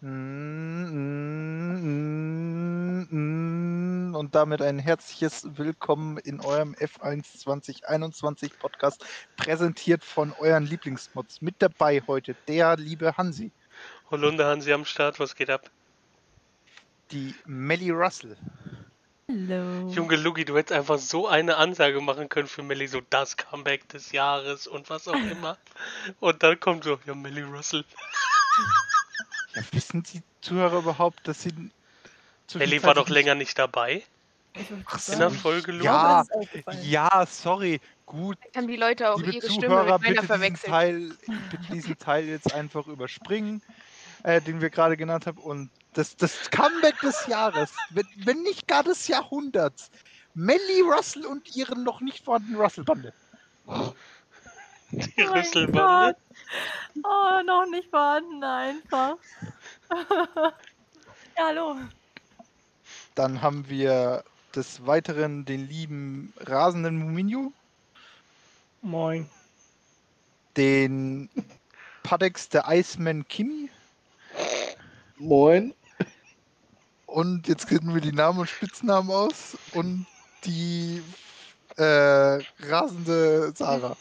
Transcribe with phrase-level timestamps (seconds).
[0.00, 0.08] Mm,
[1.80, 9.04] mm, mm, Und damit ein herzliches Willkommen in eurem F1 2021 Podcast,
[9.36, 11.42] präsentiert von euren Lieblingsmods.
[11.42, 13.50] Mit dabei heute der liebe Hansi,
[14.10, 15.68] Holunder Hansi am Start, was geht ab?
[17.10, 18.36] die Melly Russell,
[19.28, 19.88] Hallo.
[19.90, 23.88] Junge Lugi, du hättest einfach so eine Ansage machen können für Melly, so das Comeback
[23.88, 25.58] des Jahres und was auch immer.
[26.20, 27.84] Und dann kommt so, ja, Melly Russell.
[29.54, 31.52] Ja, wissen die Zuhörer überhaupt, dass sie.
[32.54, 34.02] Melly war doch länger nicht dabei
[34.54, 35.72] Ich Ach in der Folge.
[35.82, 36.24] Ja,
[36.82, 38.38] ja, sorry, gut.
[38.56, 40.70] haben die Leute auch Liebe ihre Stimme Zuhörer, mit meiner bitte diesen, verwechselt.
[40.70, 41.12] Teil,
[41.50, 43.62] bitte diesen Teil jetzt einfach überspringen,
[44.22, 45.38] äh, den wir gerade genannt haben.
[45.38, 49.90] Und das, das Comeback des Jahres, wenn, wenn nicht gar des Jahrhunderts.
[50.34, 53.12] Melly Russell und ihren noch nicht vorhandenen Russell-Bande.
[54.90, 56.16] Die Oh Rüsselbande.
[57.04, 59.16] Oh, noch nicht vorhanden einfach.
[61.36, 61.76] ja, hallo.
[63.14, 67.52] Dann haben wir des Weiteren den lieben rasenden Muminyu,
[68.80, 69.28] Moin.
[70.56, 71.28] den
[72.02, 73.68] Padex der Iceman Kimi
[75.18, 75.74] Moin.
[77.06, 80.06] und jetzt kennen wir die Namen und Spitznamen aus und
[80.44, 81.02] die
[81.76, 83.96] äh, rasende Sarah.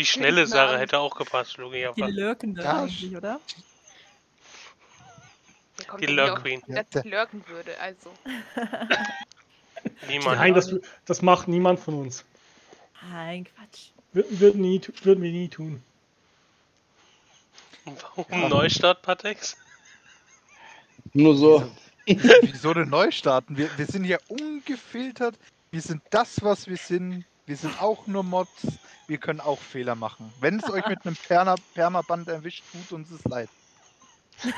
[0.00, 0.80] Die schnelle Abend.
[0.80, 1.86] hätte auch gepasst, Lugi.
[1.94, 3.38] Die Lurkende Ja, eigentlich, oder?
[6.00, 6.62] Die Lurk Queen.
[6.68, 8.10] Ja, dass ich lurken würde, also.
[10.08, 10.38] Niemand.
[10.38, 12.24] Nein, das, das macht niemand von uns.
[13.10, 13.90] Nein, Quatsch.
[14.14, 15.82] Würden würd nie, würden wir nie tun.
[18.16, 19.58] Warum Neustart, Patex?
[21.12, 21.70] Nur so.
[22.06, 23.58] Wieso denn neu starten?
[23.58, 25.38] Wir, wir sind ja ungefiltert.
[25.70, 27.26] Wir sind das, was wir sind.
[27.50, 28.78] Wir sind auch nur Mods.
[29.08, 30.32] Wir können auch Fehler machen.
[30.38, 33.48] Wenn es euch mit einem Perma Permaband erwischt, tut uns es leid.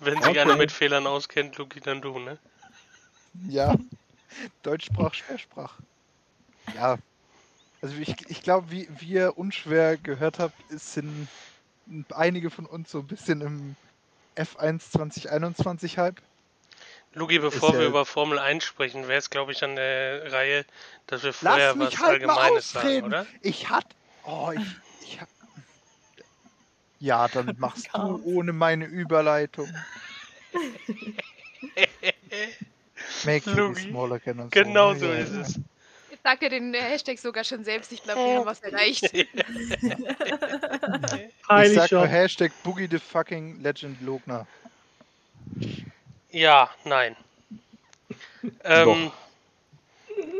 [0.00, 0.40] Wenn sich Okay.
[0.40, 2.38] einer mit Fehlern auskennt, Lugi, dann du, ne?
[3.48, 3.74] Ja.
[4.62, 5.80] Deutschsprach, Schwersprach.
[6.74, 6.98] Ja.
[7.80, 11.26] Also ich, ich glaube, wie, wie ihr unschwer gehört habt, sind
[12.12, 13.76] einige von uns so ein bisschen im
[14.36, 16.20] F1 2021 Hype.
[17.14, 20.64] Lugi, bevor wir über Formel 1 sprechen, wäre es, glaube ich, an der Reihe,
[21.08, 23.26] dass wir Lass vorher mich was halt mal Allgemeines sagen, oder?
[23.42, 23.86] Ich hat.
[24.24, 24.62] Oh, ich.
[25.02, 25.28] ich hab,
[27.00, 29.68] ja, dann machst du ohne meine Überleitung.
[33.24, 34.48] Make Lugi, smaller can.
[34.50, 35.58] Genau so ist es.
[36.10, 37.90] Jetzt sagt er den äh, Hashtag sogar schon selbst.
[37.92, 39.10] Ich glaube, wir haben was erreicht.
[41.64, 42.06] Ich sag nur.
[42.06, 44.46] Hashtag Boogie the fucking Legend Logner.
[46.30, 47.16] Ja, nein.
[48.64, 49.12] Ähm,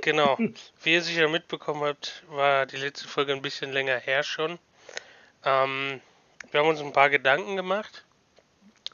[0.01, 0.39] genau.
[0.83, 4.59] Wie ihr sicher mitbekommen habt, war die letzte Folge ein bisschen länger her schon.
[5.45, 6.01] Ähm,
[6.51, 8.05] wir haben uns ein paar Gedanken gemacht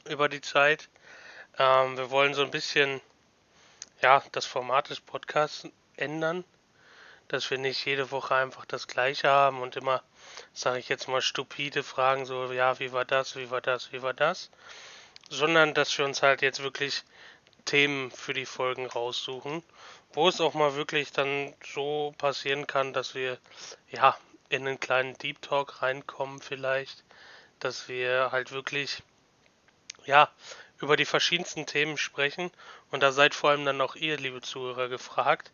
[0.09, 0.89] über die Zeit.
[1.57, 2.99] Ähm, wir wollen so ein bisschen,
[4.01, 6.43] ja, das Format des Podcasts ändern,
[7.29, 10.03] dass wir nicht jede Woche einfach das Gleiche haben und immer,
[10.53, 14.01] sage ich jetzt mal, stupide Fragen, so, ja, wie war das, wie war das, wie
[14.01, 14.49] war das,
[15.29, 17.03] sondern dass wir uns halt jetzt wirklich
[17.65, 19.63] Themen für die Folgen raussuchen,
[20.13, 23.37] wo es auch mal wirklich dann so passieren kann, dass wir
[23.89, 24.17] ja
[24.49, 27.03] in einen kleinen Deep Talk reinkommen vielleicht,
[27.59, 29.03] dass wir halt wirklich
[30.05, 30.29] ja
[30.79, 32.51] über die verschiedensten Themen sprechen.
[32.91, 35.51] Und da seid vor allem dann auch ihr, liebe Zuhörer, gefragt,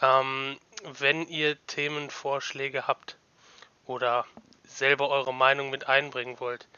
[0.00, 0.58] ähm,
[0.98, 3.16] wenn ihr Themenvorschläge habt
[3.86, 4.26] oder
[4.64, 6.68] selber eure Meinung mit einbringen wollt.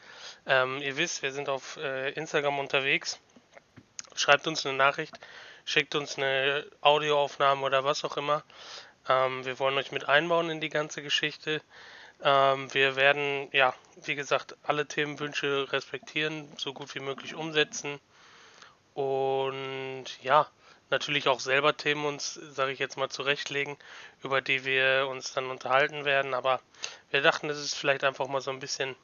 [0.45, 3.19] Ähm, ihr wisst, wir sind auf äh, Instagram unterwegs.
[4.15, 5.17] Schreibt uns eine Nachricht,
[5.65, 8.43] schickt uns eine Audioaufnahme oder was auch immer.
[9.07, 11.61] Ähm, wir wollen euch mit einbauen in die ganze Geschichte.
[12.23, 13.73] Ähm, wir werden, ja,
[14.03, 17.99] wie gesagt, alle Themenwünsche respektieren, so gut wie möglich umsetzen.
[18.93, 20.47] Und ja,
[20.89, 23.77] natürlich auch selber Themen uns, sage ich jetzt mal, zurechtlegen,
[24.23, 26.33] über die wir uns dann unterhalten werden.
[26.33, 26.61] Aber
[27.09, 28.95] wir dachten, es ist vielleicht einfach mal so ein bisschen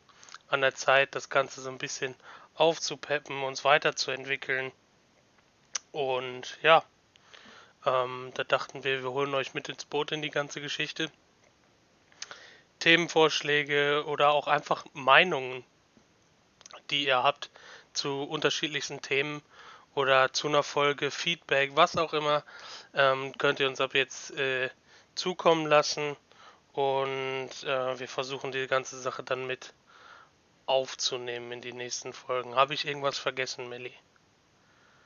[0.47, 2.15] an der Zeit, das Ganze so ein bisschen
[2.55, 4.71] aufzupeppen, uns weiterzuentwickeln.
[5.91, 6.83] Und ja,
[7.85, 11.11] ähm, da dachten wir, wir holen euch mit ins Boot in die ganze Geschichte.
[12.79, 15.63] Themenvorschläge oder auch einfach Meinungen,
[16.89, 17.49] die ihr habt
[17.93, 19.41] zu unterschiedlichsten Themen
[19.95, 22.43] oder zu einer Folge, Feedback, was auch immer,
[22.93, 24.69] ähm, könnt ihr uns ab jetzt äh,
[25.15, 26.15] zukommen lassen.
[26.73, 29.73] Und äh, wir versuchen die ganze Sache dann mit
[30.65, 32.55] aufzunehmen in die nächsten Folgen.
[32.55, 33.91] Habe ich irgendwas vergessen, Melli?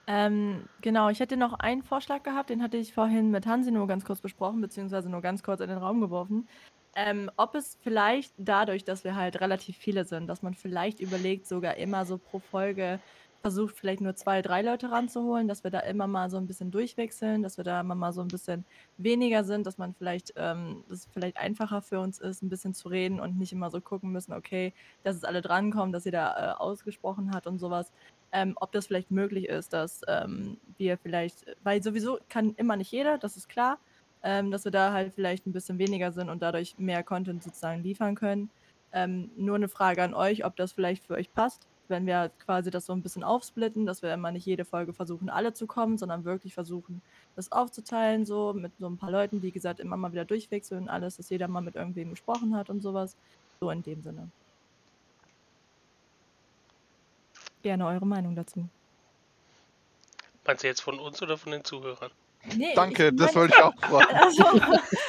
[0.08, 3.88] Ähm, genau, ich hätte noch einen Vorschlag gehabt, den hatte ich vorhin mit Hansi nur
[3.88, 6.48] ganz kurz besprochen, beziehungsweise nur ganz kurz in den Raum geworfen.
[6.96, 11.48] Ähm, ob es vielleicht dadurch, dass wir halt relativ viele sind, dass man vielleicht überlegt,
[11.48, 13.00] sogar immer so pro Folge
[13.45, 16.71] versucht, vielleicht nur zwei, drei Leute ranzuholen, dass wir da immer mal so ein bisschen
[16.71, 18.65] durchwechseln, dass wir da immer mal so ein bisschen
[18.97, 22.74] weniger sind, dass man vielleicht, ähm, dass es vielleicht einfacher für uns ist, ein bisschen
[22.74, 26.36] zu reden und nicht immer so gucken müssen, okay, dass es alle drankommen, dass jeder
[26.36, 27.92] äh, ausgesprochen hat und sowas.
[28.31, 32.92] Ähm, ob das vielleicht möglich ist, dass ähm, wir vielleicht, weil sowieso kann immer nicht
[32.92, 33.77] jeder, das ist klar,
[34.24, 37.83] ähm, dass wir da halt vielleicht ein bisschen weniger sind und dadurch mehr Content sozusagen
[37.83, 38.50] liefern können.
[38.92, 42.72] Ähm, nur eine Frage an euch, ob das vielleicht für euch passt wenn wir quasi
[42.72, 45.98] das so ein bisschen aufsplitten, dass wir immer nicht jede Folge versuchen, alle zu kommen,
[45.98, 47.02] sondern wirklich versuchen,
[47.36, 51.18] das aufzuteilen, so mit so ein paar Leuten, wie gesagt, immer mal wieder durchwechseln alles,
[51.18, 53.16] dass jeder mal mit irgendwem gesprochen hat und sowas.
[53.60, 54.30] So in dem Sinne.
[57.62, 58.68] Gerne eure Meinung dazu.
[60.46, 62.12] Meinst du jetzt von uns oder von den Zuhörern?
[62.56, 64.15] Nee, Danke, ich, das wollte ich auch fragen.
[64.15, 64.44] Achso,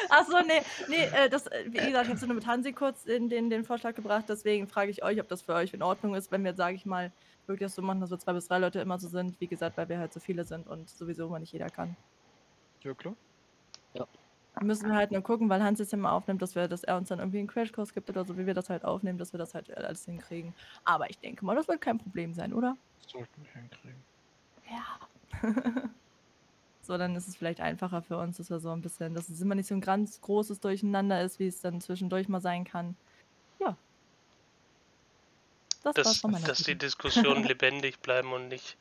[0.09, 3.29] Achso nee, nee äh, das, äh, wie gesagt, ich habe so mit Hansi kurz in
[3.29, 6.33] den, den Vorschlag gebracht, deswegen frage ich euch, ob das für euch in Ordnung ist,
[6.33, 7.13] wenn wir, sage ich mal,
[7.47, 9.77] wirklich das so machen, dass wir zwei bis drei Leute immer so sind, wie gesagt,
[9.77, 11.97] weil wir halt so viele sind und sowieso immer nicht jeder kann.
[12.83, 13.15] Ja, klar.
[13.95, 14.07] Ja.
[14.63, 17.09] Müssen wir halt nur gucken, weil Hans jetzt immer aufnimmt, dass wir, dass er uns
[17.09, 19.55] dann irgendwie einen Crashkurs gibt oder so, wie wir das halt aufnehmen, dass wir das
[19.55, 20.55] halt alles hinkriegen.
[20.85, 22.77] Aber ich denke mal, das wird kein Problem sein, oder?
[23.03, 24.03] Das sollten wir hinkriegen.
[24.71, 25.91] Ja.
[26.87, 29.41] So, dann ist es vielleicht einfacher für uns, dass wir so ein bisschen, dass es
[29.41, 32.97] immer nicht so ein ganz großes Durcheinander ist, wie es dann zwischendurch mal sein kann.
[33.59, 33.77] Ja.
[35.83, 38.77] Das, das dass die Diskussionen lebendig bleiben und nicht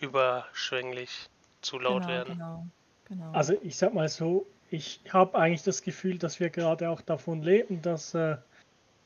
[0.00, 1.28] überschwänglich
[1.62, 2.34] zu laut genau, werden.
[2.34, 2.66] Genau,
[3.06, 3.32] genau.
[3.32, 7.42] Also ich sag mal so, ich habe eigentlich das Gefühl, dass wir gerade auch davon
[7.42, 8.36] leben, dass äh,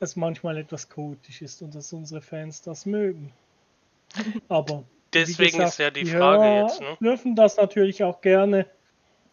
[0.00, 3.32] es manchmal etwas chaotisch ist und dass unsere Fans das mögen.
[4.48, 6.80] Aber Deswegen gesagt, ist ja die Frage ja, jetzt.
[6.80, 6.96] Ne?
[7.00, 8.66] dürfen das natürlich auch gerne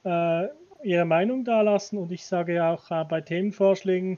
[0.04, 0.48] äh,
[0.84, 4.18] ihre Meinung dalassen und ich sage ja auch äh, bei Themenvorschlägen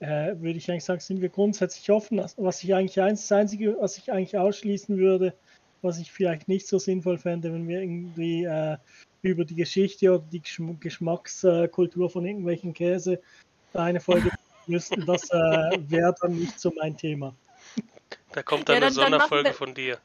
[0.00, 2.22] äh, würde ich eigentlich sagen, sind wir grundsätzlich offen.
[2.36, 5.34] Was ich eigentlich eins, das Einzige, was ich eigentlich ausschließen würde,
[5.82, 8.76] was ich vielleicht nicht so sinnvoll fände, wenn wir irgendwie äh,
[9.22, 10.42] über die Geschichte oder die
[10.80, 13.20] Geschmackskultur von irgendwelchen Käse
[13.72, 14.30] eine Folge
[14.66, 17.34] müssten, das äh, wäre dann nicht so mein Thema.
[18.32, 19.98] Da kommt dann, ja, dann eine Sonderfolge von dir.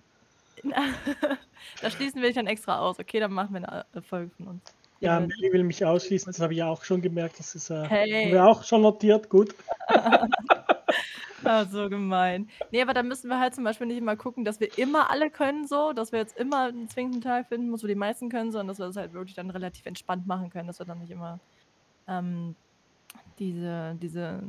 [1.81, 2.99] Da schließen wir dich dann extra aus.
[2.99, 4.63] Okay, dann machen wir eine Folge von uns.
[5.01, 7.39] Ja, Melly will mich ausschließen, das habe ich ja auch schon gemerkt.
[7.39, 8.25] Das ist äh, hey.
[8.25, 9.55] haben wir auch schon notiert, gut.
[11.43, 12.47] ah, so gemein.
[12.71, 15.31] Nee, aber da müssen wir halt zum Beispiel nicht immer gucken, dass wir immer alle
[15.31, 18.51] können, so, dass wir jetzt immer einen zwingenden Teil finden, muss, wo die meisten können,
[18.51, 21.11] sondern dass wir das halt wirklich dann relativ entspannt machen können, dass wir dann nicht
[21.11, 21.39] immer
[22.07, 22.55] ähm,
[23.39, 24.43] diese, diese,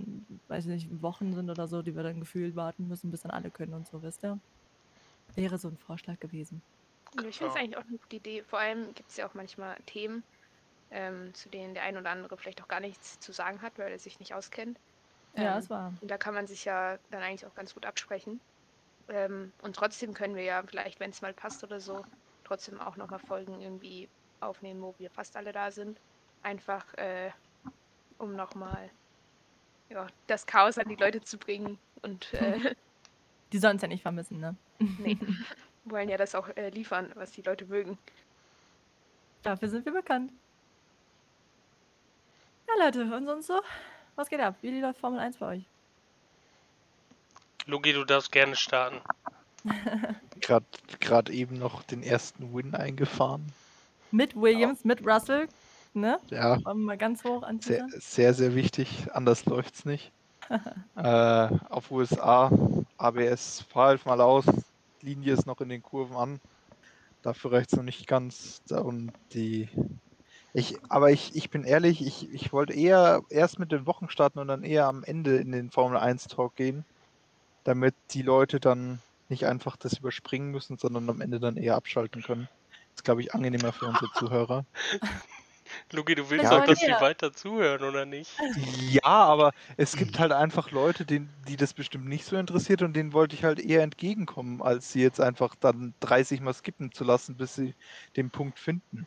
[0.49, 3.31] weiß ich nicht, Wochen sind oder so, die wir dann gefühlt warten müssen, bis dann
[3.31, 4.39] alle können und so, wisst ihr?
[5.35, 6.63] Wäre so ein Vorschlag gewesen.
[7.27, 8.43] Ich finde es eigentlich auch eine gute Idee.
[8.43, 10.23] Vor allem gibt es ja auch manchmal Themen,
[10.91, 13.93] ähm, zu denen der ein oder andere vielleicht auch gar nichts zu sagen hat, weil
[13.93, 14.79] er sich nicht auskennt.
[15.37, 15.93] Ja, ähm, es war.
[16.01, 18.41] Und da kann man sich ja dann eigentlich auch ganz gut absprechen.
[19.09, 22.05] Ähm, und trotzdem können wir ja vielleicht, wenn es mal passt oder so,
[22.45, 24.09] trotzdem auch nochmal Folgen irgendwie
[24.41, 25.99] aufnehmen, wo wir fast alle da sind.
[26.43, 27.31] Einfach, äh,
[28.19, 28.91] um nochmal
[29.91, 32.75] ja, das Chaos an die Leute zu bringen und äh,
[33.53, 34.57] Die sollen es ja nicht vermissen, ne?
[34.99, 35.19] Nee.
[35.85, 37.99] Wollen ja das auch äh, liefern, was die Leute mögen.
[39.43, 40.33] Dafür sind wir bekannt.
[42.69, 43.61] Ja, Leute, und sonst so?
[44.15, 44.57] Was geht ab?
[44.63, 45.63] Wie läuft Formel 1 bei euch?
[47.67, 49.01] Lugi, du darfst gerne starten.
[51.01, 53.53] Gerade eben noch den ersten Win eingefahren.
[54.11, 54.89] Mit Williams, ja.
[54.89, 55.49] mit Russell,
[55.95, 56.19] ne?
[56.31, 56.59] Ja.
[56.75, 59.07] Mal ganz hoch an sehr, sehr, sehr wichtig.
[59.13, 60.11] Anders läuft's nicht.
[60.97, 62.51] äh, auf USA,
[62.99, 64.45] ABS, fahr halt mal aus,
[65.03, 66.41] Linie ist noch in den Kurven an.
[67.23, 68.63] Dafür reicht es noch nicht ganz.
[68.71, 69.69] Und die.
[70.55, 74.39] Ich, aber ich, ich bin ehrlich, ich, ich wollte eher erst mit den Wochen starten
[74.39, 76.85] und dann eher am Ende in den Formel 1 Talk gehen,
[77.65, 82.23] damit die Leute dann nicht einfach das überspringen müssen, sondern am Ende dann eher abschalten
[82.23, 82.49] können.
[82.69, 84.67] Das ist, glaube ich, angenehmer für unsere Zuhörer.
[85.93, 88.31] Luki, du willst ja, auch, dass die weiter zuhören, oder nicht?
[88.57, 92.95] Ja, aber es gibt halt einfach Leute, die, die das bestimmt nicht so interessiert und
[92.95, 97.05] denen wollte ich halt eher entgegenkommen, als sie jetzt einfach dann 30 Mal skippen zu
[97.05, 97.75] lassen, bis sie
[98.17, 99.07] den Punkt finden.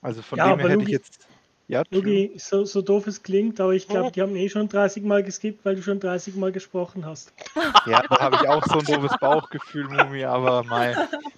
[0.00, 1.28] Also von ja, dem her hätte Lugi, ich jetzt.
[1.68, 5.02] Ja, Lugi, so, so doof es klingt, aber ich glaube, die haben eh schon 30
[5.02, 7.32] Mal geskippt, weil du schon 30 Mal gesprochen hast.
[7.86, 10.94] Ja, da habe ich auch so ein doofes Bauchgefühl, Mumi, aber mei,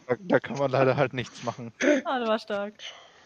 [0.07, 1.73] da, da, kann man leider halt nichts machen.
[2.05, 2.75] Ah, das war stark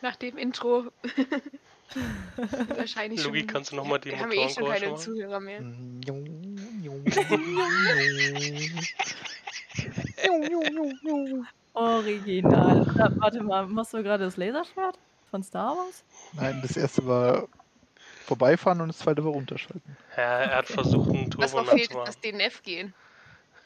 [0.02, 0.92] nach dem Intro.
[2.76, 3.48] Wahrscheinlich Lugi, schon.
[3.48, 5.60] kannst du nochmal die Motoren haben eh schon keine Zuhörer mehr.
[11.74, 12.84] Original.
[12.96, 14.98] Da, warte mal, machst du gerade das Laserschwert
[15.30, 16.04] von Star Wars?
[16.32, 17.48] Nein, das erste war
[18.24, 19.96] vorbeifahren und das zweite war runterschalten.
[20.16, 22.94] Ja, er hat versucht, einen Was Turbo noch fehlt, ist das DNF gehen.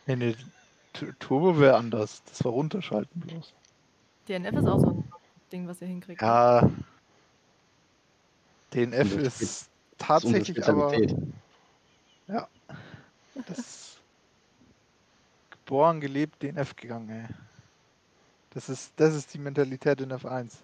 [0.07, 0.37] Nee, nee,
[1.19, 2.23] Turbo wäre anders.
[2.25, 3.55] Das war runterschalten bloß.
[4.29, 5.05] DNF ist auch so ein
[5.53, 6.21] Ding, was ihr hinkriegt.
[6.21, 6.27] ne?
[6.27, 6.71] Ja.
[8.75, 10.91] DNF Unsere ist Das ist tatsächlich aber.
[10.91, 11.33] Spezialität.
[13.47, 13.97] Das
[15.51, 17.27] geboren, gelebt, DNF gegangen, ey.
[18.51, 20.57] Das ist, das ist die Mentalität in F1.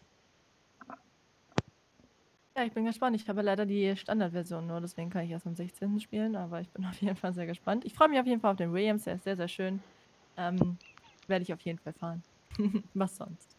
[2.57, 3.17] Ja, ich bin gespannt.
[3.17, 6.01] Ich habe leider die Standardversion nur, deswegen kann ich erst am 16.
[6.01, 7.85] spielen, aber ich bin auf jeden Fall sehr gespannt.
[7.85, 9.83] Ich freue mich auf jeden Fall auf den Williams, der ist sehr, sehr schön.
[10.37, 10.79] Ähm,
[11.27, 12.23] werde ich auf jeden Fall fahren.
[12.95, 13.57] Was sonst?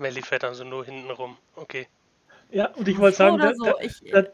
[0.00, 1.36] Melly fährt also nur hinten rum.
[1.54, 1.86] Okay.
[2.50, 3.64] Ja, und ich wollte sagen, da, so.
[3.64, 4.24] da, Ich, da,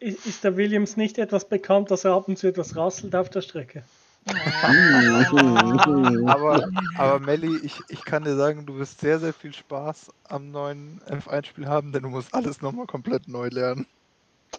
[0.00, 3.42] ist der Williams nicht etwas bekannt, dass er ab und zu etwas rasselt auf der
[3.42, 3.84] Strecke?
[6.26, 10.50] Aber, aber Melli, ich, ich kann dir sagen, du wirst sehr, sehr viel Spaß am
[10.50, 13.86] neuen F1-Spiel haben, denn du musst alles nochmal komplett neu lernen.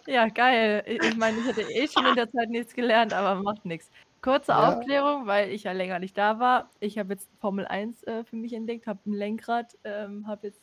[0.06, 0.82] Ja, geil.
[0.86, 3.90] Ich, ich meine, ich hätte eh schon in der Zeit nichts gelernt, aber macht nichts.
[4.20, 4.68] Kurze Ja.
[4.68, 6.68] Aufklärung, weil ich ja länger nicht da war.
[6.80, 10.60] Ich habe jetzt Formel 1 äh, für mich entdeckt, habe ein Lenkrad, ähm, hab jetzt,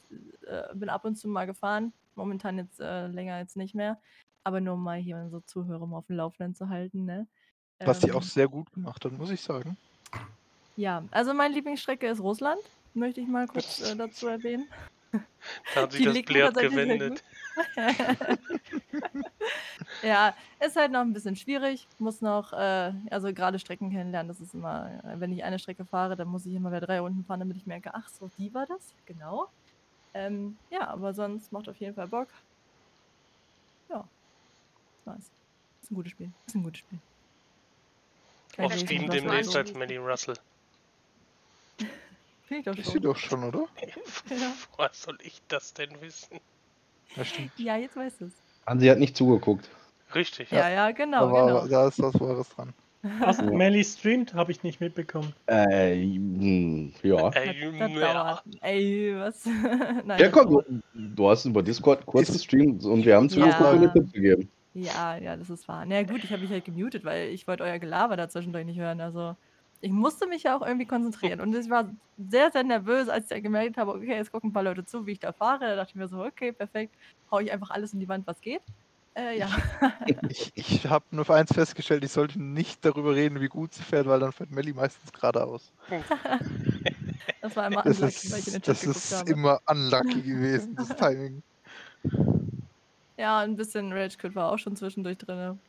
[0.48, 1.94] äh, bin ab und zu mal gefahren.
[2.16, 3.98] Momentan jetzt äh, länger jetzt nicht mehr.
[4.44, 7.06] Aber nur um mal hier so Zuhörer mal auf dem Laufenden zu halten.
[7.06, 7.28] Ne?
[7.80, 9.78] Was sie Ähm, auch sehr gut gemacht hat, muss ich sagen.
[10.78, 12.62] Ja, also meine Lieblingsstrecke ist Russland.
[12.94, 14.68] Möchte ich mal kurz äh, dazu erwähnen.
[15.76, 17.24] Da hat sich das sehr gewendet.
[20.04, 21.88] ja, ist halt noch ein bisschen schwierig.
[22.00, 24.28] Muss noch, äh, also gerade Strecken kennenlernen.
[24.28, 27.24] Das ist immer, wenn ich eine Strecke fahre, dann muss ich immer wieder drei Runden
[27.24, 29.50] fahren, damit ich merke, ach so, die war das, genau.
[30.14, 32.30] Ähm, ja, aber sonst macht auf jeden Fall Bock.
[33.90, 34.04] Ja,
[35.06, 35.30] nice.
[35.82, 36.32] Ist ein gutes Spiel.
[36.48, 37.00] Ist ein gutes Spiel.
[38.58, 40.36] Auf Steam demnächst als Melly Russell.
[42.48, 43.02] Finde ich doch Ist sie schon.
[43.02, 43.68] doch schon, oder?
[44.30, 44.54] Ja.
[44.78, 46.40] Woher soll ich das denn wissen?
[47.16, 47.52] Das stimmt.
[47.58, 48.34] ja, jetzt weißt du es.
[48.66, 49.70] Hansi hat nicht zugeguckt.
[50.14, 50.52] Richtig.
[50.52, 51.68] Ja, ja, genau, da, war, genau.
[51.68, 52.74] da ist was Wahres dran.
[53.22, 55.34] Also, Melly streamt, habe ich nicht mitbekommen.
[55.46, 57.30] Äh, hm, ja.
[57.30, 58.14] Das, Ey, das ja.
[58.14, 58.44] dauert.
[58.62, 59.46] Ey, was?
[60.06, 63.72] Nein, Ja, komm, du, du hast über Discord kurz gestreamt und wir haben zu Ja.
[63.72, 64.50] viele Tipps gegeben.
[64.74, 65.86] Ja, ja, das ist wahr.
[65.86, 68.80] Na ja, gut, ich habe mich halt gemutet, weil ich wollte euer Gelaber dazwischendurch nicht
[68.80, 69.00] hören.
[69.02, 69.36] Also
[69.86, 71.42] ich musste mich ja auch irgendwie konzentrieren.
[71.42, 71.88] Und ich war
[72.18, 75.06] sehr, sehr nervös, als ich dann gemerkt habe, okay, jetzt gucken ein paar Leute zu,
[75.06, 75.60] wie ich da fahre.
[75.60, 76.96] Da dachte ich mir so, okay, perfekt.
[77.30, 78.64] Hau ich einfach alles in die Wand, was geht.
[79.16, 79.48] Äh, ja.
[80.28, 83.84] Ich, ich habe nur für eins festgestellt, ich sollte nicht darüber reden, wie gut sie
[83.84, 85.72] fährt, weil dann fährt Melli meistens geradeaus.
[87.42, 89.32] Das war immer Das unlucky, weil ich in den ist, Chat das ist habe.
[89.32, 91.44] immer unlucky gewesen, das Timing.
[93.18, 95.60] Ja, ein bisschen Rage Quit war auch schon zwischendurch drin.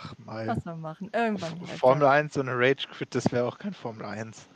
[0.00, 0.46] Ach mal.
[0.46, 1.10] Was man machen?
[1.12, 1.60] Irgendwann.
[1.60, 2.12] halt, Formel ja.
[2.12, 4.46] 1 und eine Rage Quit, das wäre auch kein Formel 1.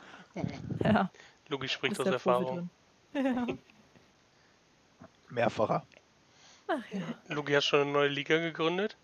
[0.83, 1.09] Ja,
[1.49, 2.69] Lugi spricht aus Erfahrung.
[3.13, 3.47] Ja.
[5.29, 5.85] Mehrfacher.
[6.67, 7.01] Ach ja.
[7.35, 8.95] Lugi hat schon eine neue Liga gegründet.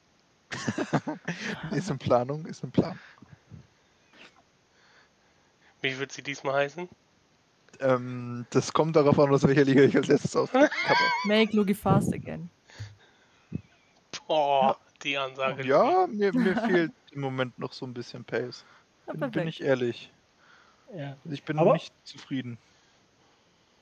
[1.72, 2.98] Ist in Planung, ist in Planung.
[5.81, 6.89] Wie wird sie diesmal heißen?
[7.81, 10.69] Ähm, das kommt darauf an, aus welcher Liga ich als erstes auskapper.
[11.25, 12.50] Make Lugi fast again.
[14.27, 15.65] Boah, die Ansage.
[15.65, 18.65] Ja, mir, mir fehlt im Moment noch so ein bisschen Pace.
[19.08, 20.12] Ja, Bin, bin ich ehrlich.
[20.96, 21.15] Ja.
[21.25, 22.58] Ich bin Aber- nicht zufrieden.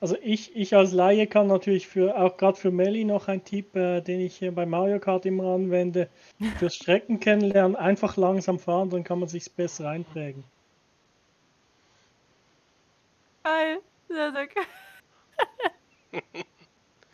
[0.00, 3.74] Also ich, ich als Laie kann natürlich für auch gerade für Melly noch ein Tipp,
[3.74, 6.08] äh, den ich hier bei Mario Kart immer anwende.
[6.58, 10.44] Fürs Strecken kennenlernen, einfach langsam fahren, dann kann man sich's besser einprägen.
[13.42, 13.80] Geil.
[14.08, 16.22] Sehr, sehr geil.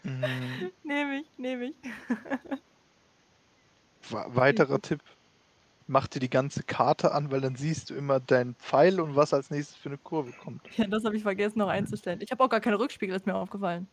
[0.03, 0.71] Mhm.
[0.83, 1.75] Nehme ich, nehme ich.
[4.11, 5.03] Weiterer Tipp.
[5.87, 9.35] Mach dir die ganze Karte an, weil dann siehst du immer deinen Pfeil und was
[9.35, 10.71] als nächstes für eine Kurve kommt.
[10.77, 12.21] Ja, das habe ich vergessen noch einzustellen.
[12.21, 13.89] Ich habe auch gar keine Rückspiegel, ist mir aufgefallen.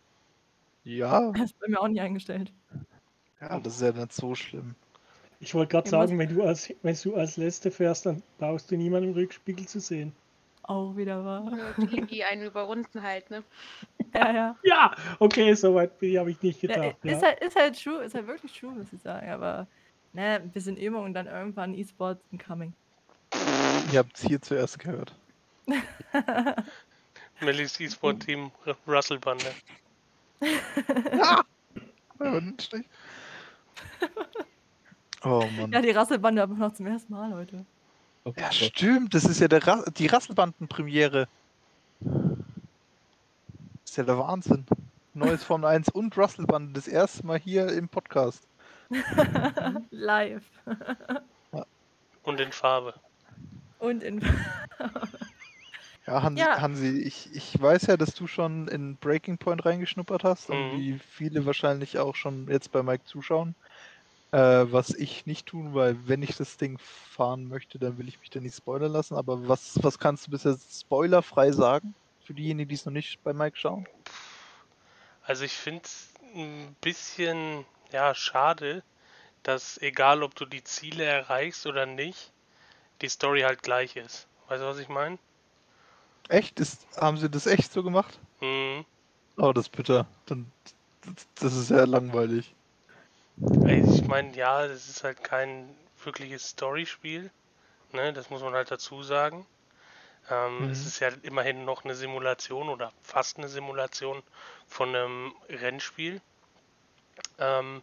[0.84, 2.53] Ja, Das ist bei mir auch nicht eingestellt.
[3.41, 4.75] ja, das ist ja nicht so schlimm.
[5.39, 8.72] Ich wollte gerade Ja, sagen, wenn du als wenn du als Letzte fährst, dann brauchst
[8.72, 10.13] du niemanden im Rückspiegel zu sehen.
[10.63, 11.41] Auch wieder wahr.
[11.41, 13.44] Nur Die, die einen überrunden halt, ne?
[14.13, 14.56] Ja, ja.
[14.63, 16.98] Ja, okay, soweit habe ich nicht ja gedacht.
[17.03, 19.30] Ja, ist, halt, ist halt true, ist halt wirklich true, muss ich sagen.
[19.30, 19.68] Aber
[20.13, 22.74] ne, ein bisschen Übung und dann irgendwann E-Sport incoming.
[23.91, 25.13] Ihr habt es hier zuerst gehört.
[27.41, 29.46] Mellys E-Sport-Team R- Russell Bande.
[31.13, 31.44] Ja,
[32.20, 32.86] und Stich.
[35.24, 35.72] Oh Mann.
[35.72, 37.63] Ja, die Rasselbande aber noch zum ersten Mal, Leute.
[38.38, 41.27] Ja, stimmt, das ist ja der Ra die Rasselbanden-Premiere.
[42.00, 42.10] Das
[43.86, 44.65] ist ja der Wahnsinn.
[45.13, 48.48] Neues Formel 1 und Rasselbanden, das erste Mal hier im Podcast.
[49.91, 50.43] Live.
[52.24, 52.93] Und in Farbe.
[53.79, 54.21] Und in.
[56.07, 56.60] Ja, Hansi, Ja.
[56.60, 60.77] Hansi ich, ich weiß ja, dass du schon in Breaking Point reingeschnuppert hast und Mhm.
[60.77, 63.55] wie viele wahrscheinlich auch schon jetzt bei Mike zuschauen.
[64.31, 68.19] Äh, was ich nicht tun, weil wenn ich das Ding fahren möchte, dann will ich
[68.19, 69.15] mich da nicht spoilern lassen.
[69.15, 71.93] Aber was, was kannst du bisher spoilerfrei sagen?
[72.25, 73.86] Für diejenigen, die es noch nicht bei Mike schauen?
[75.24, 78.83] Also ich finde es ein bisschen ja schade,
[79.43, 82.33] dass egal ob du die Ziele erreichst oder nicht,
[83.01, 84.27] die Story halt gleich ist.
[84.48, 85.19] Weißt du, was ich meine?
[86.29, 86.60] Echt?
[86.60, 88.19] Ist, haben sie das echt so gemacht?
[88.41, 88.86] Mhm.
[89.38, 90.05] Oh, das ist bitter.
[90.25, 90.51] Dann,
[91.36, 92.53] das, ist sehr langweilig.
[93.65, 97.31] Ich meine, ja, das ist halt kein wirkliches Storyspiel.
[97.91, 99.48] Ne, das muss man halt dazu sagen.
[100.29, 100.88] Ähm, Es Mhm.
[100.88, 104.24] ist ja immerhin noch eine Simulation oder fast eine Simulation
[104.67, 106.21] von einem Rennspiel.
[107.41, 107.81] Ähm,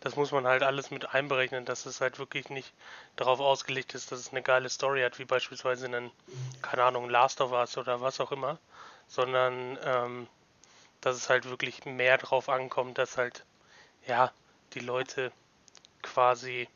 [0.00, 2.72] das muss man halt alles mit einberechnen, dass es halt wirklich nicht
[3.16, 6.10] darauf ausgelegt ist, dass es eine geile Story hat, wie beispielsweise einen,
[6.62, 8.58] keine Ahnung, Last of Us oder was auch immer,
[9.08, 10.26] sondern ähm,
[11.00, 13.44] dass es halt wirklich mehr drauf ankommt, dass halt,
[14.06, 14.32] ja,
[14.74, 15.32] die Leute
[16.02, 16.68] quasi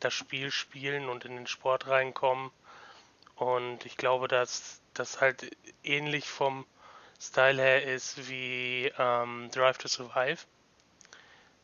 [0.00, 2.50] das Spiel spielen und in den Sport reinkommen.
[3.36, 6.66] Und ich glaube, dass das halt ähnlich vom
[7.20, 10.38] Style her ist wie ähm, Drive to Survive.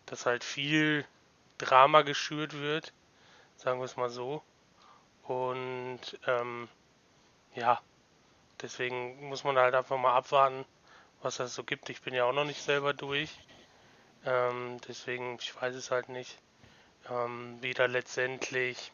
[0.07, 1.07] Dass halt viel
[1.59, 2.93] Drama geschürt wird,
[3.57, 4.43] sagen wir es mal so.
[5.23, 6.69] Und ähm,
[7.55, 7.81] ja,
[8.61, 10.65] deswegen muss man halt einfach mal abwarten,
[11.23, 11.89] was das so gibt.
[11.89, 13.31] Ich bin ja auch noch nicht selber durch.
[14.27, 16.39] Ähm, deswegen, ich weiß es halt nicht,
[17.11, 18.93] ähm, wie da letztendlich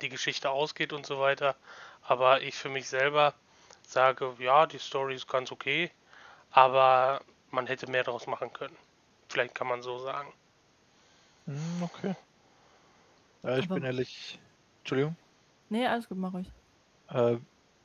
[0.00, 1.56] die Geschichte ausgeht und so weiter.
[2.02, 3.34] Aber ich für mich selber
[3.86, 5.90] sage, ja, die Story ist ganz okay,
[6.50, 8.76] aber man hätte mehr daraus machen können.
[9.32, 10.30] Vielleicht kann man so sagen.
[11.46, 12.14] Hm, okay.
[13.42, 14.38] Ja, ich Aber- bin ehrlich.
[14.80, 15.16] Entschuldigung.
[15.70, 16.46] Nee, alles gut, mach ruhig.
[17.08, 17.38] Äh,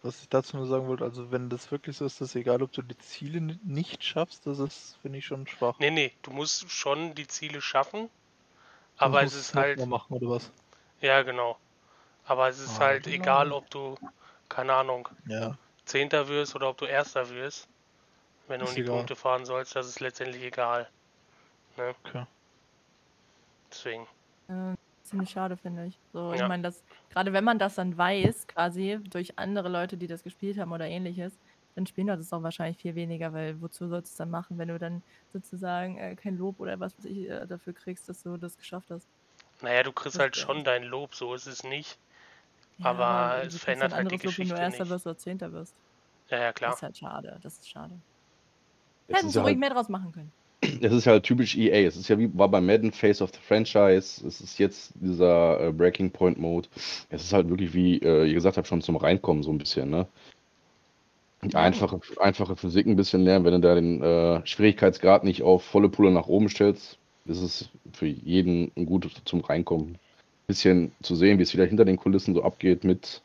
[0.04, 2.72] was ich dazu nur sagen wollte, also wenn das wirklich so ist, dass egal, ob
[2.74, 5.80] du die Ziele ni- nicht schaffst, das ist, finde ich, schon schwach.
[5.80, 8.10] Nee, nee, du musst schon die Ziele schaffen,
[8.98, 10.52] aber es ist halt, machen oder was?
[11.02, 11.58] ja genau.
[12.26, 13.16] Aber es ist Ah, halt genau.
[13.16, 13.98] egal, ob du,
[14.50, 15.58] keine Ahnung, Ja.
[15.86, 17.68] Zehnter wirst oder ob du Erster wirst.
[18.50, 18.96] Wenn du in die egal.
[18.98, 20.90] Punkte fahren sollst, das ist letztendlich egal.
[21.78, 21.96] Ne?
[22.06, 22.26] Okay.
[23.72, 24.08] Deswegen.
[24.48, 26.00] Äh, ziemlich schade, finde ich.
[26.14, 26.48] So, ich Ja.
[26.48, 30.58] meine, das, gerade wenn man das dann weiß, quasi durch andere Leute, die das gespielt
[30.58, 31.38] haben oder ähnliches,
[31.76, 34.58] dann spielen Leute es auch wahrscheinlich viel weniger, weil wozu sollst du es dann machen,
[34.58, 38.24] wenn du dann sozusagen äh, kein Lob oder was weiß ich äh, dafür kriegst, dass
[38.24, 39.08] du das geschafft hast.
[39.62, 42.00] Naja, du kriegst Das halt schon dein Lob, so ist es nicht.
[42.78, 44.92] Ja, Aber es verändert halt die anderes Lob, wenn Geschichte du Erster nicht.
[44.92, 45.76] wirst oder Zehnter wirst.
[46.30, 46.74] Ja, ja, Das klar.
[46.76, 47.40] ist halt schade.
[47.42, 48.00] Das ist schade.
[49.08, 50.32] Hätten sie ruhig halt, mehr draus machen können.
[50.62, 51.88] Es ist halt typisch EA.
[51.88, 54.26] Es ist ja wie war bei Madden Face of the Franchise.
[54.26, 56.68] Es ist jetzt dieser äh, Breaking Point Mode.
[57.10, 59.90] Es ist halt wirklich, wie äh, ihr gesagt habt, schon zum Reinkommen so ein bisschen,
[59.90, 60.08] ne?
[61.54, 65.88] Einfache, einfache Physik ein bisschen lernen, wenn du da den äh, Schwierigkeitsgrad nicht auf volle
[65.88, 70.00] Pulle nach oben stellst, ist es für jeden ein gutes zum Reinkommen.
[70.48, 73.22] Bisschen zu sehen, wie es wieder hinter den Kulissen so abgeht mit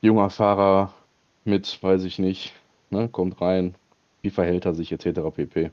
[0.00, 0.94] junger Fahrer,
[1.44, 2.54] mit, weiß ich nicht,
[2.90, 3.74] ne, kommt rein,
[4.22, 5.20] wie verhält er sich etc.
[5.34, 5.70] pp.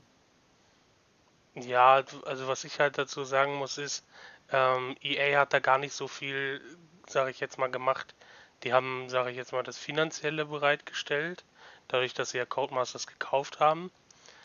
[1.56, 4.04] Ja, also was ich halt dazu sagen muss ist,
[4.52, 6.60] ähm, EA hat da gar nicht so viel,
[7.08, 8.14] sage ich jetzt mal, gemacht.
[8.62, 11.44] Die haben, sage ich jetzt mal, das Finanzielle bereitgestellt,
[11.88, 13.90] dadurch, dass sie ja Codemasters gekauft haben.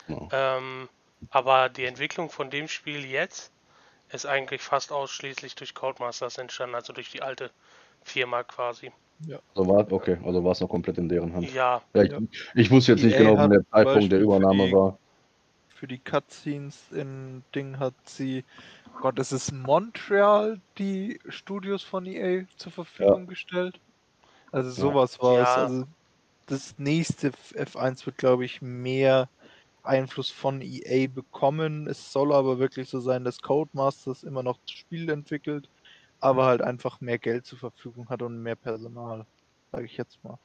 [0.08, 0.28] Ja.
[0.32, 0.88] Ähm,
[1.30, 3.52] aber die Entwicklung von dem Spiel jetzt
[4.10, 7.50] ist eigentlich fast ausschließlich durch Codemasters entstanden, also durch die alte
[8.02, 8.90] Firma quasi.
[9.54, 11.52] Also war, okay, also war es noch komplett in deren Hand.
[11.52, 12.18] Ja, Ja, ich, Ja.
[12.54, 14.98] ich wusste jetzt nicht EA genau, wann der Zeitpunkt der Übernahme die- war.
[15.82, 18.44] Für die Cutscenes in Ding hat sie,
[19.00, 23.80] Gott, es ist Montreal, die Studios von EA zur Verfügung gestellt.
[24.52, 25.48] Also sowas war es.
[25.48, 25.54] Ja.
[25.56, 25.84] Also
[26.46, 29.28] das nächste F1 wird, glaube ich, mehr
[29.82, 31.88] Einfluss von EA bekommen.
[31.88, 35.68] Es soll aber wirklich so sein, dass Codemasters immer noch das Spiel entwickelt,
[36.20, 39.26] aber halt einfach mehr Geld zur Verfügung hat und mehr Personal,
[39.72, 40.38] sage ich jetzt mal.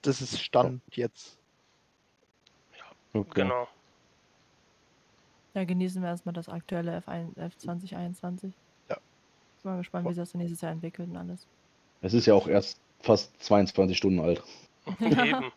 [0.00, 1.36] Das ist Stand jetzt.
[3.12, 3.42] Okay.
[3.42, 3.68] genau.
[5.60, 8.52] Ja, genießen wir erstmal das aktuelle F1, F2021.
[8.88, 8.96] Ja.
[9.56, 11.46] Ich bin mal gespannt, wie sich das nächstes Jahr entwickelt und alles.
[12.00, 14.42] Es ist ja auch erst fast 22 Stunden alt.
[15.00, 15.52] Eben.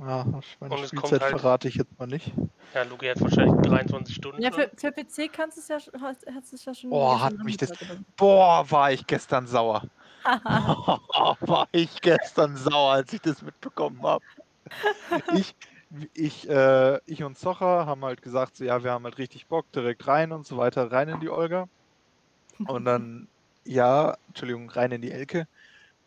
[0.00, 0.26] Ja,
[0.58, 2.32] meine Und Spielzeit halt- verrate ich jetzt mal nicht.
[2.74, 4.42] Ja, Luki hat wahrscheinlich 23 Stunden.
[4.42, 6.90] Ja, für, für PC kannst du es ja, du es ja schon.
[6.90, 7.72] Oh, gestern hat mich das-
[8.16, 9.84] Boah, war ich gestern sauer.
[10.24, 10.30] so.
[11.46, 14.24] war ich gestern sauer, als ich das mitbekommen habe.
[15.34, 15.54] Ich,
[16.14, 19.70] ich, äh, ich und Zocher haben halt gesagt, so, ja, wir haben halt richtig Bock,
[19.72, 21.68] direkt rein und so weiter, rein in die Olga.
[22.66, 23.28] Und dann,
[23.64, 25.46] ja, Entschuldigung, rein in die Elke.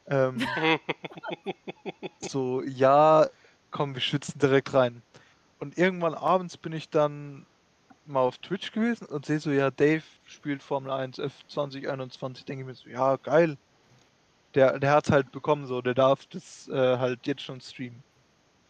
[0.08, 0.38] Ähm,
[2.19, 3.28] so, ja,
[3.71, 5.02] komm, wir schützen direkt rein.
[5.60, 7.45] Und irgendwann abends bin ich dann
[8.06, 12.45] mal auf Twitch gewesen und sehe so, ja, Dave spielt Formel 1 F2021.
[12.45, 13.58] Denke ich mir so, ja, geil.
[14.54, 18.04] Der, der hat halt bekommen, so, der darf das äh, halt jetzt schon streamen.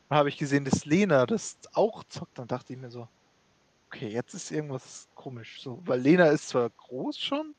[0.09, 2.37] Dann habe ich gesehen, dass Lena das auch zockt.
[2.39, 3.07] Dann dachte ich mir so,
[3.87, 5.61] okay, jetzt ist irgendwas komisch.
[5.61, 7.55] So, weil Lena ist zwar groß schon,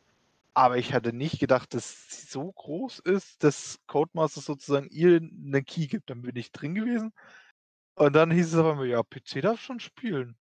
[0.55, 5.65] aber ich hatte nicht gedacht, dass sie so groß ist, dass Codemaster sozusagen ihr einen
[5.67, 6.11] Key gibt.
[6.11, 7.13] Dann bin ich drin gewesen.
[7.97, 10.39] Und dann hieß es aber mir, ja, PC darf schon spielen.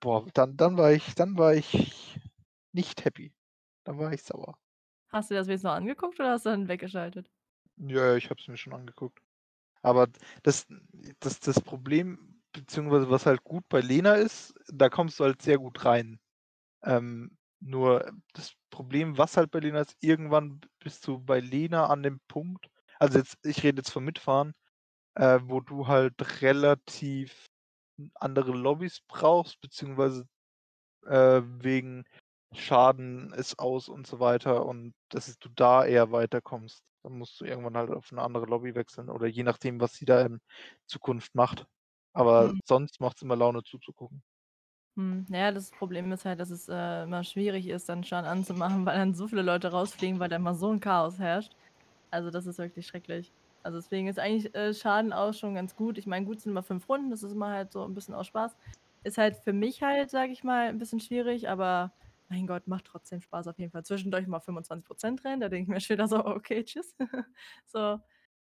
[0.00, 2.20] Boah, dann, dann war ich, dann war ich
[2.72, 3.34] nicht happy.
[3.84, 4.58] Dann war ich sauer.
[5.10, 7.30] Hast du das jetzt noch angeguckt oder hast du dann weggeschaltet?
[7.76, 9.20] Ja, ja, ich habe es mir schon angeguckt.
[9.82, 10.08] Aber
[10.42, 10.66] das,
[11.20, 15.58] das, das Problem, beziehungsweise was halt gut bei Lena ist, da kommst du halt sehr
[15.58, 16.20] gut rein.
[16.84, 22.02] Ähm, nur das Problem, was halt bei Lena ist, irgendwann bist du bei Lena an
[22.02, 22.68] dem Punkt,
[22.98, 24.54] also jetzt, ich rede jetzt vom Mitfahren,
[25.16, 27.46] äh, wo du halt relativ
[28.16, 30.26] andere Lobbys brauchst, beziehungsweise
[31.06, 32.04] äh, wegen
[32.54, 36.82] Schaden ist aus und so weiter und dass du da eher weiterkommst.
[37.02, 40.04] Dann musst du irgendwann halt auf eine andere Lobby wechseln oder je nachdem, was sie
[40.06, 40.40] da in
[40.86, 41.66] Zukunft macht.
[42.14, 42.60] Aber Hm.
[42.64, 44.22] sonst macht es immer Laune zuzugucken.
[44.96, 48.84] Hm, naja, das Problem ist halt, dass es äh, immer schwierig ist, dann Schaden anzumachen,
[48.86, 51.56] weil dann so viele Leute rausfliegen, weil da immer so ein Chaos herrscht.
[52.10, 53.34] Also das ist wirklich schrecklich.
[53.62, 55.96] Also deswegen ist eigentlich äh, Schaden auch schon ganz gut.
[55.98, 58.26] Ich meine, gut sind immer fünf Runden, das ist immer halt so ein bisschen aus
[58.26, 58.56] Spaß.
[59.04, 61.94] Ist halt für mich halt, sage ich mal, ein bisschen schwierig, aber
[62.32, 63.84] mein Gott, macht trotzdem Spaß auf jeden Fall.
[63.84, 66.94] Zwischendurch mal 25% rein, da denke ich mir schon wieder so, okay, tschüss.
[67.66, 68.00] so,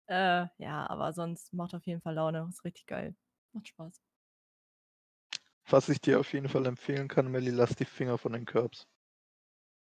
[0.06, 3.14] äh, ja, aber sonst macht auf jeden Fall Laune, ist richtig geil.
[3.52, 4.00] Macht Spaß.
[5.68, 8.86] Was ich dir auf jeden Fall empfehlen kann, Melly, lass die Finger von den Curbs.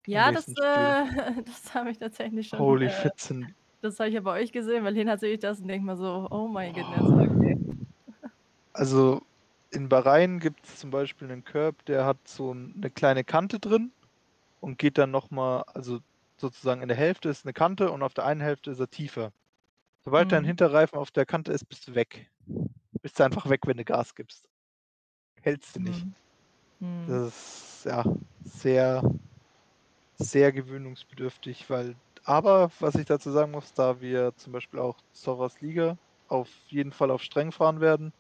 [0.08, 0.54] Ja, das, äh,
[1.46, 2.60] das habe ich tatsächlich schon.
[2.60, 3.54] Holy äh, Fitzen.
[3.82, 5.98] das habe ich ja bei euch gesehen, weil Lena sehe ich das und denke mal
[5.98, 7.58] so, oh mein Goodness, okay.
[8.74, 9.22] Also
[9.71, 13.60] in Bahrain gibt es zum Beispiel einen Curb, der hat so ein- eine kleine Kante
[13.60, 13.93] drin
[14.62, 15.99] und geht dann nochmal, also
[16.39, 19.34] sozusagen in der Hälfte ist eine Kante und auf der einen Hälfte ist er tiefer.
[20.05, 20.45] Sobald dein Mhm.
[20.45, 22.32] Hinterreifen auf der Kante ist, bist du weg.
[23.03, 24.47] Bist du einfach weg, wenn du Gas gibst.
[25.41, 26.08] Hältst du nicht.
[26.08, 26.15] Hm.
[26.82, 27.21] Hm.
[27.23, 28.03] Das ist ja
[28.43, 29.03] sehr,
[30.17, 35.62] sehr gewöhnungsbedürftig, weil, aber was ich dazu sagen muss, da wir zum Beispiel auch Soras
[35.62, 38.13] Liga auf jeden Fall auf streng fahren werden,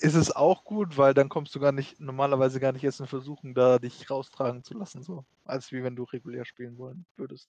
[0.00, 3.06] ist es auch gut, weil dann kommst du gar nicht, normalerweise gar nicht erst in
[3.06, 5.24] Versuchung, da dich raustragen zu lassen, so.
[5.44, 7.48] Als wie wenn du regulär spielen wollen würdest.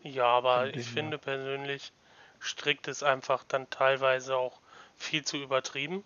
[0.00, 0.92] Ja, aber ich her.
[0.92, 1.92] finde persönlich,
[2.40, 4.60] strikt ist einfach dann teilweise auch
[4.96, 6.04] viel zu übertrieben,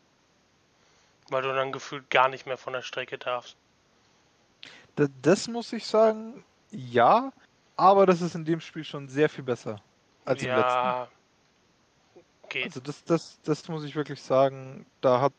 [1.31, 3.57] weil du dann gefühlt gar nicht mehr von der Strecke darfst.
[4.97, 7.33] Da, das muss ich sagen, ja,
[7.77, 9.81] aber das ist in dem Spiel schon sehr viel besser
[10.29, 10.63] als im letzten.
[10.63, 11.09] ja,
[12.49, 12.67] geht.
[12.67, 15.33] Also das, das, das muss ich wirklich sagen, da hat,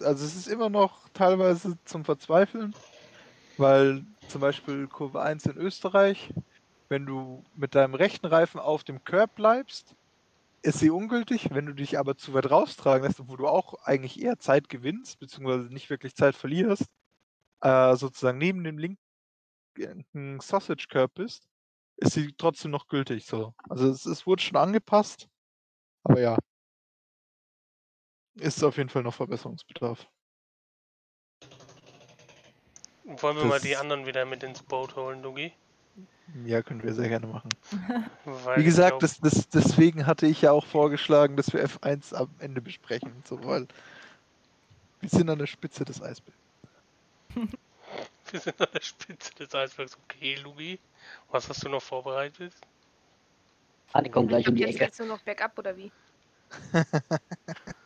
[0.00, 2.74] also es ist immer noch teilweise zum Verzweifeln,
[3.56, 6.32] weil zum Beispiel Kurve 1 in Österreich,
[6.88, 9.94] wenn du mit deinem rechten Reifen auf dem Curb bleibst,
[10.62, 14.20] ist sie ungültig, wenn du dich aber zu weit raustragen lässt, wo du auch eigentlich
[14.20, 16.86] eher Zeit gewinnst, beziehungsweise nicht wirklich Zeit verlierst,
[17.60, 21.45] äh, sozusagen neben dem linken Sausage Curb bist,
[21.96, 23.54] ist sie trotzdem noch gültig so.
[23.68, 25.28] Also es, es wurde schon angepasst,
[26.04, 26.38] aber ja.
[28.38, 30.06] Ist auf jeden Fall noch Verbesserungsbedarf.
[33.04, 35.52] Wollen wir mal die das- anderen wieder mit ins Boot holen, Dugi?
[36.44, 37.48] Ja, können wir sehr gerne machen.
[38.56, 42.60] Wie gesagt, das, das, deswegen hatte ich ja auch vorgeschlagen, dass wir F1 am Ende
[42.60, 43.12] besprechen.
[43.24, 43.68] So, weil
[45.00, 46.36] wir sind an der Spitze des Eisbergs.
[48.30, 49.96] wir sind an der Spitze des Eisbergs.
[50.04, 50.80] Okay, Lugi,
[51.30, 52.54] was hast du noch vorbereitet?
[53.92, 54.84] Ah, die kommen gleich um die Jetzt Ecke.
[54.86, 55.92] geht's nur noch bergab oder wie?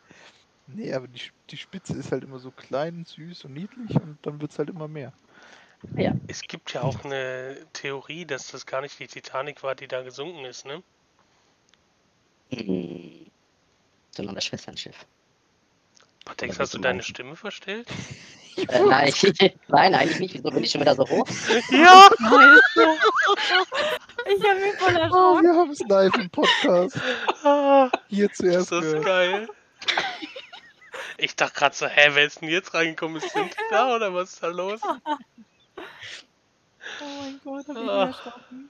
[0.67, 4.39] Nee, aber die, die Spitze ist halt immer so klein, süß und niedlich und dann
[4.39, 5.13] wird es halt immer mehr.
[5.97, 9.87] Ja, Es gibt ja auch eine Theorie, dass das gar nicht die Titanic war, die
[9.87, 10.81] da gesunken ist, ne?
[12.51, 13.25] hm,
[14.11, 15.05] sondern das Schwesternschiff.
[16.25, 17.03] Patex, hast du deine?
[17.03, 17.87] Stimme verstellt?
[18.67, 19.23] Äh, nein, ich,
[19.69, 20.33] nein, eigentlich nicht.
[20.35, 21.25] Wieso bin ich schon wieder so hoch?
[21.71, 22.09] Ja!
[22.75, 25.43] Ich habe mich voll Oh, erschrocken.
[25.43, 26.99] wir haben es live im Podcast.
[28.07, 29.05] Hier ist zuerst das gehört.
[29.05, 29.49] geil.
[31.17, 33.17] Ich dachte gerade so, hä, wer ist denn jetzt reingekommen?
[33.21, 34.79] Ist Cynthia da oder was ist da los?
[34.83, 34.95] Oh
[37.21, 38.05] mein Gott, hab ich Ah.
[38.05, 38.69] mich erschrocken.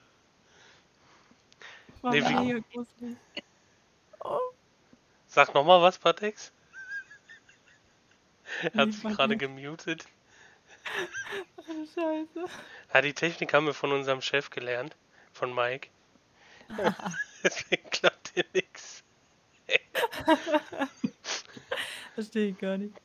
[2.02, 3.18] War Nee, wie- gruselig.
[4.24, 4.40] Oh,
[5.28, 6.52] Sag nochmal was, Patex?
[8.64, 10.06] Er hat Nee, sich gerade gemutet.
[11.96, 12.46] Scheiße.
[12.94, 14.96] Ja, die Technik haben wir von unserem Chef gelernt,
[15.34, 15.89] von Mike.
[17.44, 19.04] Deswegen klappt hier nichts.
[22.15, 22.96] Verstehe ich gar nicht.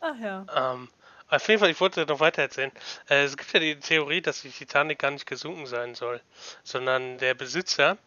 [0.00, 0.46] Ach ja.
[0.54, 0.88] Ähm,
[1.28, 2.72] auf jeden Fall, ich wollte noch weiter erzählen.
[3.08, 6.20] Äh, es gibt ja die Theorie, dass die Titanic gar nicht gesunken sein soll,
[6.64, 7.98] sondern der Besitzer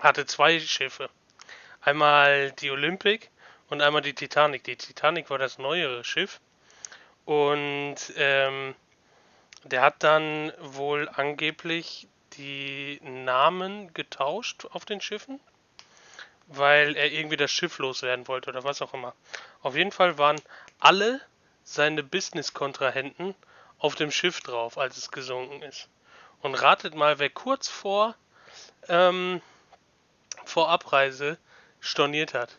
[0.00, 1.08] hatte zwei Schiffe.
[1.80, 3.28] Einmal die Olympic
[3.68, 4.64] und einmal die Titanic.
[4.64, 6.40] Die Titanic war das neuere Schiff
[7.24, 8.74] und ähm,
[9.64, 12.06] der hat dann wohl angeblich
[12.36, 15.40] die Namen getauscht auf den Schiffen,
[16.48, 19.14] weil er irgendwie das Schiff loswerden wollte oder was auch immer.
[19.62, 20.40] Auf jeden Fall waren
[20.80, 21.20] alle
[21.62, 23.34] seine Business-Kontrahenten
[23.78, 25.88] auf dem Schiff drauf, als es gesunken ist.
[26.42, 28.14] Und ratet mal, wer kurz vor,
[28.88, 29.40] ähm,
[30.44, 31.38] vor Abreise
[31.80, 32.58] storniert hat.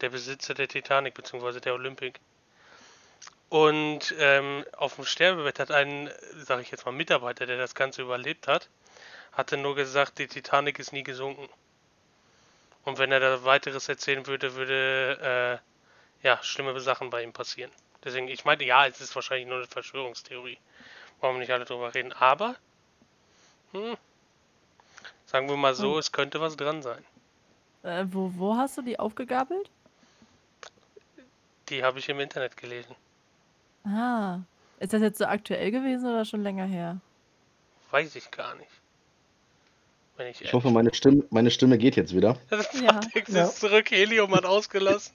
[0.00, 1.58] Der Besitzer der Titanic bzw.
[1.60, 2.20] der Olympic.
[3.54, 6.10] Und ähm, auf dem Sterbebett hat ein,
[6.44, 8.68] sage ich jetzt mal, Mitarbeiter, der das Ganze überlebt hat,
[9.30, 11.48] hatte nur gesagt, die Titanic ist nie gesunken.
[12.84, 15.60] Und wenn er da weiteres erzählen würde, würde
[16.24, 17.70] äh, ja schlimme Sachen bei ihm passieren.
[18.02, 20.58] Deswegen, ich meinte, ja, es ist wahrscheinlich nur eine Verschwörungstheorie.
[21.20, 22.12] Wollen wir nicht alle drüber reden.
[22.12, 22.56] Aber,
[23.70, 23.96] hm,
[25.26, 25.98] sagen wir mal so, Hm.
[26.00, 27.04] es könnte was dran sein.
[27.84, 29.70] Äh, wo, wo hast du die aufgegabelt?
[31.68, 32.96] Die habe ich im Internet gelesen.
[33.84, 34.40] Ah.
[34.80, 37.00] Ist das jetzt so aktuell gewesen oder schon länger her?
[37.90, 38.70] Weiß ich gar nicht.
[40.16, 42.36] Wenn ich, Ich hoffe, meine Stimme, meine Stimme geht jetzt wieder.
[42.82, 42.92] Ja.
[42.94, 43.44] Patex Ja.
[43.44, 45.14] ist zurück, Helium hat ausgelassen.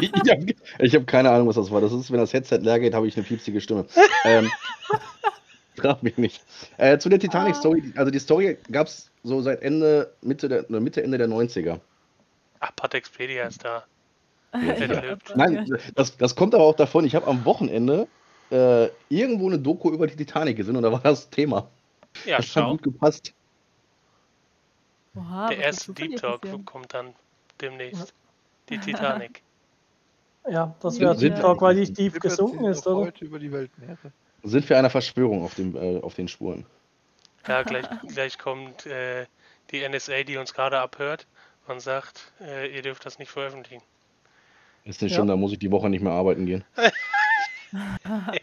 [0.00, 0.54] Ich, ich habe
[1.02, 1.80] hab keine Ahnung, was das war.
[1.80, 3.86] Das ist, wenn das Headset leer geht, habe ich eine piepsige Stimme.
[4.24, 4.48] Ähm,
[5.76, 6.44] frag mich nicht.
[6.76, 7.92] Äh, zu der Titanic-Story.
[7.96, 11.80] Also die Story gab es so seit Ende, Mitte, der, oder Mitte, Ende der 90er.
[12.60, 13.84] Ach, Patexpedia ist da.
[14.54, 15.16] Ja.
[15.34, 18.06] Nein, das, das kommt aber auch davon, ich habe am Wochenende
[18.50, 21.70] äh, irgendwo eine Doku über die Titanic gesehen und da war das Thema.
[22.26, 22.70] Ja, das hat schau.
[22.72, 23.32] gut gepasst.
[25.16, 27.14] Oha, Der erste Deep Talk kommt dann
[27.60, 28.12] demnächst.
[28.68, 29.42] Die Titanic.
[30.50, 31.36] Ja, das wäre Deep.
[31.36, 33.06] Talk, weil die tief gesunken ist, oder?
[33.06, 34.10] heute über die Weltmeere.
[34.42, 36.66] Sind wir einer Verschwörung auf, dem, äh, auf den Spuren?
[37.46, 39.26] Ja, gleich, gleich kommt äh,
[39.70, 41.28] die NSA, die uns gerade abhört
[41.68, 43.84] und sagt, äh, ihr dürft das nicht veröffentlichen.
[44.84, 45.16] Ist nicht Ja.
[45.16, 46.64] schlimm, da muss ich die Woche nicht mehr arbeiten gehen.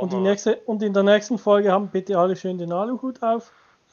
[0.00, 3.52] Und, die nächste, und in der nächsten Folge haben bitte alle schön den Aluhut auf.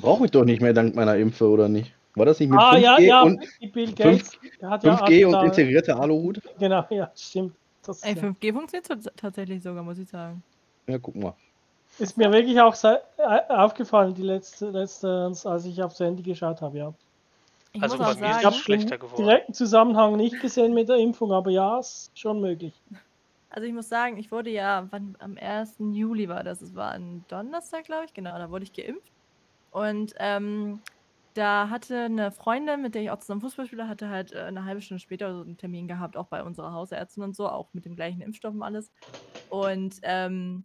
[0.00, 1.94] Brauche ich doch nicht mehr dank meiner Impfe, oder nicht?
[2.14, 4.94] War das nicht mit ah, 5G ja, ja, und die Bill Gates der hat ja
[4.96, 6.40] 5G und integrierter Aluhut?
[6.58, 7.54] Genau, ja, stimmt.
[7.84, 8.22] Das Ey, ja.
[8.22, 10.42] 5G funktioniert tats- tatsächlich sogar, muss ich sagen.
[10.86, 11.34] Ja, guck mal.
[11.98, 12.98] Ist mir wirklich auch äh,
[13.48, 16.94] aufgefallen, die letzte, letztens, als ich aufs Handy geschaut habe, ja.
[17.72, 19.24] Ich Also bei mir ist Ich es schlechter den geworden.
[19.24, 22.74] direkten Zusammenhang nicht gesehen mit der Impfung, aber ja, ist schon möglich.
[23.50, 25.76] also ich muss sagen, ich wurde ja, wann, am 1.
[25.78, 29.10] Juli war das, es war ein Donnerstag, glaube ich, genau, da wurde ich geimpft.
[29.70, 30.80] Und ähm,
[31.34, 34.66] da hatte eine Freundin, mit der ich auch zusammen Fußball spiele, hatte halt äh, eine
[34.66, 37.86] halbe Stunde später so einen Termin gehabt, auch bei unserer Hausärztin und so, auch mit
[37.86, 38.92] dem gleichen Impfstoff und alles.
[39.48, 40.64] Und ähm,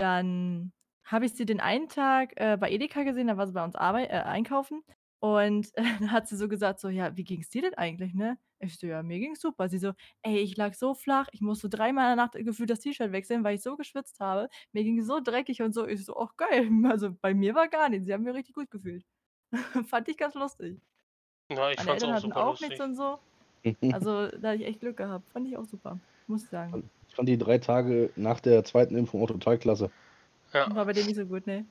[0.00, 0.72] dann
[1.04, 3.74] habe ich sie den einen Tag äh, bei Edeka gesehen, da war sie bei uns
[3.76, 4.82] arbeit äh, einkaufen.
[5.20, 8.38] Und äh, dann hat sie so gesagt, so, ja, wie ging's dir denn eigentlich, ne?
[8.58, 9.68] Ich so, ja, mir ging's super.
[9.68, 12.80] Sie so, ey, ich lag so flach, ich musste dreimal in der Nacht gefühlt das
[12.80, 14.48] T-Shirt wechseln, weil ich so geschwitzt habe.
[14.72, 15.86] Mir ging so dreckig und so.
[15.86, 16.68] Ich so, ach geil.
[16.90, 18.06] Also bei mir war gar nichts.
[18.06, 19.04] Sie haben mir richtig gut gefühlt.
[19.88, 20.80] Fand ich ganz lustig.
[21.50, 22.68] Ja, ich Meine fand's Eltern auch hatten super auch lustig.
[22.70, 23.18] nichts und so.
[23.92, 25.28] Also da hatte ich echt Glück gehabt.
[25.30, 25.98] Fand ich auch super.
[26.26, 26.88] Muss ich sagen.
[27.20, 29.90] Ich fand die drei Tage nach der zweiten Impfung auch total klasse.
[30.52, 31.66] Ja, War bei dir nicht so gut, ne?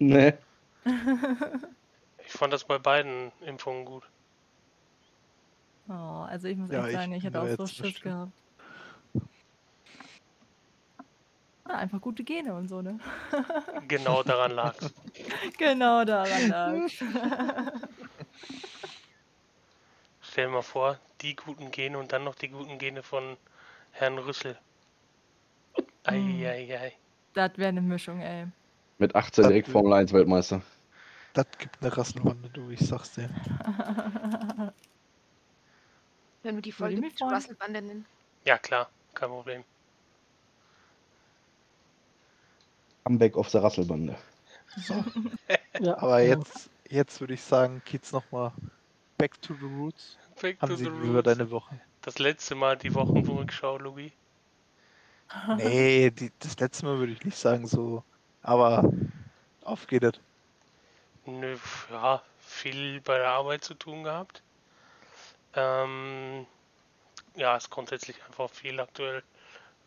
[0.00, 0.38] Ne?
[2.24, 4.10] ich fand das bei beiden Impfungen gut.
[5.88, 5.92] Oh,
[6.28, 8.04] also ich muss Ja, echt ich sagen, ich hatte da auch so Schiss bestimmt.
[8.04, 8.32] gehabt.
[11.64, 12.98] Ah, einfach gute Gene und so, ne?
[13.88, 14.94] Genau daran lag's.
[15.58, 16.82] genau daran lag.
[20.22, 23.36] Stell dir mal vor, die guten Gene und dann noch die guten Gene von
[23.90, 24.58] Herrn Rüssel.
[26.04, 26.92] Eieiei.
[27.34, 28.46] das wäre eine Mischung, ey.
[28.98, 30.62] Mit 18 direkt Formel 1 Weltmeister.
[31.32, 33.30] Das gibt eine Rasselwande, du, ich sag's dir.
[36.42, 37.20] Wenn wir die Folge mit.
[37.20, 38.06] Rasselbande nennen.
[38.44, 39.64] Ja, klar, kein Problem.
[43.04, 44.16] Comeback auf der Rasselbande.
[44.76, 45.04] So.
[45.80, 48.52] Ja, Aber jetzt, jetzt würde ich sagen, geht's nochmal
[49.16, 50.18] back to the roots.
[50.40, 51.24] Back to Hansi, the roots.
[51.24, 51.80] deine Woche?
[52.02, 54.12] Das letzte Mal die Wochenrückschau, Louis.
[55.56, 58.02] Nee, die, das letzte Mal würde ich nicht sagen so.
[58.42, 58.84] Aber
[59.64, 60.14] auf geht es.
[61.26, 61.56] Nö,
[61.90, 64.42] ja, viel bei der Arbeit zu tun gehabt.
[65.54, 66.46] Ähm,
[67.36, 69.22] ja, ist grundsätzlich einfach viel aktuell.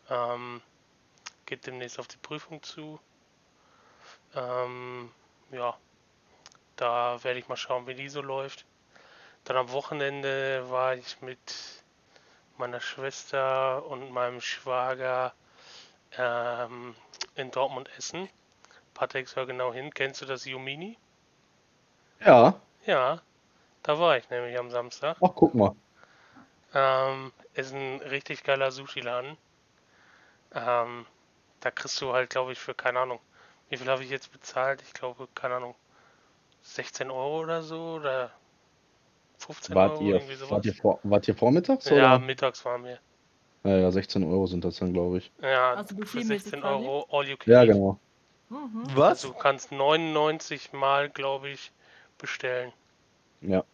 [0.08, 0.62] Ähm,
[1.46, 2.98] geht demnächst auf die Prüfung zu.
[4.34, 5.10] Ähm,
[5.50, 5.76] ja,
[6.76, 8.64] da werde ich mal schauen, wie die so läuft.
[9.44, 11.83] Dann am Wochenende war ich mit
[12.58, 15.32] meiner Schwester und meinem Schwager
[16.16, 16.94] ähm,
[17.34, 18.28] in Dortmund essen.
[18.94, 19.92] Patrick, hör genau hin.
[19.92, 20.96] Kennst du das Yumini?
[22.20, 22.54] Ja.
[22.86, 23.20] Ja,
[23.82, 25.16] da war ich nämlich am Samstag.
[25.20, 25.74] Ach, guck mal.
[26.74, 29.36] Ähm, ist ein richtig geiler Sushi-Laden.
[30.54, 31.06] Ähm,
[31.60, 33.20] da kriegst du halt, glaube ich, für keine Ahnung.
[33.68, 34.82] Wie viel habe ich jetzt bezahlt?
[34.82, 35.74] Ich glaube, keine Ahnung,
[36.62, 38.30] 16 Euro oder so oder
[39.46, 40.50] 15 Wart Euro, ihr, irgendwie sowas.
[40.50, 41.88] wart, ihr vor, wart ihr vormittags?
[41.90, 42.18] ja, oder?
[42.18, 42.98] mittags waren wir.
[43.64, 45.32] Ja, ja, 16 Euro sind das dann, glaube ich.
[45.42, 46.84] Ja, Also für buffetmäßig 16 quasi?
[46.86, 47.68] Euro all you can Ja, eat.
[47.72, 47.98] genau.
[48.50, 48.84] Mhm.
[48.94, 49.08] Was?
[49.24, 51.72] Also du kannst 99 Mal, glaube ich,
[52.18, 52.72] bestellen.
[53.40, 53.64] Ja.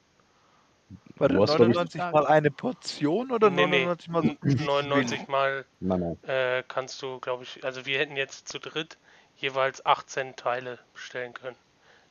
[1.17, 4.29] Warte, Du hast, glaub ich- 99 mal eine Portion oder Nee, nee, 99 mal so?
[4.43, 6.19] n- 99 Mal Nein, nein.
[6.25, 8.97] äh, kannst du, glaube ich, also wir hätten jetzt zu dritt
[9.37, 11.57] jeweils 18 Teile bestellen können.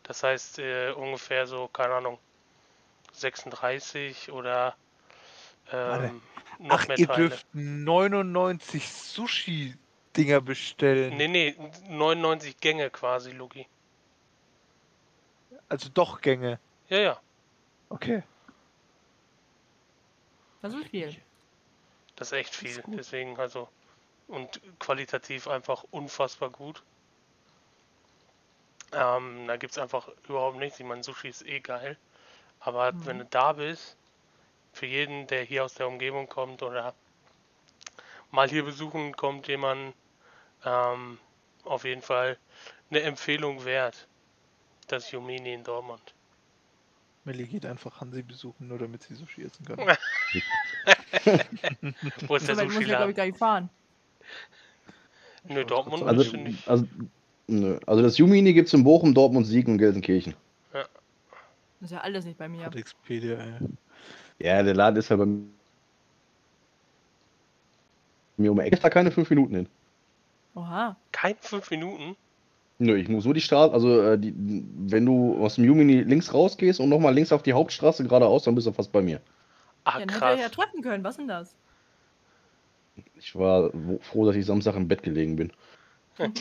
[0.04, 2.18] Das heißt äh, ungefähr so, keine Ahnung,
[3.20, 4.76] 36 oder
[5.72, 6.22] ähm,
[6.60, 7.30] noch Ach, mehr ihr Teile.
[7.30, 11.16] dürft 99 Sushi-Dinger bestellen.
[11.18, 11.56] Nee, nee,
[11.88, 13.68] 99 Gänge quasi, Lugi.
[15.68, 16.60] Also doch Gänge.
[16.90, 17.22] Ja, ja,
[17.90, 18.24] Okay.
[20.62, 21.16] Das ist viel.
[22.16, 22.82] das ist echt ist viel.
[22.82, 22.98] gut.
[22.98, 23.70] Deswegen also
[24.28, 26.84] und qualitativ einfach unfassbar gut.
[28.92, 30.80] Ähm, da gibt es einfach überhaupt nichts.
[30.80, 31.98] Ich meine, Sushi ist eh geil.
[32.60, 33.06] Aber Mhm.
[33.06, 33.98] wenn du da bist,
[34.74, 36.94] für jeden, der hier aus der Umgebung kommt oder
[38.32, 39.94] mal hier besuchen kommt, jemand
[40.66, 41.18] ähm,
[41.64, 42.38] auf jeden Fall
[42.90, 44.08] eine Empfehlung wert.
[44.88, 46.02] Das Yumini in Dortmund.
[47.26, 49.80] Melli geht einfach Hansi besuchen, nur damit sie Sushi essen kann.
[52.28, 53.16] Wo ist So der weit muss ich, glaube ich, Sushi-Laden?
[53.16, 53.70] gar nicht fahren.
[55.48, 56.68] Nö, Dortmund Also, ist nicht.
[56.68, 56.86] also,
[57.48, 57.80] nö.
[57.86, 60.36] also das Jumini gibt es in Bochum, Dortmund, Siegen und Gelsenkirchen.
[61.80, 62.66] Das ist ja alles nicht bei mir.
[62.66, 63.54] Hat Expedia, ey.
[64.40, 65.26] Ja, der Laden ist ja bei
[68.38, 69.68] mir um da keine fünf Minuten hin.
[70.56, 70.96] Oha.
[71.12, 72.16] Kein fünf Minuten.
[72.80, 76.34] Nö, ich muss nur die Straße, also äh, die, wenn du aus dem Jumini links
[76.34, 79.20] rausgehst und nochmal links auf die Hauptstraße geradeaus, dann bist du fast bei mir.
[79.84, 80.52] Ah, Ja, dann hätte ja krass.
[80.52, 81.04] treffen können.
[81.04, 81.56] Was denn das?
[83.16, 85.52] Ich war froh, dass ich Samstag im Bett gelegen bin.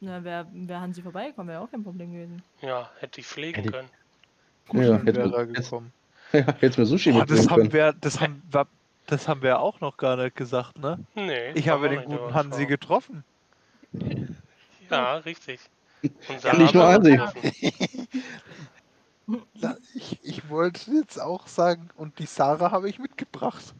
[0.00, 2.42] Na, wäre wär Hansi vorbeigekommen, wäre auch kein Problem gewesen.
[2.62, 3.88] Ja, hätte ich pflegen Hätte ich- können.
[3.90, 5.92] Ja, Kuscheln hätte- wäre da jetzt- gekommen.
[6.32, 7.72] Ja, hättest mir Sushi mitbringen das haben können.
[7.72, 8.66] wir, das haben wir,
[9.06, 10.98] das haben wir auch noch gar nicht gesagt, ne?
[11.14, 11.52] Nee.
[11.54, 13.24] Ich habe den guten Hansi gesprochen.
[13.92, 14.34] getroffen.
[14.90, 15.60] Ja, richtig.
[16.02, 17.18] Und Ja, Sarah nicht nur Hansi.
[19.94, 23.74] Ich, ich wollte jetzt auch sagen, und die Sarah habe ich mitgebracht.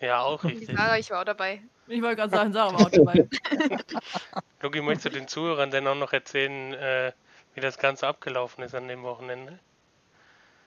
[0.00, 0.76] Ja, auch Die richtig.
[0.76, 1.60] Sarah, ich war auch dabei.
[1.90, 3.28] Ich wollte gerade sagen, Sarah war auch dabei.
[4.62, 7.12] Lugi, möchtest du den Zuhörern denn auch noch erzählen, äh,
[7.54, 9.58] wie das Ganze abgelaufen ist an dem Wochenende?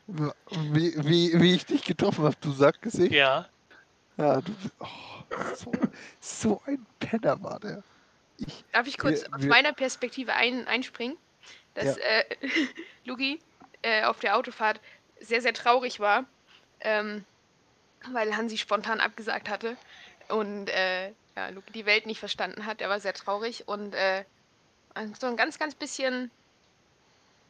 [0.07, 3.13] Wie, wie, wie ich dich getroffen habe, du Sackgesicht.
[3.13, 3.47] Ja,
[4.17, 4.85] Ja, du, oh,
[5.55, 5.71] so,
[6.19, 7.83] so ein Penner war der.
[8.37, 11.17] Ich, Darf ich kurz Wir- aus wir- meiner Perspektive ein, einspringen?
[11.75, 12.23] Dass äh,
[13.05, 13.39] Lugi
[13.81, 14.81] äh, auf der Autofahrt
[15.21, 16.25] sehr, sehr traurig war,
[16.81, 17.23] ähm,
[18.11, 19.77] weil Hansi spontan abgesagt hatte
[20.33, 22.81] und äh, ja, Lugi die Welt nicht verstanden hat.
[22.81, 24.23] Er war sehr traurig und äh,
[25.19, 26.31] so ein ganz, ganz bisschen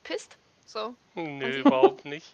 [0.04, 0.38] pisst.
[0.66, 0.94] So.
[1.16, 2.34] nö, überhaupt nicht.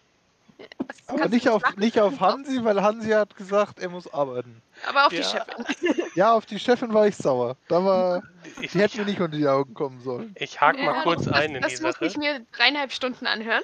[0.88, 4.60] Das aber nicht auf, nicht auf Hansi, weil Hansi hat gesagt, er muss arbeiten.
[4.86, 5.22] Aber auf die Ja.
[5.22, 5.64] Chefin.
[6.14, 7.56] Ja, auf die Chefin war ich sauer.
[7.68, 8.22] Da war,
[8.60, 10.34] Ich, die hätte mir nicht unter die Augen kommen sollen.
[10.38, 12.20] ich hake mal Ja, kurz das, ein in das die musste ich Sache.
[12.20, 13.62] mir dreieinhalb Stunden anhören.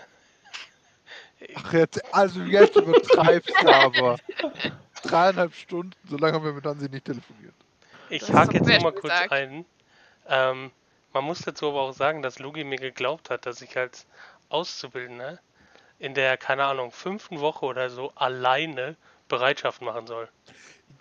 [1.54, 4.16] Ach, jetzt, also jetzt übertreibst du aber.
[5.02, 7.54] Dreieinhalb Stunden, so lange haben wir mit Hansi nicht telefoniert.
[8.08, 9.32] Ich hake jetzt sehr noch mal schön kurz gesagt.
[9.32, 9.64] ein.
[10.28, 10.70] Ähm,
[11.12, 14.06] man muss dazu aber auch sagen, dass Lugi mir geglaubt hat, dass ich als
[14.48, 15.38] Auszubildender
[15.98, 18.96] in der, keine Ahnung, fünften Woche oder so alleine
[19.28, 20.28] Bereitschaft machen soll.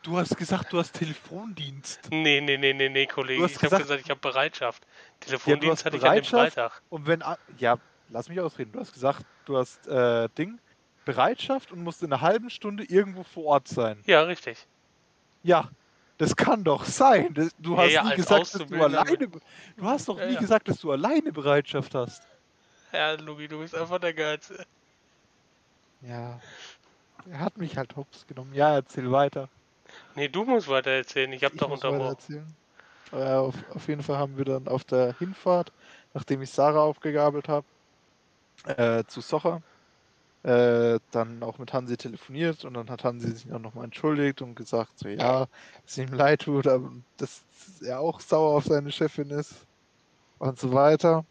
[0.04, 2.00] Du hast gesagt, du hast Telefondienst.
[2.12, 3.46] Nee, nee, nee, nee, nee, Kollege.
[3.46, 4.84] Ich habe gesagt- ich habe Bereitschaft.
[5.20, 6.24] Telefondienst hast hatte ich an dem.
[6.24, 6.82] Freitag.
[6.90, 7.78] Und wenn, a- ja,
[8.10, 8.72] lass mich ausreden.
[8.72, 10.60] Du hast gesagt, du hast äh, Ding,
[11.06, 13.98] Bereitschaft und musst in einer halben Stunde irgendwo vor Ort sein.
[14.06, 14.68] Ja, richtig.
[15.44, 15.70] Ja,
[16.18, 17.34] das kann doch sein.
[17.34, 19.28] Das, du Ja, hast ja, nie als gesagt, dass du alleine.
[19.28, 20.40] Du hast doch Ja, nie ja.
[20.40, 22.24] gesagt, dass du alleine Bereitschaft hast.
[22.92, 24.66] Ja, Lugi, du bist einfach der Geilste.
[26.02, 26.40] Ja.
[27.30, 28.54] Er hat mich halt hops genommen.
[28.54, 29.50] Ja, erzähl weiter.
[30.16, 31.32] Nee, du musst weiter erzählen.
[31.34, 32.56] Ich habe Ich doch unterbrochen.
[33.12, 35.72] Äh, auf, auf jeden Fall haben wir dann auf der Hinfahrt,
[36.14, 37.66] nachdem ich Sarah aufgegabelt habe,
[38.66, 39.62] äh, zu Socher,
[40.46, 44.56] äh, dann auch mit Hansi telefoniert und dann hat Hansi sich auch nochmal entschuldigt und
[44.56, 45.48] gesagt, so ja,
[45.84, 46.68] dass ihm leid tut,
[47.18, 47.44] dass
[47.82, 49.66] er auch sauer auf seine Chefin ist
[50.38, 51.26] und so weiter.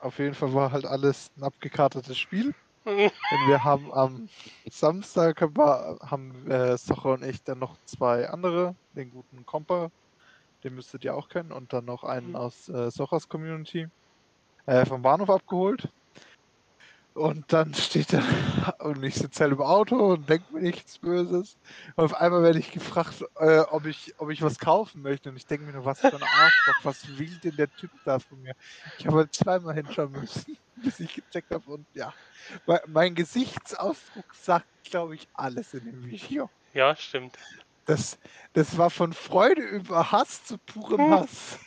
[0.00, 2.54] Auf jeden Fall war halt alles ein abgekartetes Spiel.
[2.84, 4.30] Und wir haben am
[4.70, 9.90] Samstag haben, haben äh, Socher und ich dann noch zwei andere, den guten Kompa,
[10.64, 13.88] den müsstet ihr auch kennen, und dann noch einen aus äh, Sochers Community
[14.64, 15.90] äh, vom Bahnhof abgeholt.
[17.18, 18.22] Und dann steht er
[18.78, 21.56] und ich sitze halt im Auto und denke mir nichts Böses.
[21.96, 25.28] Und auf einmal werde ich gefragt, äh, ob, ich, ob ich was kaufen möchte.
[25.28, 28.20] Und ich denke mir nur, was für ein Arschloch, was will denn der Typ da
[28.20, 28.54] von mir?
[28.98, 31.68] Ich habe halt zweimal hinschauen müssen, bis ich gecheckt habe.
[31.68, 32.14] Und ja,
[32.66, 36.48] mein, mein Gesichtsausdruck sagt, glaube ich, alles in dem Video.
[36.72, 37.36] Ja, stimmt.
[37.86, 38.16] Das,
[38.52, 41.58] das war von Freude über Hass zu purem Hass.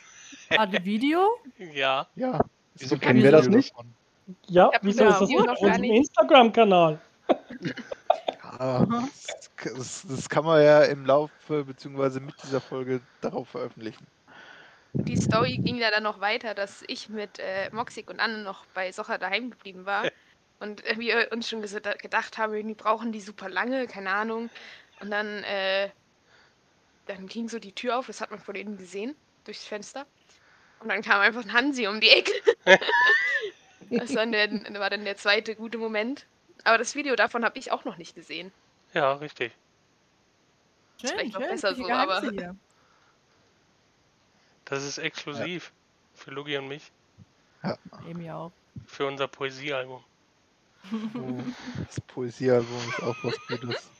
[0.48, 1.28] War das Video?
[1.58, 2.06] Ja.
[2.14, 2.40] Ja.
[2.74, 3.72] es Wieso kennen wir das nicht?
[3.72, 3.92] davon.
[4.48, 5.96] Ja, wieso ist das wir auf unserem nicht.
[5.96, 7.00] Instagram-Kanal?
[8.58, 12.20] Ja, das, das, das kann man ja im Laufe bzw.
[12.20, 14.06] mit dieser Folge darauf veröffentlichen.
[14.94, 18.66] Die Story ging ja dann noch weiter, dass ich mit äh, Moxik und Anne noch
[18.74, 20.04] bei Socher daheim geblieben war.
[20.60, 24.50] Und äh, wir uns schon gedacht haben, irgendwie brauchen die super lange, keine Ahnung.
[25.00, 25.88] Und dann, äh,
[27.06, 30.06] dann ging so die Tür auf, das hat man von innen gesehen, durchs Fenster.
[30.80, 32.32] Und dann kam einfach ein Hansi um die Ecke.
[33.98, 36.26] das war dann, der, war dann der zweite gute Moment.
[36.64, 38.52] Aber das Video davon habe ich auch noch nicht gesehen.
[38.94, 39.52] Ja, richtig.
[41.00, 41.50] Schön, vielleicht noch schön.
[41.50, 42.56] besser richtige so, aber- hier.
[44.64, 45.72] Das ist exklusiv
[46.14, 46.90] für Lugi und mich.
[48.08, 48.52] Eben ja auch.
[48.86, 50.02] Für unser Poesiealbum.
[51.86, 53.90] Das Poesiealbum ist auch was Gutes.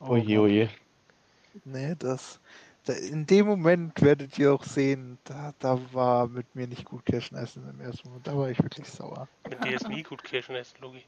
[0.00, 0.70] Oje, oje.
[1.64, 2.39] Nee, das.
[2.92, 7.36] In dem Moment werdet ihr auch sehen, da, da war mit mir nicht gut Kirschen
[7.36, 8.26] essen im ersten Moment.
[8.26, 9.28] Da war ich wirklich sauer.
[9.48, 11.04] Mit dir ist nie gut Kirschen essen, Lugi.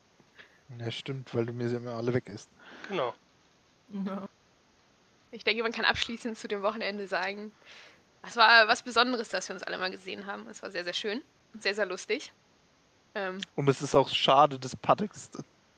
[0.78, 2.49] Ja, stimmt, weil du mir sie immer alle weg isst.
[2.89, 3.14] Genau.
[4.07, 4.28] Ja.
[5.30, 7.53] Ich denke, man kann abschließend zu dem Wochenende sagen,
[8.22, 10.47] es war was Besonderes, dass wir uns alle mal gesehen haben.
[10.49, 11.22] Es war sehr, sehr schön
[11.53, 12.33] und sehr, sehr lustig.
[13.14, 15.30] Ähm, Und es ist auch schade, dass Patex.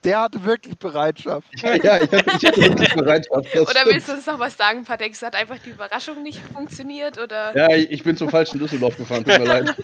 [0.05, 1.49] Der hatte wirklich Bereitschaft.
[1.63, 3.57] Ja, ja, ich hatte, ich hatte wirklich Bereitschaft.
[3.57, 3.87] oder stimmt.
[3.87, 5.23] willst du uns noch was sagen, Patex?
[5.23, 7.19] Hat einfach die Überraschung nicht funktioniert?
[7.19, 9.75] Oder Ja, ich, ich bin zum falschen Düsseldorf gefahren, tut mir leid.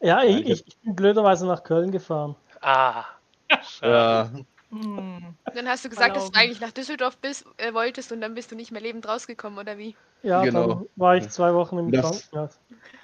[0.00, 2.36] Ja, ich, ich bin blöderweise nach Köln gefahren.
[2.60, 3.04] Ah.
[3.80, 4.30] Ja,
[4.70, 5.34] Hm.
[5.54, 6.36] dann hast du gesagt, dass du Verlaufen.
[6.36, 9.78] eigentlich nach Düsseldorf bist, äh, wolltest und dann bist du nicht mehr lebend rausgekommen, oder
[9.78, 9.94] wie?
[10.22, 10.66] Ja, Genau.
[10.68, 12.58] dann war ich zwei Wochen im Das- Krankenhaus.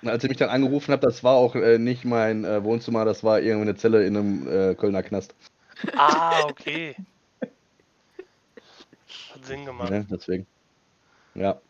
[0.05, 3.23] Als ihr mich dann angerufen habt, das war auch äh, nicht mein äh, Wohnzimmer, das
[3.23, 5.35] war irgendwie eine Zelle in einem äh, Kölner Knast.
[5.97, 6.97] Ah, okay.
[9.35, 9.91] Hat Sinn gemacht.
[9.91, 10.07] Ne?
[10.11, 10.47] Deswegen.
[11.35, 11.61] Ja.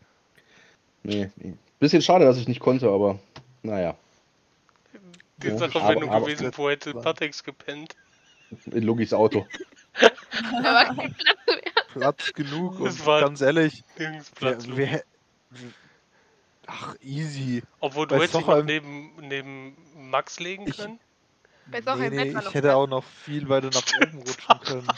[1.02, 1.54] Nee, nee.
[1.78, 3.18] Bisschen schade, dass ich nicht konnte, aber
[3.62, 3.94] naja.
[5.38, 7.94] Die Ja, Sache, aber- wenn du aber- gewesen wo hätte Patex gepennt.
[8.66, 9.46] In Logis Auto.
[10.64, 11.72] Aber kein Platz mehr.
[11.92, 14.66] Platz genug Das und war- ganz ehrlich, wir, Platz.
[14.68, 15.02] wir, hä-
[16.66, 17.62] Ach, easy.
[17.80, 20.98] Obwohl du hättest dich Socher noch neben, neben Max legen Ich- können.
[21.70, 24.88] Nee, nee, ich hätte auch noch viel weiter nach oben rutschen können.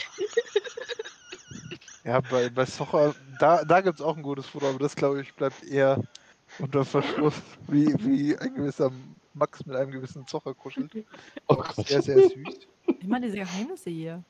[2.03, 5.21] Ja, bei, bei Socher, da, da gibt es auch ein gutes Foto, aber das glaube
[5.21, 6.01] ich bleibt eher
[6.59, 7.35] unter Verschluss,
[7.67, 8.91] wie, wie ein gewisser
[9.33, 10.91] Max mit einem gewissen Zocher kuschelt.
[11.47, 11.87] Oh Gott.
[11.87, 12.67] sehr, sehr süß.
[13.01, 14.23] Immer diese Geheimnisse hier.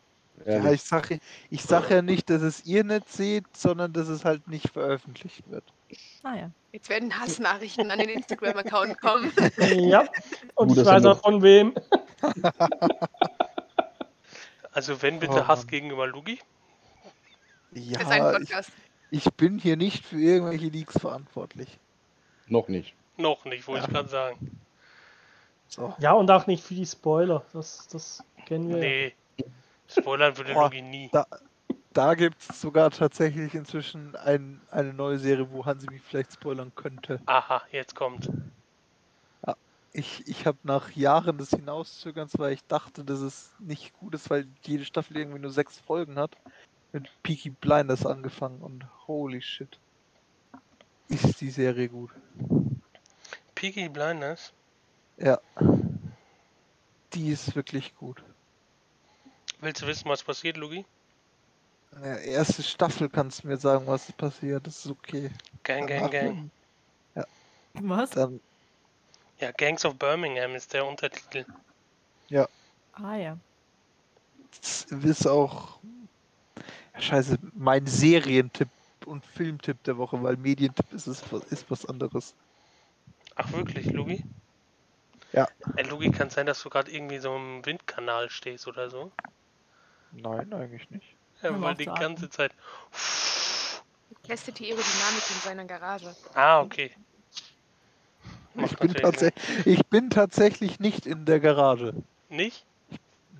[0.45, 1.19] Ja, ich sage
[1.49, 5.49] ich sag ja nicht, dass es ihr nicht seht, sondern dass es halt nicht veröffentlicht
[5.49, 5.63] wird.
[6.23, 6.51] Naja.
[6.71, 9.31] Jetzt werden Hassnachrichten an den Instagram-Account kommen.
[9.57, 10.05] Ja,
[10.55, 11.73] und Gut, ich weiß auch von wem.
[14.71, 16.37] Also wenn bitte Oh, Hass gegenüber Lugi.
[17.71, 18.71] Das ist ein Ja, ich, Podcast.
[19.09, 21.77] ich bin hier nicht für irgendwelche Leaks verantwortlich.
[22.47, 22.93] Noch nicht.
[23.17, 23.93] Noch nicht, wollte ich Ja.
[23.93, 24.59] gerade sagen.
[25.69, 25.95] So.
[25.99, 27.45] Ja, und auch nicht für die Spoiler.
[27.53, 29.05] Das, das kennen wir.
[29.07, 29.11] ja.
[29.87, 31.09] Spoilern würde Lugi nie.
[31.11, 31.27] da-
[31.93, 36.73] Da gibt es sogar tatsächlich inzwischen ein, eine neue Serie, wo Hansi mich vielleicht spoilern
[36.75, 37.21] könnte.
[37.25, 38.29] Aha, jetzt kommt.
[39.97, 44.29] Ich, ich habe nach Jahren des Hinauszögerns, weil ich dachte, dass es nicht gut ist,
[44.29, 46.35] weil jede Staffel irgendwie nur sechs Folgen hat,
[46.91, 49.79] mit Peaky Blinders angefangen und holy shit.
[51.07, 52.11] Ist die Serie gut.
[53.53, 54.51] Peaky Blinders.
[55.15, 55.39] Ja.
[57.13, 58.21] Die ist wirklich gut.
[59.65, 60.85] Willst du wissen, was passiert, Lugi?
[61.93, 64.67] Ja, erste Staffel kannst du mir sagen, was passiert.
[64.67, 65.31] Das ist okay.
[65.63, 66.51] Gang, gang, gang.
[67.73, 68.11] Was?
[68.11, 68.39] Dann,
[69.39, 71.45] Ja, Gangs of Birmingham ist der Untertitel.
[72.93, 73.37] Ah ja.
[74.61, 75.79] das ist auch.
[76.93, 78.69] Ja, scheiße, mein Serientipp
[79.07, 82.35] und Filmtipp der Woche, weil Medientipp ist, es, ist was anderes.
[83.35, 84.23] Ach wirklich, Lugi?
[85.33, 85.47] Ja.
[85.75, 89.11] Äh, Lugi, kann sein, dass du gerade irgendwie so im Windkanal stehst oder so?
[90.21, 91.15] Nein, eigentlich nicht.
[91.41, 92.51] Ja, Hör mal weil auf die ganze Zeit.
[94.23, 96.15] Testet die Aerodynamik in seiner Garage.
[96.33, 96.91] Ah, okay.
[98.57, 99.31] Ich bin,
[99.65, 101.93] ich bin tatsächlich nicht in der Garage.
[102.29, 102.65] Nicht?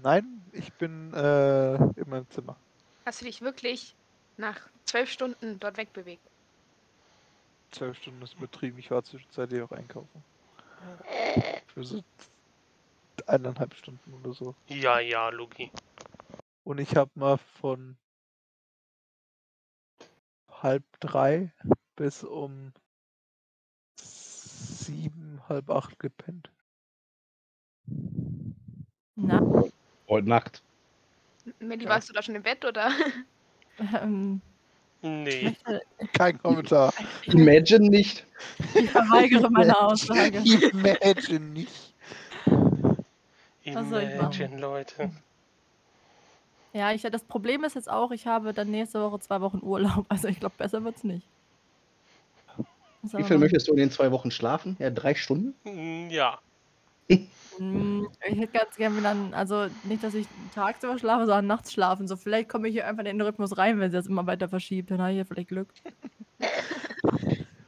[0.03, 2.57] Nein, ich bin äh, in meinem Zimmer.
[3.05, 3.95] Hast du dich wirklich
[4.37, 6.21] nach zwölf Stunden dort wegbewegt?
[7.71, 8.77] Zwölf Stunden ist betrieben.
[8.77, 10.23] Ich war zwischenzeitlich auch einkaufen.
[11.73, 12.03] Für so
[13.25, 14.53] eineinhalb Stunden oder so.
[14.67, 15.71] Ja, ja, Lugi.
[16.65, 17.95] Und ich habe mal von
[20.49, 21.53] halb drei
[21.95, 22.73] bis um
[24.01, 26.49] sieben, halb acht gepennt.
[29.15, 29.39] Na,
[30.09, 30.63] Heute Nacht.
[31.59, 31.89] Melli, Ja.
[31.91, 32.91] warst du da schon im Bett oder?
[34.01, 34.41] ähm,
[35.03, 35.55] Nee.
[36.13, 36.91] Kein Kommentar.
[37.27, 38.25] Imagine nicht.
[38.73, 40.39] ich verweigere meine Aussage.
[40.71, 41.93] Imagine nicht.
[42.45, 44.19] Was soll ich machen?
[44.19, 45.11] Imagine, Leute.
[46.75, 50.05] Ja, ich, das Problem ist jetzt auch, ich habe dann nächste Woche zwei Wochen Urlaub.
[50.09, 51.25] Also ich glaube, besser wird's nicht.
[53.01, 54.75] Was soll Wie viel möchtest du in den zwei Wochen schlafen?
[54.79, 55.55] Ja, drei Stunden?
[55.63, 56.37] Mm, Ja.
[57.59, 62.09] Mm, Ich hätte ganz gerne dann, also nicht, dass ich tagsüber schlafe, sondern nachts schlafen.
[62.09, 64.49] So, vielleicht komme ich hier einfach in den Rhythmus rein, wenn sie das immer weiter
[64.49, 64.91] verschiebt.
[64.91, 65.69] Dann habe ich ja vielleicht Glück.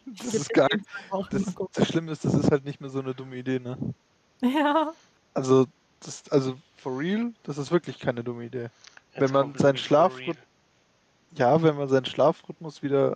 [0.06, 0.68] Das ist geil.
[1.12, 1.72] Auch Das, gucken.
[1.76, 3.78] das Schlimme ist, das ist halt nicht mehr so eine dumme Idee, ne?
[4.42, 4.92] Ja.
[5.36, 5.68] Also,
[6.00, 8.70] das, also for real, das ist wirklich keine dumme Idee.
[9.20, 10.36] Jetzt Wenn man seinen Lugi for Schlaf- real.
[11.32, 13.16] Ja, wenn man seinen Schlafrhythmus wieder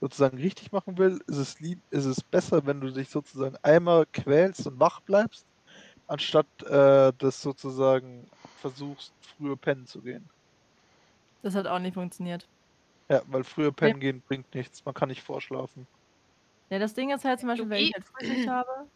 [0.00, 4.06] sozusagen richtig machen will, ist es lieb, ist es besser, wenn du dich sozusagen einmal
[4.12, 5.46] quälst und wach bleibst,
[6.06, 8.26] anstatt äh, das sozusagen
[8.60, 10.28] versuchst, früher pennen zu gehen.
[11.42, 12.48] Das hat auch nicht funktioniert.
[13.10, 14.84] Ja, weil früher pennen gehen bringt nichts.
[14.86, 15.86] Man kann nicht vorschlafen.
[16.70, 18.88] Ja, das Ding ist halt zum Beispiel, wenn ich halt Frühschicht habe.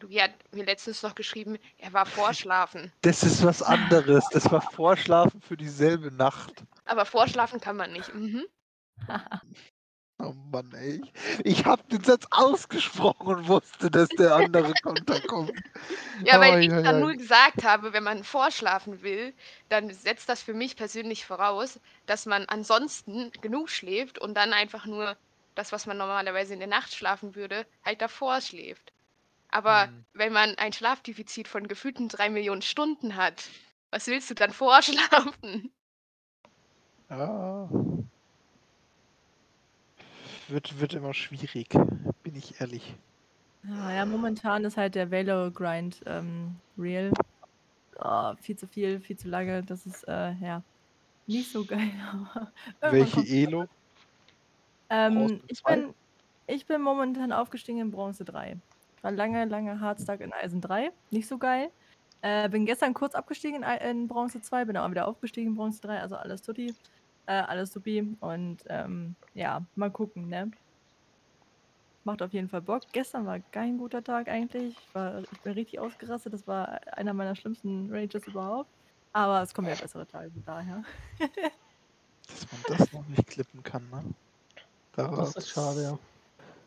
[0.00, 2.92] Lugi hat mir letztens noch geschrieben, er war vorschlafen.
[3.02, 4.28] Das ist was anderes.
[4.30, 6.64] Das war Vorschlafen für dieselbe Nacht.
[6.84, 8.14] Aber vorschlafen kann man nicht.
[8.14, 8.44] Mhm.
[10.20, 11.00] Oh Mann, ey.
[11.44, 15.52] Ich habe den Satz ausgesprochen und wusste, dass der andere Konter kommt.
[16.24, 17.00] Ja, weil Ai, ich dann ai.
[17.00, 19.32] nur gesagt habe, wenn man vorschlafen will,
[19.68, 24.86] dann setzt das für mich persönlich voraus, dass man ansonsten genug schläft und dann einfach
[24.86, 25.16] nur
[25.54, 28.92] das, was man normalerweise in der Nacht schlafen würde, halt davor schläft.
[29.50, 30.04] Aber Hm.
[30.14, 33.48] wenn man ein Schlafdefizit von gefühlten drei Millionen Stunden hat,
[33.90, 35.72] was willst du dann vorschlafen?
[37.10, 37.68] Ja.
[40.48, 41.68] Wird, wird immer schwierig,
[42.22, 42.94] bin ich ehrlich.
[43.64, 47.12] Ja, ja, momentan ist halt der Velo-Grind ähm, real.
[47.98, 49.62] Oh, viel zu viel, viel zu lange.
[49.62, 50.62] Das ist, äh, ja,
[51.26, 51.92] nicht so geil.
[52.80, 53.20] Welche.
[53.22, 53.66] Elo?
[54.90, 55.94] Ähm, ich, bin,
[56.46, 58.56] ich bin momentan aufgestiegen in Bronze 3.
[59.02, 60.90] War lange, lange Hardstack in Eisen 3.
[61.10, 61.70] Nicht so geil.
[62.20, 65.80] Äh, bin gestern kurz abgestiegen in, in Bronze 2, bin auch wieder aufgestiegen in Bronze
[65.82, 66.00] 3.
[66.00, 66.74] Also alles tutti.
[67.28, 68.16] Äh, alles supi.
[68.20, 70.50] Und ähm, ja, mal gucken, ne?
[72.04, 72.84] Macht auf jeden Fall Bock.
[72.92, 74.74] Gestern war kein guter Tag eigentlich.
[74.78, 76.32] Ich, war, ich bin richtig ausgerastet.
[76.32, 78.70] Das war einer meiner schlimmsten Rages überhaupt.
[79.12, 80.82] Aber es kommen ja bessere Tage, von daher.
[81.18, 84.02] Dass man das noch nicht klippen kann, ne?
[84.92, 85.98] Da, Das ist schade, ja.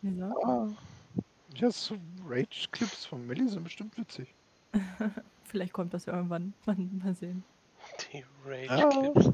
[0.03, 0.43] Wieso?
[0.43, 0.69] Ah.
[1.55, 1.97] Ja, so
[2.27, 4.33] Rage-Clips von Millie sind bestimmt witzig.
[5.45, 6.53] Vielleicht kommt das ja irgendwann.
[6.65, 7.43] Mal, mal sehen.
[8.13, 8.89] Die Rage Ja.
[8.89, 9.29] Clips.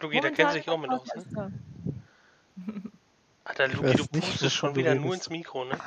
[0.00, 1.24] Lugi, der kennt sich auch mit aus, ne?
[1.32, 1.50] da.
[3.44, 5.78] Alter, weiß du nicht, pustest schon wieder nur ins Mikro, ne?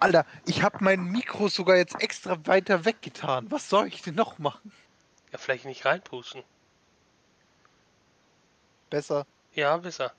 [0.00, 3.50] Alter, ich habe mein Mikro sogar jetzt extra weiter weggetan.
[3.50, 4.72] Was soll ich denn noch machen?
[5.32, 6.42] Ja, vielleicht nicht reinpusten.
[8.90, 9.26] Besser.
[9.54, 10.12] Ja, besser.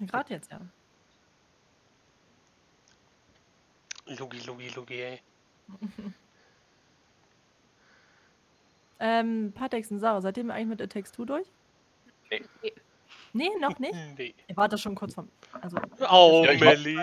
[0.00, 0.60] Gerade jetzt, ja.
[4.06, 5.20] Lugi, Lugi, Lugi, ey.
[8.98, 11.46] Ähm, Patex und Sarah, seid ihr eigentlich mit It Takes Two durch?
[12.30, 12.42] Nee.
[13.34, 13.92] Nee, noch nicht?
[14.16, 14.34] Nee.
[14.48, 15.28] Ihr wart da schon kurz vom.
[15.60, 15.76] Also,
[16.10, 16.98] Oh, Ja, ich Melli.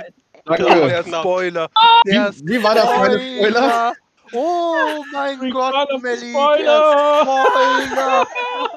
[0.46, 0.64] Danke.
[0.66, 1.22] Der knapp.
[1.22, 1.70] Spoiler.
[2.06, 3.94] Wie, Der wie war das, meine Spoiler?
[4.32, 6.64] Oh mein Freak Gott, Melli, Spoiler.
[6.66, 8.28] der Spoiler.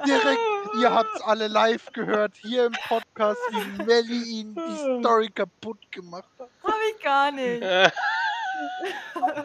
[0.05, 0.41] Direkt,
[0.83, 6.29] ihr habt's alle live gehört, hier im Podcast, wie Melli ihn die Story kaputt gemacht
[6.39, 6.51] hat.
[6.64, 7.62] hab ich gar nicht.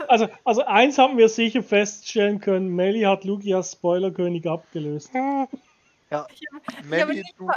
[0.07, 5.09] Also, also eins haben wir sicher feststellen können, Melly hat Lugias Spoilerkönig abgelöst.
[5.13, 5.47] Ja,
[6.83, 7.47] nicht du,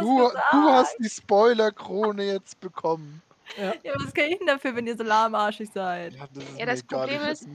[0.00, 3.20] du, du hast die Spoiler-Krone jetzt bekommen.
[3.56, 6.14] Ja, was kann ich denn dafür, wenn ihr so lahmarschig seid?
[6.14, 7.48] Ja, das, ist Ja, das egal, Problem ich ist-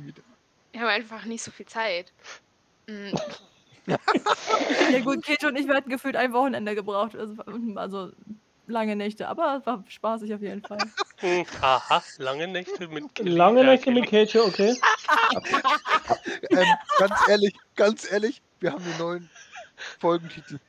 [0.72, 2.14] Wir haben einfach nicht so viel Zeit.
[2.88, 3.12] Mm,
[4.92, 7.16] Ja gut, Kate und ich, wir hatten gefühlt ein Wochenende gebraucht.
[7.16, 7.42] Also,
[7.76, 8.12] also
[8.70, 10.80] lange Nächte, aber es war spaßig auf jeden Fall.
[11.18, 13.32] Hm, Aha, lange Nächte mit Kelly.
[13.32, 14.26] Lange Nächte mit Kelly.
[14.28, 14.76] Cage, okay.
[16.52, 16.68] Ähm,
[16.98, 19.30] ganz ehrlich, ganz ehrlich, wir haben den neuen
[20.00, 20.60] Folgentitel.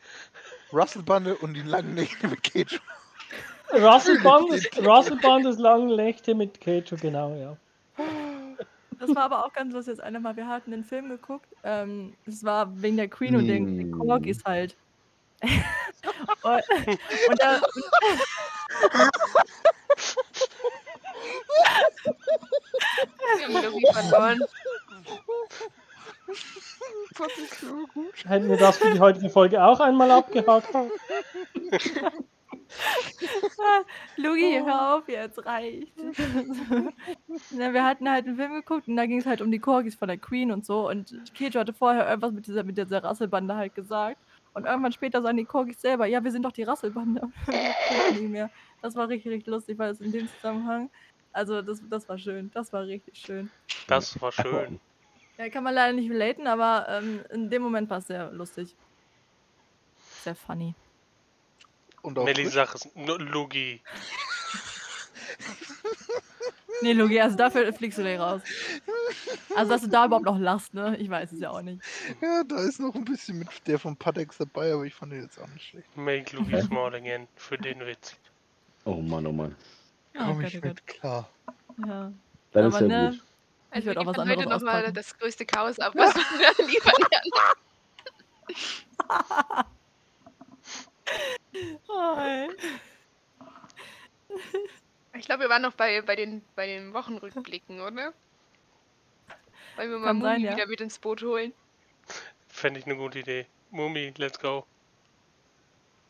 [0.72, 2.80] Russell Bande und die langen Nächte mit Cage.
[3.72, 4.50] Russell Band,
[4.84, 7.56] Russell Band des langen Nächte mit Cage, genau, ja.
[8.98, 9.96] Das war aber auch ganz lustig.
[9.96, 11.46] Das eine Mal, wir hatten den Film geguckt.
[11.64, 13.98] Ähm, es war wegen der Queen und den, Mm.
[13.98, 14.76] Corgis halt.
[16.42, 16.98] Und,
[17.28, 17.60] und da,
[23.36, 24.40] Wir haben Logi verloren.
[27.60, 28.24] So gut.
[28.24, 30.68] Hätten wir das für die heutige Folge auch einmal abgehakt.
[34.16, 35.92] Lugi, hör auf jetzt, reicht.
[37.50, 39.96] Na, wir hatten halt einen Film geguckt und da ging es halt um die Corgis
[39.96, 40.88] von der Queen und so.
[40.88, 44.18] Und Kejo hatte vorher irgendwas mit dieser, mit dieser Rasselbande halt gesagt.
[44.52, 47.20] Und irgendwann später sagen die Corgis selber, ja, wir sind doch die Rasselbande.
[47.22, 48.50] Und wir wussten nicht mehr.
[48.82, 50.90] Das war richtig, richtig lustig, weil es in dem Zusammenhang.
[51.32, 52.50] Also, das, das war schön.
[52.52, 53.50] Das war richtig schön.
[53.86, 54.80] Das war schön.
[55.38, 58.74] Ja, kann man leider nicht relaten, aber ähm, in dem Moment war es sehr lustig.
[60.22, 60.74] Sehr funny.
[62.02, 62.54] Und auch Melly frisch.
[62.54, 62.88] sag es.
[62.94, 63.80] No, Lugi.
[66.82, 68.40] Nee, Lugi, also dafür fliegst du gleich raus.
[69.54, 70.96] Also, dass du da überhaupt noch lachst, ne?
[70.96, 71.82] Ich weiß es ja auch nicht.
[72.20, 75.22] Ja, da ist noch ein bisschen mit der von Patex dabei, aber ich fand den
[75.22, 75.96] jetzt auch nicht schlecht.
[75.96, 77.26] Make Lugi small again.
[77.36, 78.16] Für den Witz.
[78.84, 79.54] Oh Mann, oh Mann.
[80.16, 80.70] Ah, Komm ich oh Gott.
[80.70, 81.28] mit klar.
[81.86, 82.12] Ja.
[82.52, 83.22] Dann Aber ist ja ne, gut.
[83.70, 86.22] Also werd wir auch was geben heute anderes nochmal das größte Chaos ab, was wir
[86.56, 87.30] da liefern werden.
[91.88, 92.48] Oh.
[95.14, 98.12] Ich glaube, wir waren noch bei, bei, den, bei den Wochenrückblicken, oder?
[99.76, 100.56] Wollen wir mal sein, Mumi ja.
[100.56, 101.52] wieder mit ins Boot holen?
[102.48, 103.46] Fände ich eine gute Idee.
[103.70, 104.64] Mumi, let's go.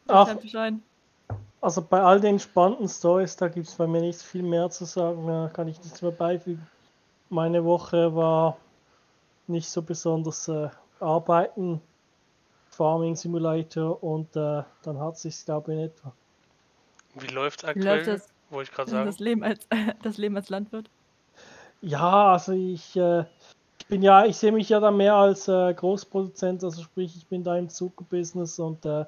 [0.08, 0.34] Ach,
[1.60, 4.86] also bei all den spannenden Stories, da gibt es bei mir nicht viel mehr zu
[4.86, 6.66] sagen, da kann ich nichts mehr beifügen.
[7.28, 8.56] Meine Woche war
[9.46, 10.68] nicht so besonders äh,
[11.00, 11.80] arbeiten,
[12.70, 16.12] Farming Simulator und äh, dann hat sich glaube ich in etwa.
[17.14, 17.96] Wie läuft's Wie aktuell?
[17.98, 19.06] läuft das, Wollte ich gerade sagen.
[19.06, 19.66] das, Leben als,
[20.02, 20.90] das Leben als Landwirt?
[21.82, 23.24] Ja, also ich, äh,
[23.78, 27.26] ich bin ja, ich sehe mich ja da mehr als äh, Großproduzent, also sprich, ich
[27.26, 29.04] bin da im Zuckerbusiness und äh,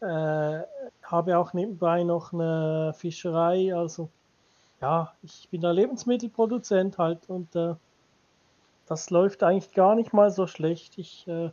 [0.00, 0.62] äh,
[1.02, 4.08] habe auch nebenbei noch eine Fischerei, also
[4.80, 7.74] ja, ich bin da Lebensmittelproduzent halt und äh,
[8.86, 10.96] das läuft eigentlich gar nicht mal so schlecht.
[10.98, 11.50] Ich äh,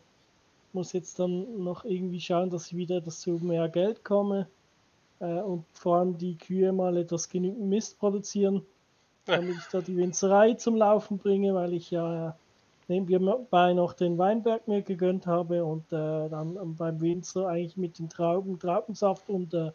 [0.71, 4.47] muss jetzt dann noch irgendwie schauen, dass ich wieder dazu mehr Geld komme
[5.25, 8.65] und vor allem die Kühe mal etwas genügend Mist produzieren
[9.25, 12.35] damit ich da die Winzerei zum Laufen bringe, weil ich ja
[12.87, 18.09] nebenbei noch den Weinberg mir gegönnt habe und äh, dann beim Winzer eigentlich mit den
[18.09, 19.71] Trauben Traubensaft und äh,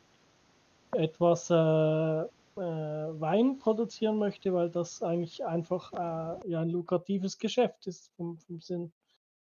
[0.93, 2.27] etwas äh, äh,
[2.57, 8.61] Wein produzieren möchte, weil das eigentlich einfach äh, ja ein lukratives Geschäft ist vom, vom
[8.61, 8.93] Sinn,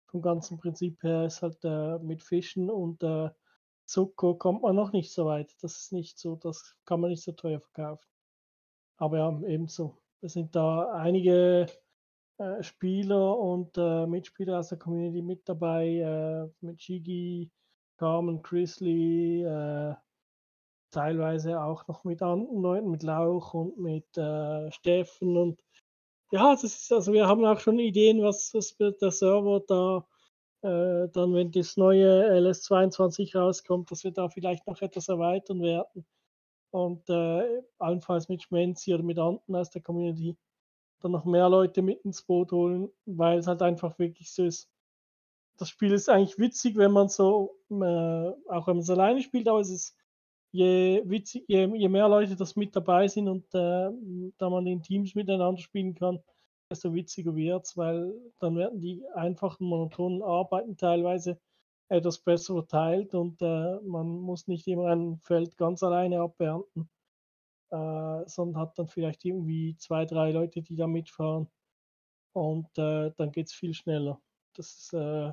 [0.06, 1.26] vom ganzen Prinzip her.
[1.26, 3.04] Ist halt äh, mit Fischen und
[3.88, 5.56] Zucker kommt man noch nicht so weit.
[5.62, 8.06] Das ist nicht so, das kann man nicht so teuer verkaufen.
[8.98, 9.98] Aber ja, ebenso.
[10.22, 11.68] Es sind da einige
[12.38, 17.52] äh, Spieler und äh, Mitspieler aus der Community mit dabei, äh, mit Shigi,
[17.98, 19.96] Carmen, Chrisley, äh,
[20.92, 25.62] teilweise auch noch mit anderen Leuten, mit Lauch und mit äh, Steffen und
[26.32, 30.06] ja, das ist also wir haben auch schon Ideen, was, was der Server da
[30.62, 36.06] äh, dann, wenn das neue LS22 rauskommt, dass wir da vielleicht noch etwas erweitern werden
[36.72, 40.36] und äh, allenfalls mit Schmenzi oder mit anderen aus der Community
[41.00, 44.70] dann noch mehr Leute mit ins Boot holen, weil es halt einfach wirklich so ist.
[45.58, 49.48] Das Spiel ist eigentlich witzig, wenn man so, äh, auch wenn man es alleine spielt,
[49.48, 49.96] aber es ist
[50.52, 53.90] je, witzig, je, je mehr Leute das mit dabei sind und äh,
[54.38, 56.20] da man in Teams miteinander spielen kann,
[56.70, 61.40] desto witziger wird's, weil dann werden die einfachen, monotonen Arbeiten teilweise
[61.90, 66.90] etwas besser verteilt und äh, man muss nicht immer ein Feld ganz alleine abernten,
[67.72, 71.50] äh, sondern hat dann vielleicht irgendwie zwei, drei Leute, die da mitfahren
[72.34, 74.22] und äh, dann geht es viel schneller.
[74.54, 75.32] Das ist, äh,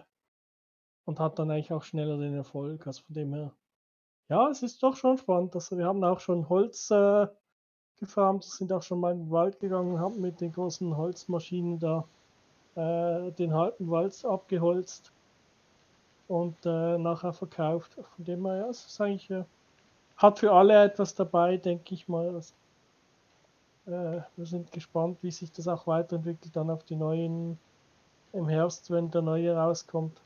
[1.06, 2.86] und hat dann eigentlich auch schneller den Erfolg.
[2.86, 3.54] Also von dem her,
[4.28, 5.54] ja, es ist doch schon spannend.
[5.54, 7.26] Also wir haben auch schon Holz äh,
[8.00, 12.04] gefarmt, sind auch schon mal in den Wald gegangen, haben mit den großen Holzmaschinen da
[12.76, 15.12] äh, den halben Wald abgeholzt
[16.28, 17.96] und äh, nachher verkauft.
[18.16, 19.44] Von dem her, ja, es ist eigentlich, äh,
[20.16, 22.34] hat für alle etwas dabei, denke ich mal.
[22.34, 22.54] Also,
[23.86, 27.58] wir sind gespannt, wie sich das auch weiterentwickelt dann auf die neuen
[28.32, 30.18] im Herbst, wenn der neue rauskommt.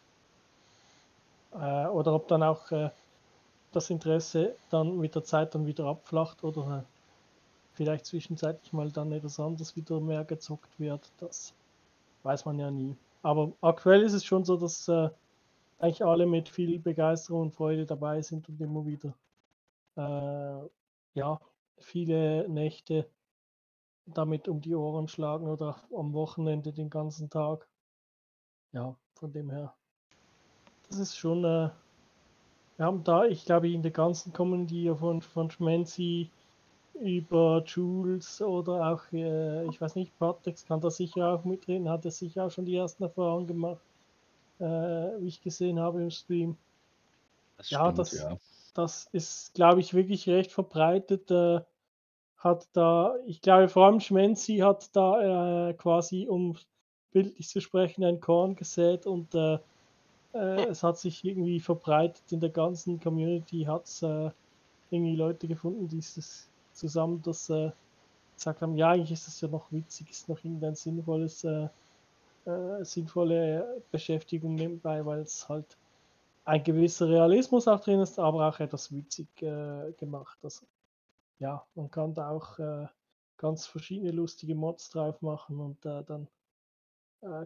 [1.52, 2.90] Äh, oder ob dann auch äh,
[3.72, 6.84] das Interesse dann mit der Zeit dann wieder abflacht oder
[7.78, 11.54] vielleicht zwischenzeitlich mal dann etwas anderes wieder mehr gezockt wird, das
[12.24, 12.96] weiß man ja nie.
[13.22, 15.08] Aber aktuell ist es schon so, dass äh,
[15.78, 19.14] eigentlich alle mit viel Begeisterung und Freude dabei sind und immer wieder
[19.96, 20.68] äh,
[21.14, 21.40] ja,
[21.78, 23.08] viele Nächte
[24.06, 27.68] damit um die Ohren schlagen oder am Wochenende den ganzen Tag.
[28.72, 29.72] Ja, von dem her.
[30.88, 31.70] Das ist schon, äh,
[32.76, 36.32] wir haben da, ich glaube, in der ganzen Community von, von Schmenzi
[37.00, 42.04] über Jules oder auch, äh, ich weiß nicht, Patex kann da sicher auch mitreden, hat
[42.04, 43.80] er sicher auch schon die ersten Erfahrungen gemacht,
[44.60, 46.56] äh, wie ich gesehen habe im Stream.
[47.56, 48.38] Das Ja, stimmt, das- ja.
[48.74, 51.30] Das ist, glaube ich, wirklich recht verbreitet.
[51.30, 51.60] Äh,
[52.38, 56.56] hat da, ich glaube, vor allem Schmenzi hat da äh, quasi, um
[57.12, 59.58] bildlich zu sprechen, ein Korn gesät und äh,
[60.34, 64.02] äh, es hat sich irgendwie verbreitet in der ganzen Community, hat es
[64.90, 67.70] irgendwie Leute gefunden, die es zusammen das äh,
[68.36, 71.68] gesagt haben, ja, eigentlich ist das ja noch witzig, ist noch irgendein sinnvolles, äh,
[72.46, 75.76] äh, sinnvolle Beschäftigung nebenbei, weil es halt
[76.44, 80.38] ein gewisser Realismus auch drin ist, aber auch etwas witzig äh, gemacht.
[80.42, 80.66] Also,
[81.40, 82.86] ja, man kann da auch äh,
[83.36, 86.28] ganz verschiedene lustige Mods drauf machen und dann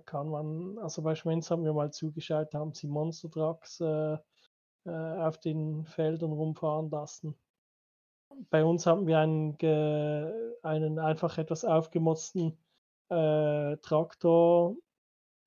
[0.05, 5.87] kann man, also bei Schmenz haben wir mal zugeschaut, haben sie Monster Trucks auf den
[5.87, 7.35] Feldern rumfahren lassen.
[8.51, 9.57] Bei uns haben wir einen,
[10.63, 12.59] einen einfach etwas aufgemotzten
[13.09, 14.77] äh, Traktor,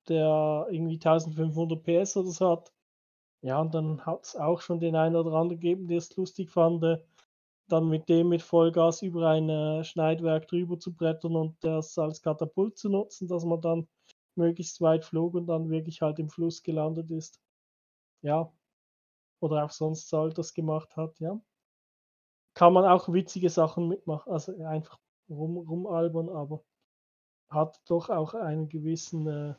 [0.08, 2.72] der irgendwie 1500 PS oder so hat.
[3.42, 6.50] Ja, und dann hat es auch schon den einen oder anderen gegeben, der es lustig
[6.50, 6.82] fand,
[7.68, 12.22] dann mit dem mit Vollgas über ein äh, Schneidwerk drüber zu brettern und das als
[12.22, 13.88] Katapult zu nutzen, dass man dann
[14.36, 17.40] möglichst weit flog und dann wirklich halt im Fluss gelandet ist.
[18.22, 18.52] Ja.
[19.40, 21.40] Oder auch sonst halt das gemacht hat, ja.
[22.56, 24.98] Kann man auch witzige Sachen mitmachen, also einfach
[25.30, 26.60] rum, rumalbern, aber
[27.50, 29.54] hat doch auch einen gewissen äh,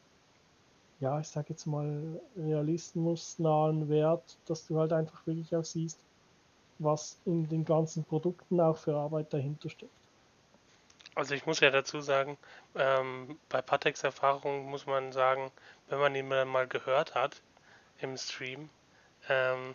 [0.99, 5.99] ja, ich sag jetzt mal, realismusnahen Wert, dass du halt einfach wirklich auch siehst,
[6.79, 9.91] was in den ganzen Produkten auch für Arbeit dahinter steckt.
[11.15, 12.37] Also ich muss ja dazu sagen,
[12.75, 15.51] ähm, bei Patex Erfahrung muss man sagen,
[15.89, 17.41] wenn man ihn mal gehört hat
[17.99, 18.69] im Stream,
[19.27, 19.73] ähm,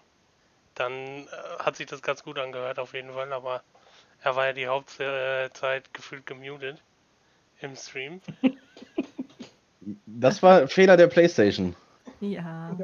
[0.74, 1.26] dann äh,
[1.58, 3.62] hat sich das ganz gut angehört auf jeden Fall, aber
[4.22, 6.80] er war ja die Hauptzeit gefühlt gemutet
[7.60, 8.20] im Stream.
[10.06, 11.74] Das war Fehler der Playstation.
[12.20, 12.76] Ja.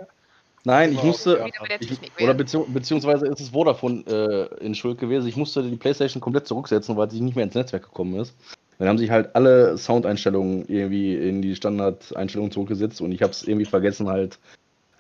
[0.65, 2.37] Nein, ich Wow, musste, ich, oder werden.
[2.37, 5.29] bezieh beziehungsweise ist es Vodafone äh, in Schuld gewesen.
[5.29, 8.35] Ich musste die Playstation komplett zurücksetzen, weil sie nicht mehr ins Netzwerk gekommen ist.
[8.79, 13.45] Dann haben sich halt alle Soundeinstellungen irgendwie in die Standardeinstellungen zurückgesetzt und ich habe es
[13.45, 14.39] irgendwie vergessen, halt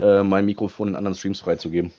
[0.00, 1.92] äh, mein Mikrofon in anderen Streams freizugeben.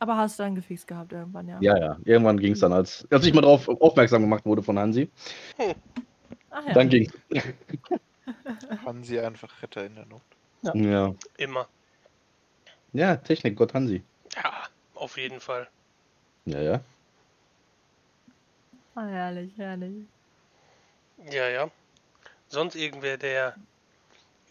[0.00, 1.58] Aber hast du dann gefixt gehabt irgendwann, ja?
[1.60, 1.98] Ja, ja.
[2.04, 5.10] Irgendwann ging es dann, als, als ich mal darauf aufmerksam gemacht wurde von Hansi.
[6.50, 6.72] Ach ja.
[6.72, 7.10] Dann ging
[8.84, 10.22] Hansi einfach Retter in der Not.
[10.74, 11.14] Ja.
[11.36, 11.68] Immer.
[12.92, 14.02] Ja, Technik, Gott Hansi.
[14.34, 14.52] Ja,
[14.94, 15.68] auf jeden Fall.
[16.46, 16.80] Ja, ja.
[18.94, 20.06] Ah, herrlich, herrlich.
[21.30, 21.70] Ja, ja.
[22.48, 23.54] Sonst irgendwer, der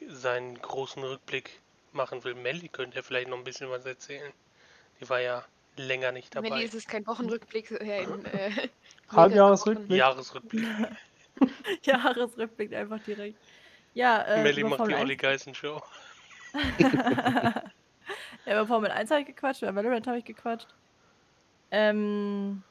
[0.08, 2.36] seinen großen Rückblick machen will.
[2.36, 4.32] Melly könnte ja vielleicht noch ein bisschen was erzählen.
[5.00, 5.44] Die war ja
[5.78, 6.64] länger nicht Melli, dabei.
[6.64, 8.70] ist es kein Wochenrückblick, äh, äh,
[9.10, 9.98] Halbjahresrückblick.
[9.98, 10.66] Jahresrückblick.
[11.84, 13.38] Jahresrückblick einfach direkt.
[13.94, 15.82] Ja, äh, Melly macht die Olli Geißen Show.
[16.54, 16.94] 1
[18.46, 20.68] ja, über Formel 1 habe ich gequatscht, über Valorant habe ich gequatscht.
[21.72, 22.64] Ähm,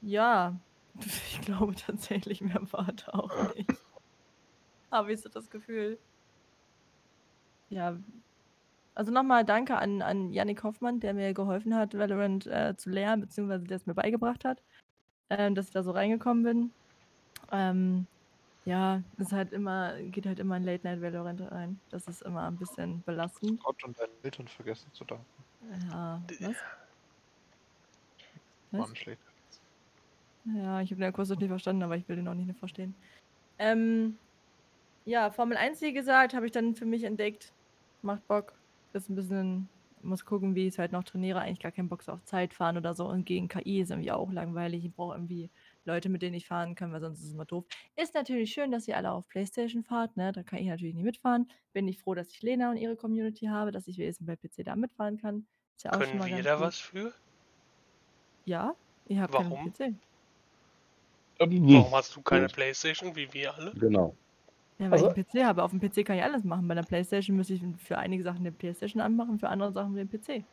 [0.00, 0.54] ja,
[1.00, 3.70] ich glaube tatsächlich, mehr war da auch nicht.
[4.90, 5.98] Habe ich so das Gefühl.
[7.70, 7.96] Ja,
[8.94, 13.22] also nochmal danke an, an Yannick Hoffmann, der mir geholfen hat, Valorant äh, zu lernen,
[13.22, 14.62] beziehungsweise der es mir beigebracht hat,
[15.30, 16.72] ähm, dass ich da so reingekommen bin.
[17.50, 18.06] Ähm,
[18.64, 21.80] ja, ist halt immer, geht halt immer in Late Night Valorant rein.
[21.90, 23.62] Das ist immer ein bisschen belastend.
[23.62, 25.24] Gott und deinen Eltern vergessen zu danken.
[25.90, 26.56] Ja, was?
[28.70, 29.32] War ein schlechter.
[30.44, 32.54] Ja, ich habe den Kurs noch nicht verstanden, aber ich will den auch nicht mehr
[32.54, 32.94] verstehen.
[33.58, 34.18] Ähm,
[35.04, 37.52] ja, Formel 1, wie gesagt, habe ich dann für mich entdeckt.
[38.02, 38.52] Macht Bock.
[38.92, 39.68] Ist ein bisschen,
[40.02, 41.40] muss gucken, wie ich es halt noch trainiere.
[41.40, 43.06] Eigentlich gar keinen Bock auf Zeit fahren oder so.
[43.08, 44.84] Und gegen KI ist irgendwie auch langweilig.
[44.84, 45.50] Ich brauche irgendwie
[45.84, 47.64] Leute, mit denen ich fahren kann, weil sonst ist es immer doof.
[47.96, 50.32] Ist natürlich schön, dass ihr alle auf Playstation fahrt, ne?
[50.32, 51.48] Da kann ich natürlich nicht mitfahren.
[51.72, 54.64] Bin ich froh, dass ich Lena und ihre Community habe, dass ich wenigstens bei PC
[54.64, 55.46] da mitfahren kann.
[55.76, 56.64] Ist ja auch schon Können mal wir da gut.
[56.66, 57.12] was für?
[58.44, 58.74] Ja,
[59.08, 59.72] ihr habt Warum?
[59.72, 59.96] keinen PC.
[61.38, 63.72] Warum hast du keine Playstation, wie wir alle?
[63.74, 64.14] Genau.
[64.82, 65.62] Ja, weil Also- ich einen PC habe.
[65.62, 66.66] Auf dem PC kann ich alles machen.
[66.68, 70.08] Bei der Playstation müsste ich für einige Sachen den Playstation anmachen, für andere Sachen den
[70.08, 70.44] PC.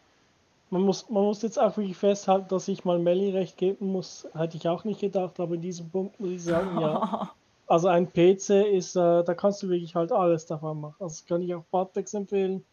[0.72, 4.28] Man muss, man muss jetzt auch wirklich festhalten, dass ich mal Melly recht geben muss.
[4.36, 7.32] Hätte ich auch nicht gedacht, aber in diesem Punkt muss ich sagen, ja.
[7.68, 10.96] Also ein PC ist, äh, da kannst du wirklich halt alles davon machen.
[11.00, 12.66] Also das kann ich auch Bartex empfehlen.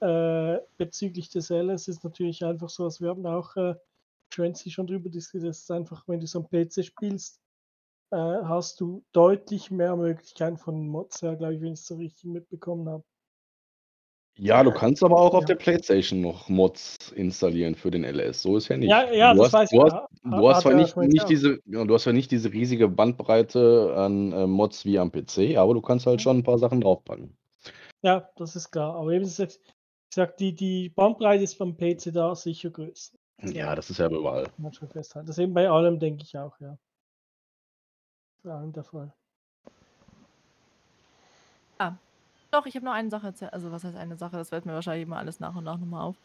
[0.00, 3.76] Äh, bezüglich des LS ist natürlich einfach so, als wir haben auch äh,
[4.34, 7.38] Schwänzi schon drüber diskutiert, es ist einfach, wenn du so am PC spielst,
[8.12, 11.96] äh, hast du deutlich mehr Möglichkeiten von Mods her, glaube ich, wenn ich es so
[11.96, 13.04] richtig mitbekommen habe.
[14.38, 15.48] Ja, du kannst aber auch auf Ja.
[15.48, 18.42] der PlayStation noch Mods installieren für den LS.
[18.42, 18.88] So ist ja nicht.
[18.88, 19.82] Ja, ja, du das hast, weiß du ich.
[19.82, 22.88] hast, Ha- du hast zwar nicht, nicht diese, ja, du hast zwar nicht diese riesige
[22.88, 26.80] Bandbreite an äh, Mods wie am PC, aber du kannst halt schon ein paar Sachen
[26.80, 27.36] draufpacken.
[28.02, 28.94] Ja, das ist klar.
[28.96, 29.60] Aber eben, ich
[30.14, 33.14] sag, die, die Bandbreite ist beim PC da sicher größer.
[33.44, 34.46] Ja, das ist ja überall.
[34.58, 36.78] Das ist eben bei allem, denke ich auch, ja.
[38.44, 39.12] Allem der Fall.
[42.52, 43.32] Doch, ich habe noch eine Sache.
[43.50, 44.36] Also, was heißt eine Sache?
[44.36, 46.16] Das fällt mir wahrscheinlich immer alles nach und nach nochmal auf.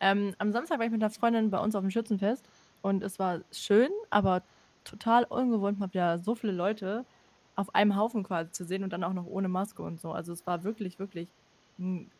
[0.00, 2.46] Ähm, am Samstag war ich mit einer Freundin bei uns auf dem Schützenfest
[2.82, 4.42] und es war schön, aber
[4.84, 7.06] total ungewohnt, mal wieder so viele Leute
[7.56, 10.12] auf einem Haufen quasi zu sehen und dann auch noch ohne Maske und so.
[10.12, 11.28] Also, es war wirklich, wirklich
[11.78, 12.10] ein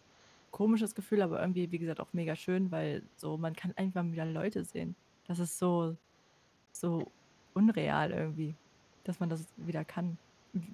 [0.51, 4.25] komisches Gefühl, aber irgendwie, wie gesagt, auch mega schön, weil so man kann einfach wieder
[4.25, 4.97] Leute sehen.
[5.27, 5.95] Das ist so,
[6.73, 7.07] so
[7.53, 8.55] unreal irgendwie,
[9.05, 10.19] dass man das wieder kann.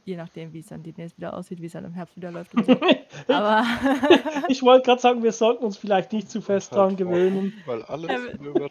[0.05, 2.53] Je nachdem, wie es dann demnächst wieder aussieht, wie es dann im Herbst wieder läuft
[2.55, 2.73] und so.
[3.33, 3.65] Aber
[4.49, 7.53] ich wollte gerade sagen, wir sollten uns vielleicht nicht zu fest dran Halt gewöhnen.
[7.65, 8.19] Weil alles Ja,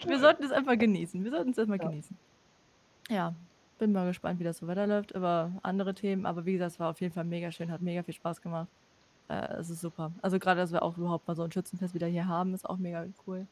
[0.09, 1.23] wir- sollten es einfach genießen.
[1.23, 1.87] Wir sollten es erstmal Ja.
[1.87, 2.17] genießen.
[3.09, 3.33] Ja,
[3.79, 5.15] bin mal gespannt, wie das so weiterläuft.
[5.15, 6.25] Aber andere Themen.
[6.25, 8.67] Aber wie gesagt, es war auf jeden Fall mega schön, hat mega viel Spaß gemacht.
[9.29, 10.11] Äh, es ist super.
[10.21, 12.77] Also gerade, dass wir auch überhaupt mal so ein Schützenfest wieder hier haben, ist auch
[12.77, 13.47] mega cool.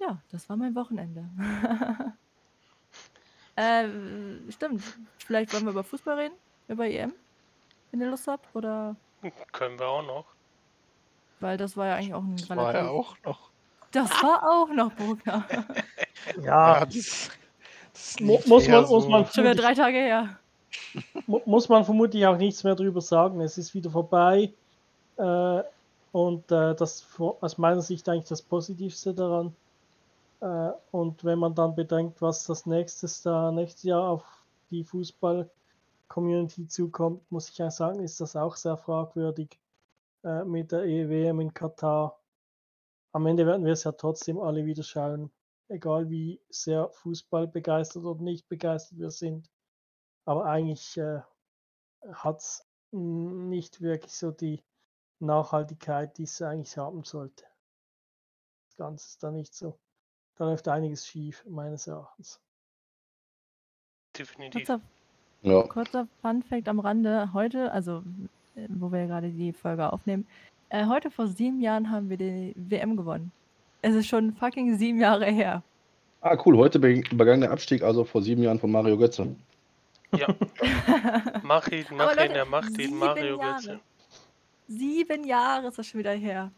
[0.00, 1.24] Ja, das war mein Wochenende.
[3.56, 3.84] äh,
[4.50, 4.82] stimmt.
[5.18, 6.34] Vielleicht wollen wir über Fußball reden?
[6.68, 7.12] Über EM?
[7.90, 8.54] Wenn ihr Lust habt?
[8.54, 8.96] Oder?
[9.52, 10.24] Können wir auch noch.
[11.40, 13.50] Weil das war ja eigentlich auch ein Das war ja relativ- auch noch.
[13.92, 15.44] Das war auch noch, Bruckner.
[16.42, 17.30] Ja, das,
[17.92, 20.38] das muss man- muss man- Schon wieder drei Tage her.
[21.26, 23.40] mu- muss man vermutlich auch nichts mehr drüber sagen.
[23.42, 24.50] Es ist wieder vorbei.
[25.16, 25.62] Äh,
[26.12, 29.54] und äh, das aus meiner Sicht eigentlich das Positivste daran.
[30.40, 36.68] Äh, und wenn man dann bedenkt, was das nächstes da nächstes Jahr auf die Fußball-Community
[36.68, 39.58] zukommt, muss ich ja sagen, ist das auch sehr fragwürdig
[40.24, 42.20] äh, mit der EWM in Katar.
[43.12, 45.30] Am Ende werden wir es ja trotzdem alle wieder schauen,
[45.68, 49.50] egal wie sehr Fußball begeistert oder nicht begeistert wir sind.
[50.24, 51.20] Aber eigentlich äh,
[52.12, 54.62] hat es nicht wirklich so die
[55.20, 57.44] Nachhaltigkeit, die es eigentlich haben sollte.
[58.68, 59.78] Das Ganze ist da nicht so.
[60.36, 62.40] Da läuft einiges schief, meines Erachtens.
[64.18, 64.66] Definitiv.
[64.66, 64.80] Kurzer,
[65.42, 65.62] Ja.
[65.62, 67.32] kurzer Fun-Fact am Rande.
[67.32, 68.02] Heute, also
[68.56, 70.26] äh, wo wir gerade die Folge aufnehmen,
[70.70, 73.32] äh, heute vor sieben Jahren haben wir die WM gewonnen.
[73.82, 75.62] Es ist schon fucking sieben Jahre her.
[76.20, 76.56] Ah, cool.
[76.56, 79.36] Heute be begann der Abstieg, also vor sieben Jahren von Mario Götze.
[80.16, 80.28] Ja,
[81.42, 83.54] mach ihn, mach Aber ihn, Leute, er macht ihn, Mario Jahre.
[83.56, 83.80] Götze.
[84.68, 86.50] Sieben Jahre ist das schon wieder her.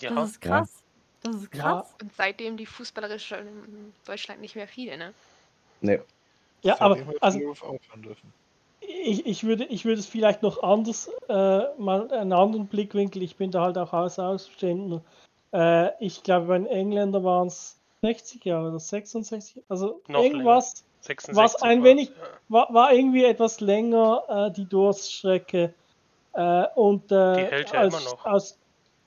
[0.00, 0.82] Ja, Das ist krass.
[1.22, 1.62] Das ist Ja.
[1.62, 1.94] krass.
[2.00, 5.14] Und seitdem die fußballerische in Deutschland nicht mehr viele, ne?
[5.80, 6.00] Nee.
[6.62, 7.38] Ja, aber Seitdem wir also
[8.80, 11.32] ich, ich, würde, ich würde es vielleicht noch anders, äh,
[11.78, 15.02] mal einen anderen Blickwinkel, ich bin da halt auch als Ausstehender.
[15.52, 20.84] Äh, ich glaube, bei den Engländern waren es 60 Jahre oder 66, also Noch irgendwas.
[21.02, 22.14] 66 was ein wenig- ja.
[22.48, 25.72] war, war irgendwie etwas länger äh, die Durststrecke.
[26.32, 28.24] Äh, und äh, Die hält ja als, immer noch.
[28.24, 28.56] Aus,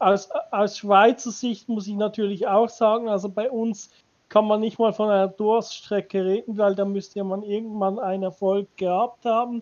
[0.06, 3.90] aus, aus Schweizer Sicht muss ich natürlich auch sagen, also bei uns
[4.30, 8.24] kann man nicht mal von einer Durststrecke reden, weil da müsste ja man irgendwann einen
[8.24, 9.62] Erfolg gehabt haben.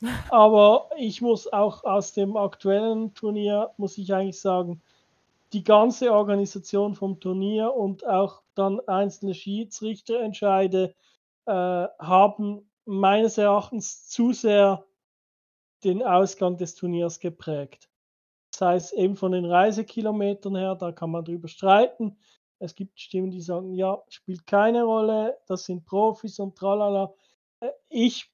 [0.30, 4.80] Aber ich muss auch aus dem aktuellen Turnier, muss ich eigentlich sagen,
[5.52, 10.94] die ganze Organisation vom Turnier und auch dann einzelne Schiedsrichterentscheide
[11.44, 14.84] äh, haben meines Erachtens zu sehr
[15.84, 17.89] den Ausgang des Turniers geprägt.
[18.52, 22.18] Das heißt, eben von den Reisekilometern her, da kann man drüber streiten.
[22.58, 27.14] Es gibt Stimmen, die sagen, ja, spielt keine Rolle, das sind Profis und tralala.
[27.60, 28.30] Äh, Ich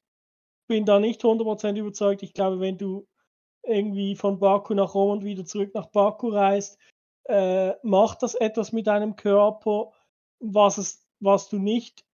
[0.69, 2.23] bin da nicht 100% überzeugt.
[2.23, 3.07] Ich glaube, wenn du
[3.63, 6.79] irgendwie von Baku nach Rom und wieder zurück nach Baku reist,
[7.25, 9.93] äh, macht das etwas mit deinem Körper,
[10.41, 12.05] was, es, was du nicht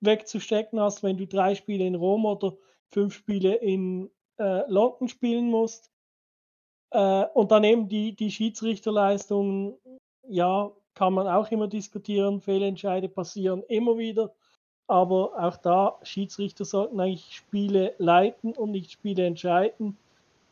[0.00, 2.56] wegzustecken hast, wenn du drei Spiele in Rom oder
[2.90, 5.91] fünf Spiele in äh, London spielen musst.
[6.92, 9.74] Äh, und daneben die, die Schiedsrichterleistungen,
[10.28, 12.40] ja, kann man auch immer diskutieren.
[12.40, 14.30] Fehlentscheide passieren immer wieder.
[14.88, 19.96] Aber auch da, Schiedsrichter sollten eigentlich Spiele leiten und nicht Spiele entscheiden.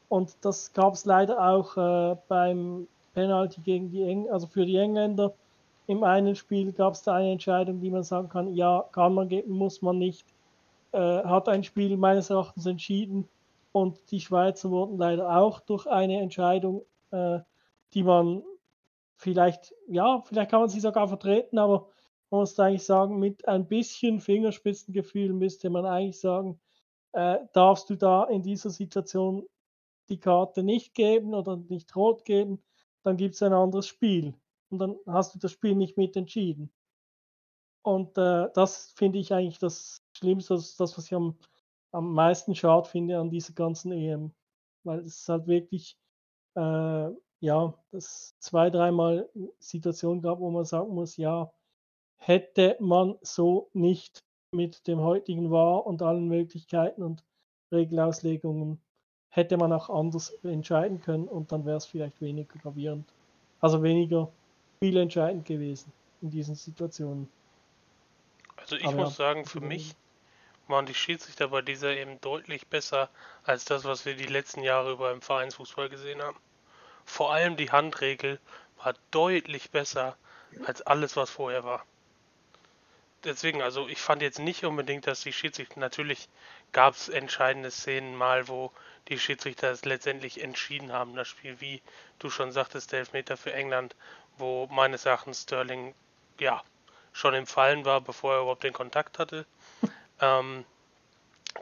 [0.08, 4.76] Und das gab es leider auch äh, beim Penalty gegen die Eng also für die
[4.76, 5.34] Engländer.
[5.86, 9.28] Im einen Spiel gab es da eine Entscheidung, die man sagen kann, ja, kann man
[9.28, 10.24] geben, muss man nicht.
[10.92, 13.28] Äh, hat ein Spiel meines Erachtens entschieden
[13.72, 17.40] und die Schweizer wurden leider auch durch eine Entscheidung, äh,
[17.94, 18.42] die man
[19.16, 21.88] vielleicht, ja, vielleicht kann man sie sogar vertreten, aber
[22.30, 26.60] man muss eigentlich sagen, mit ein bisschen Fingerspitzengefühl müsste man eigentlich sagen,
[27.12, 29.46] äh, darfst du da in dieser Situation
[30.08, 32.62] die Karte nicht geben oder nicht rot geben,
[33.02, 34.34] dann gibt es ein anderes Spiel.
[34.70, 36.72] Und dann hast du das Spiel nicht mitentschieden.
[37.82, 41.36] Und äh, das finde ich eigentlich das Schlimmste, das, das was ich am,
[41.92, 44.32] am meisten schade finde an dieser ganzen EM.
[44.84, 45.98] Weil es halt wirklich,
[46.56, 47.08] äh,
[47.40, 49.28] ja, das zwei, dreimal
[49.58, 51.52] Situationen gab, wo man sagen muss, ja,
[52.16, 57.24] hätte man so nicht mit dem heutigen War und allen Möglichkeiten und
[57.72, 58.80] Regelauslegungen
[59.28, 63.12] hätte man auch anders entscheiden können und dann wäre es vielleicht weniger gravierend.
[63.60, 64.30] Also weniger
[64.76, 67.28] spielentscheidend gewesen in diesen Situationen.
[68.56, 69.94] Also ich Aber muss ja, sagen, für mich
[70.70, 73.10] waren die Schiedsrichter bei dieser eben deutlich besser
[73.44, 76.38] als das, was wir die letzten Jahre über im Vereinsfußball gesehen haben.
[77.04, 78.40] Vor allem die Handregel
[78.76, 80.16] war deutlich besser
[80.64, 81.84] als alles, was vorher war
[83.24, 86.28] deswegen, also ich fand jetzt nicht unbedingt, dass die Schiedsrichter, natürlich
[86.72, 88.72] gab es entscheidende Szenen mal, wo
[89.08, 91.82] die Schiedsrichter es letztendlich entschieden haben, das Spiel, wie
[92.18, 93.96] du schon sagtest, der Elfmeter für England,
[94.38, 95.94] wo meines Erachtens Sterling,
[96.38, 96.62] ja,
[97.12, 99.44] schon im Fallen war, bevor er überhaupt den Kontakt hatte.
[100.20, 100.64] Ähm,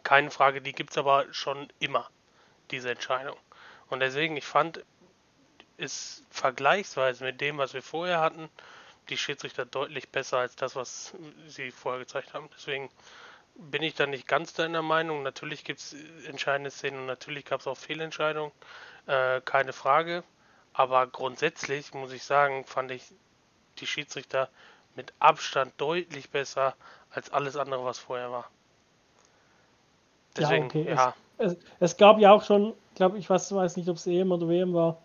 [0.03, 2.09] keine Frage, die gibt es aber schon immer,
[2.71, 3.37] diese Entscheidung.
[3.89, 4.85] Und deswegen, ich fand,
[5.77, 8.49] ist vergleichsweise mit dem, was wir vorher hatten,
[9.09, 11.15] die Schiedsrichter deutlich besser als das, was
[11.47, 12.51] sie vorher gezeigt haben.
[12.57, 12.91] Deswegen
[13.55, 15.23] bin ich da nicht ganz deiner Meinung.
[15.23, 15.95] Natürlich gibt es
[16.27, 18.53] entscheidende Szenen und natürlich gab es auch Fehlentscheidungen,
[19.07, 20.25] äh, keine Frage.
[20.73, 23.03] Aber grundsätzlich muss ich sagen, fand ich
[23.79, 24.49] die Schiedsrichter
[24.95, 26.77] mit Abstand deutlich besser
[27.11, 28.51] als alles andere, was vorher war.
[30.37, 30.89] Deswegen, ja, okay.
[30.89, 31.15] ja.
[31.39, 34.33] Es, es, es, gab ja auch schon, glaube ich, weiß, weiß nicht, ob es EM
[34.33, 34.99] oder WM war.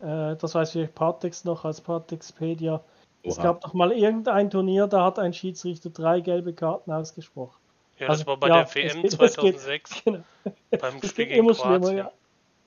[0.00, 2.82] Äh, das weiß ich Partex noch als Partexpedia
[3.24, 7.56] es gab doch mal irgendein Turnier, da hat ein Schiedsrichter drei gelbe Karten ausgesprochen.
[7.98, 10.24] Ja, das also, war bei ja, der WM 2006 geht, genau.
[10.70, 12.12] beim es Spiel geht immer schlimmer, ja.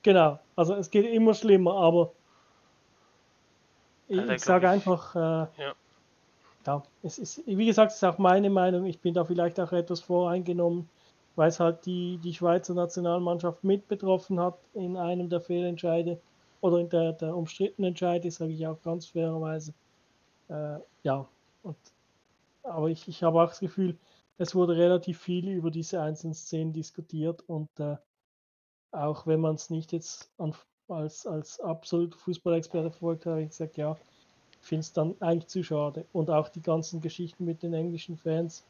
[0.02, 2.12] Genau, also es geht immer schlimmer, aber
[4.08, 5.74] ich, ich sage einfach, äh, ja.
[6.68, 9.72] Ja, es ist, wie gesagt, es ist auch meine Meinung, ich bin da vielleicht auch
[9.72, 10.86] etwas voreingenommen,
[11.34, 16.20] weil es halt die, die Schweizer Nationalmannschaft mit betroffen hat in einem der Fehlentscheide
[16.60, 19.72] oder in der, der umstrittenen Entscheide, sage ich auch ganz fairerweise.
[20.50, 21.26] Äh, ja,
[21.62, 21.78] und,
[22.64, 23.96] aber ich, ich habe auch das Gefühl,
[24.36, 27.96] es wurde relativ viel über diese einzelnen Szenen diskutiert und äh,
[28.92, 30.54] auch wenn man es nicht jetzt an,
[30.88, 33.96] als, als absolut Fußballexperte verfolgt hat, habe ich gesagt, ja,
[34.60, 36.04] finde es dann eigentlich zu schade.
[36.12, 38.64] Und auch die ganzen Geschichten mit den englischen Fans,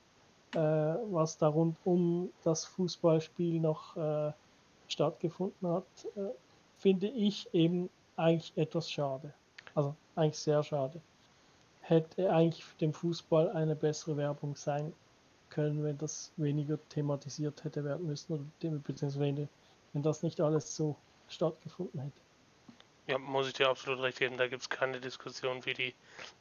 [0.54, 4.32] äh, was da rund um das Fußballspiel noch äh,
[4.88, 5.84] stattgefunden hat,
[6.16, 6.30] äh,
[6.76, 9.32] finde ich eben eigentlich etwas schade.
[9.74, 11.00] Also eigentlich sehr schade
[11.88, 14.92] hätte eigentlich dem Fußball eine bessere Werbung sein
[15.48, 19.48] können, wenn das weniger thematisiert hätte werden müssen oder beziehungsweise
[19.92, 20.96] wenn das nicht alles so
[21.28, 22.20] stattgefunden hätte.
[23.08, 24.36] Ja, muss ich dir absolut recht geben.
[24.36, 25.94] Da gibt es keine Diskussion, wie die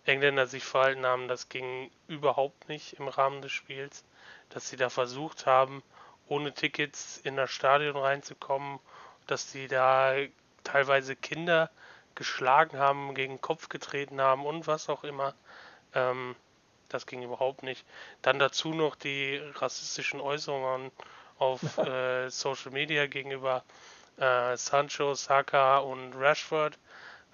[0.03, 1.29] Engländer sich verhalten haben.
[1.29, 4.03] Das ging überhaupt nicht im Rahmen des Spiels.
[4.49, 5.81] Dass sie da versucht haben,
[6.27, 8.79] ohne Tickets in das Stadion reinzukommen,
[9.27, 10.13] dass sie da
[10.65, 11.71] teilweise Kinder
[12.15, 15.35] geschlagen haben, gegen den Kopf getreten haben und was auch immer.
[15.93, 16.35] Ähm,
[16.89, 17.85] das ging überhaupt nicht.
[18.21, 20.91] Dann dazu noch die rassistischen Äußerungen
[21.39, 23.63] auf äh, Social Media gegenüber
[24.17, 26.77] äh, Sancho, Saka und Rashford.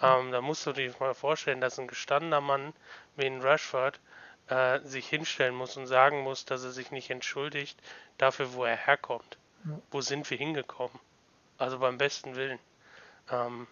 [0.01, 2.73] Ähm, da musst du dir mal vorstellen, dass ein gestandener Mann
[3.15, 3.99] wie ein Rashford
[4.47, 7.81] äh, sich hinstellen muss und sagen muss, dass er sich nicht entschuldigt
[8.17, 9.38] dafür, wo er herkommt.
[9.65, 9.79] Ja.
[9.91, 10.99] Wo sind wir hingekommen?
[11.57, 12.59] Also beim besten Willen.
[13.31, 13.67] Ähm,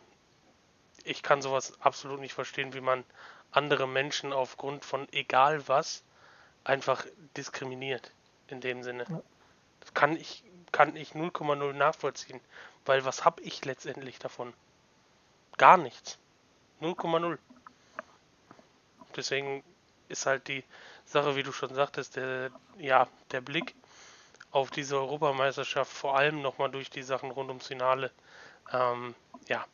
[1.04, 3.04] ich kann sowas absolut nicht verstehen, wie man
[3.52, 6.04] andere Menschen aufgrund von egal was
[6.64, 7.06] einfach
[7.36, 8.12] diskriminiert.
[8.48, 9.06] In dem Sinne.
[9.10, 9.22] Ja.
[9.80, 12.40] Das kann ich, kann ich 0,0 nachvollziehen.
[12.86, 14.54] Weil was habe ich letztendlich davon?
[15.58, 16.18] Gar nichts.
[16.82, 17.38] 0,0.
[19.16, 19.64] Deswegen
[20.10, 20.64] ist halt die
[21.06, 23.76] Sache, wie du schon sagtest, der, ja, der Blick
[24.52, 28.12] auf diese Europameisterschaft, vor allem nochmal durch die Sachen rund ums Finale,
[28.72, 29.16] ähm,
[29.48, 29.66] ja,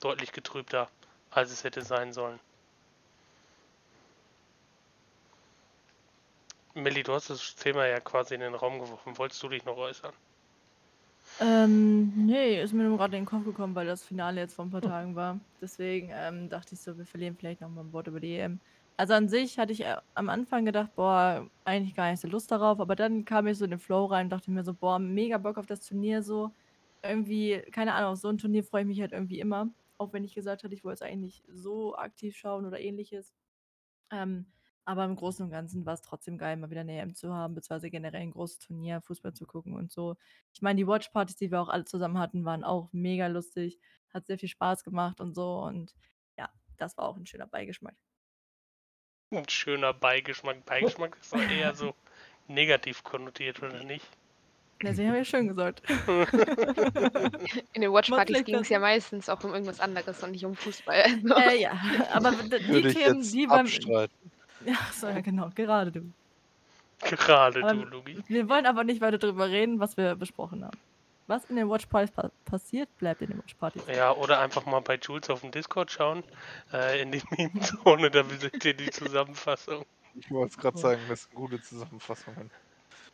[0.00, 0.88] deutlich getrübter,
[1.30, 2.40] als es hätte sein sollen.
[6.74, 9.16] Melli, du hast das Thema ja quasi in den Raum geworfen.
[9.16, 10.12] Wolltest du dich noch äußern?
[11.40, 14.64] Ähm, nee, ist mir nur gerade in den Kopf gekommen, weil das Finale jetzt vor
[14.64, 15.40] ein paar Tagen war.
[15.60, 18.60] Deswegen ähm, dachte ich so, wir verlieren vielleicht noch mal ein Wort über die EM.
[18.96, 22.52] Also an sich hatte ich äh, am Anfang gedacht, boah, eigentlich gar nicht so Lust
[22.52, 25.00] darauf, aber dann kam ich so in den Flow rein und dachte mir so, boah,
[25.00, 26.52] mega Bock auf das Turnier so.
[27.02, 29.68] Irgendwie, keine Ahnung, auf so ein Turnier freue ich mich halt irgendwie immer.
[29.98, 33.34] Auch wenn ich gesagt hatte, ich wollte es eigentlich nicht so aktiv schauen oder ähnliches.
[34.12, 34.46] Ähm,
[34.84, 37.54] aber im Großen und Ganzen war es trotzdem geil, mal wieder eine EM zu haben,
[37.54, 40.16] beziehungsweise generell ein großes Turnier, Fußball zu gucken und so.
[40.52, 43.78] Ich meine, die Watchpartys, die wir auch alle zusammen hatten, waren auch mega lustig.
[44.12, 45.58] Hat sehr viel Spaß gemacht und so.
[45.60, 45.94] Und
[46.38, 47.94] ja, das war auch ein schöner Beigeschmack.
[49.30, 50.64] Ein schöner Beigeschmack.
[50.64, 51.94] Beigeschmack ist doch eher so
[52.46, 54.06] negativ konnotiert, oder nicht?
[54.82, 55.82] Ja, sie haben ja schön gesagt.
[57.72, 61.02] In den Watchpartys ging es ja meistens auch um irgendwas anderes und nicht um Fußball.
[61.02, 61.34] Also.
[61.36, 61.72] Äh, ja,
[62.12, 63.60] aber die Würde Themen, die beim.
[63.60, 64.30] abstreiten.
[64.64, 66.12] Ja, so, ja, genau, gerade du.
[67.00, 68.22] Gerade Aber du, Lugi.
[68.28, 70.78] Wir wollen aber nicht weiter darüber reden, was wir besprochen haben.
[71.26, 73.82] Was in den Watchpartys pa passiert, bleibt in den Watchpartys.
[73.88, 76.22] Ja, oder einfach mal bei Jules auf dem Discord schauen.
[76.72, 79.84] Äh, in die Meme-Zone, da seht ihr die Zusammenfassung.
[80.14, 82.50] Ich wollte es gerade sagen, das sind gute Zusammenfassungen.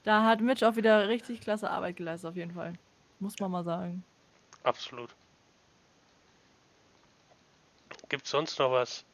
[0.03, 2.75] Da hat Mitch auch wieder richtig klasse Arbeit geleistet, auf jeden Fall.
[3.21, 4.03] Muss man mal sagen.
[4.65, 5.11] Absolut.
[8.09, 9.05] Gibt's sonst noch was,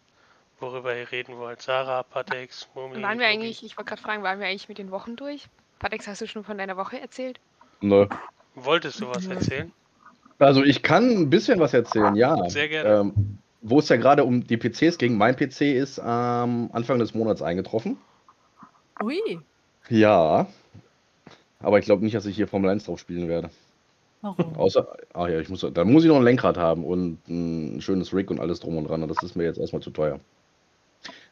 [0.61, 1.63] worüber ihr reden wollt?
[1.63, 3.03] Sarah, Patex, Mumi?
[3.03, 5.47] Waren wir eigentlich, ich wollte gerade fragen, waren wir eigentlich mit den Wochen durch?
[5.79, 7.39] Patex, hast du schon von deiner Woche erzählt?
[7.81, 8.07] Nö.
[8.55, 9.73] Wolltest du was erzählen?
[10.39, 12.49] Also ich kann ein bisschen was erzählen, ja.
[12.49, 12.89] Sehr gerne.
[12.89, 15.17] Ähm, wo es ja gerade um die PCs ging.
[15.17, 17.99] Mein PC ist am Anfang des Monats eingetroffen.
[19.03, 19.41] Ui,
[19.89, 20.47] Ja.
[21.61, 23.51] Aber ich glaube nicht, dass ich hier Formel 1 drauf spielen werde.
[24.21, 24.57] warum?
[24.57, 28.15] Außer, ach ja, ich muss, da muss ich noch ein Lenkrad haben und ein schönes
[28.15, 29.03] Rig und alles drum und dran.
[29.03, 30.21] Und das ist mir jetzt erstmal zu teuer.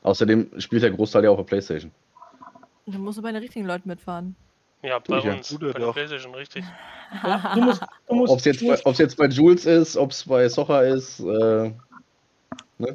[0.04, 1.90] Außerdem spielt der Großteil ja auf der Playstation.
[2.86, 4.36] Du musst bei den richtigen Leuten mitfahren.
[4.82, 5.32] Ja, bei ich ja.
[5.32, 5.92] uns, Tut bei er der.
[5.92, 6.64] Playstation, richtig.
[7.22, 10.48] Ja, du musst, du musst, Ob es jetzt, jetzt bei Jules ist, ob es bei
[10.48, 11.72] Socher ist, äh,
[12.78, 12.94] ne?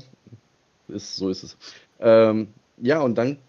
[0.87, 1.57] ist, so ist es.
[1.99, 3.39] Ähm, ja, und dann,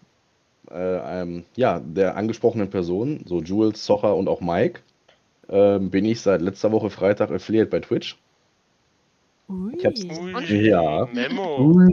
[0.71, 4.79] äh, ähm, ja, der angesprochenen Person, so Jules, Socher und auch Mike,
[5.49, 8.17] ähm, bin ich seit letzter Woche Freitag Affiliate bei Twitch.
[9.51, 9.75] Ui.
[9.77, 11.05] Ich hab's- Ui, Ja.
[11.11, 11.87] Memo.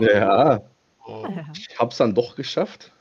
[0.00, 0.60] Ja,
[1.06, 1.26] Oh.
[1.54, 2.92] ich hab's dann doch geschafft.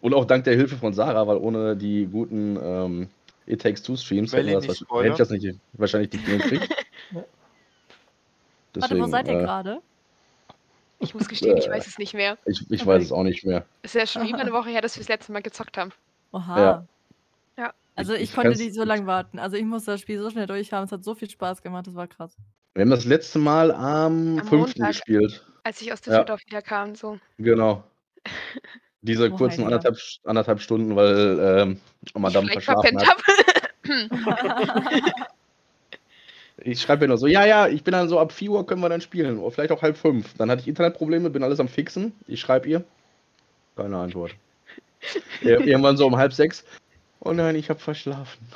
[0.00, 3.08] Und auch dank der Hilfe von Sarah, weil ohne die guten ähm,
[3.46, 6.68] It Takes Two Streams ich das nicht wahrscheinlich, hätte ich das nicht, wahrscheinlich nicht hingekriegt.
[8.74, 9.80] Warte, wo seid ihr äh, gerade?
[10.98, 11.70] Ich muss gestehen, ich Äh.
[11.70, 12.38] weiß es nicht mehr.
[12.46, 12.86] Ich, ich Okay.
[12.90, 13.64] weiß es auch nicht mehr.
[13.82, 15.92] Es ist ja schon über eine Woche her, dass wir das letzte Mal gezockt haben.
[16.32, 16.60] Oha.
[16.60, 16.86] Ja.
[17.94, 17.98] Ja.
[17.98, 19.38] Also ich, Ich- konnte nicht so lange warten.
[19.38, 20.84] Also ich musste das Spiel so schnell durchhaben.
[20.86, 22.34] Es hat so viel Spaß gemacht, das war krass.
[22.74, 24.50] Wir haben das letzte Mal am, Am 5.
[24.50, 24.88] Montag.
[24.88, 25.44] gespielt.
[25.62, 26.12] Als ich aus Ja.
[26.12, 27.18] Düsseldorf wieder kam, so.
[27.38, 27.84] Genau.
[29.02, 31.80] Diese Oh, kurzen anderthalb, anderthalb Stunden, weil ähm,
[32.14, 33.16] Madame ich verschlafen hat.
[36.64, 38.80] Ich schreibe ihr nur so, ja, ja, ich bin dann so ab 4 Uhr können
[38.82, 39.38] wir dann spielen.
[39.38, 40.34] Oder vielleicht auch halb fünf.
[40.38, 42.12] Dann hatte ich Internetprobleme, bin alles am Fixen.
[42.28, 42.84] Ich schreibe ihr.
[43.74, 44.32] Keine Antwort.
[45.40, 46.64] Ir irgendwann so um halb sechs.
[47.24, 48.46] Oh nein, ich habe verschlafen.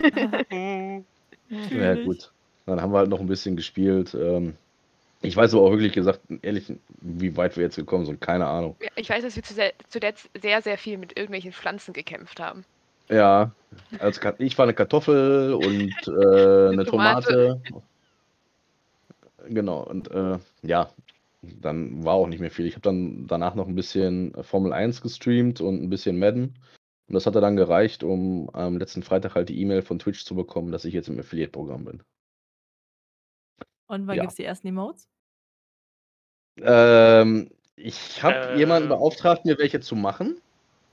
[1.48, 2.32] Hm, Ja, gut.
[2.66, 4.14] Dann haben wir halt noch ein bisschen gespielt.
[4.14, 4.56] Ähm,
[5.20, 8.20] ich weiß aber auch wirklich gesagt, ehrlich, wie weit wir jetzt gekommen sind.
[8.20, 8.76] Keine Ahnung.
[8.80, 12.64] Ja, Ich weiß, dass wir zu- zuletzt sehr, sehr viel mit irgendwelchen Pflanzen gekämpft haben.
[13.10, 13.54] Ja,
[13.98, 16.10] als ich war eine Kartoffel und äh,
[16.70, 17.60] eine Tomate.
[17.68, 17.84] Tomate.
[19.48, 20.90] Genau, und äh, ja,
[21.42, 22.64] dann war auch nicht mehr viel.
[22.66, 26.58] Ich habe dann danach noch ein bisschen Formel 1 gestreamt und ein bisschen Madden.
[27.06, 30.34] Und das hatte dann gereicht, um am letzten Freitag halt die E-Mail von Twitch zu
[30.34, 32.02] bekommen, dass ich jetzt im Affiliate-Programm bin.
[33.86, 34.22] Und wann Ja.
[34.22, 35.06] gibt's die ersten Emotes?
[36.60, 38.58] Ähm, ich habe Äh.
[38.58, 40.40] jemanden beauftragt, mir welche zu machen.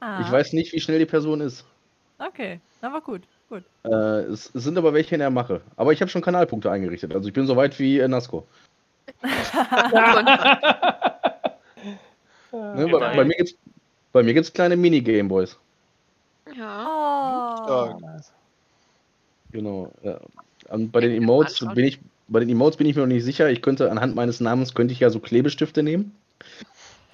[0.01, 1.65] Ah, Ich weiß nicht, wie schnell die Person ist.
[2.17, 3.63] Okay, war gut, gut.
[3.83, 5.61] Äh, es, es sind aber welche in der Mache.
[5.75, 7.13] Aber ich habe schon Kanalpunkte eingerichtet.
[7.15, 8.45] Also ich bin so weit wie äh, Nasco.
[12.53, 13.55] Ne, bei, mir gibt's
[14.11, 15.57] bei mir gibt's kleine Mini-Gameboys.
[16.57, 17.95] Ja.
[17.95, 17.99] Oh.
[19.51, 19.91] Genau.
[20.03, 20.19] Ja.
[20.69, 23.49] Und bei den Emotes bin ich bei den Emotes bin ich mir noch nicht sicher.
[23.49, 26.15] Ich könnte anhand meines Namens könnte ich ja so Klebestifte nehmen.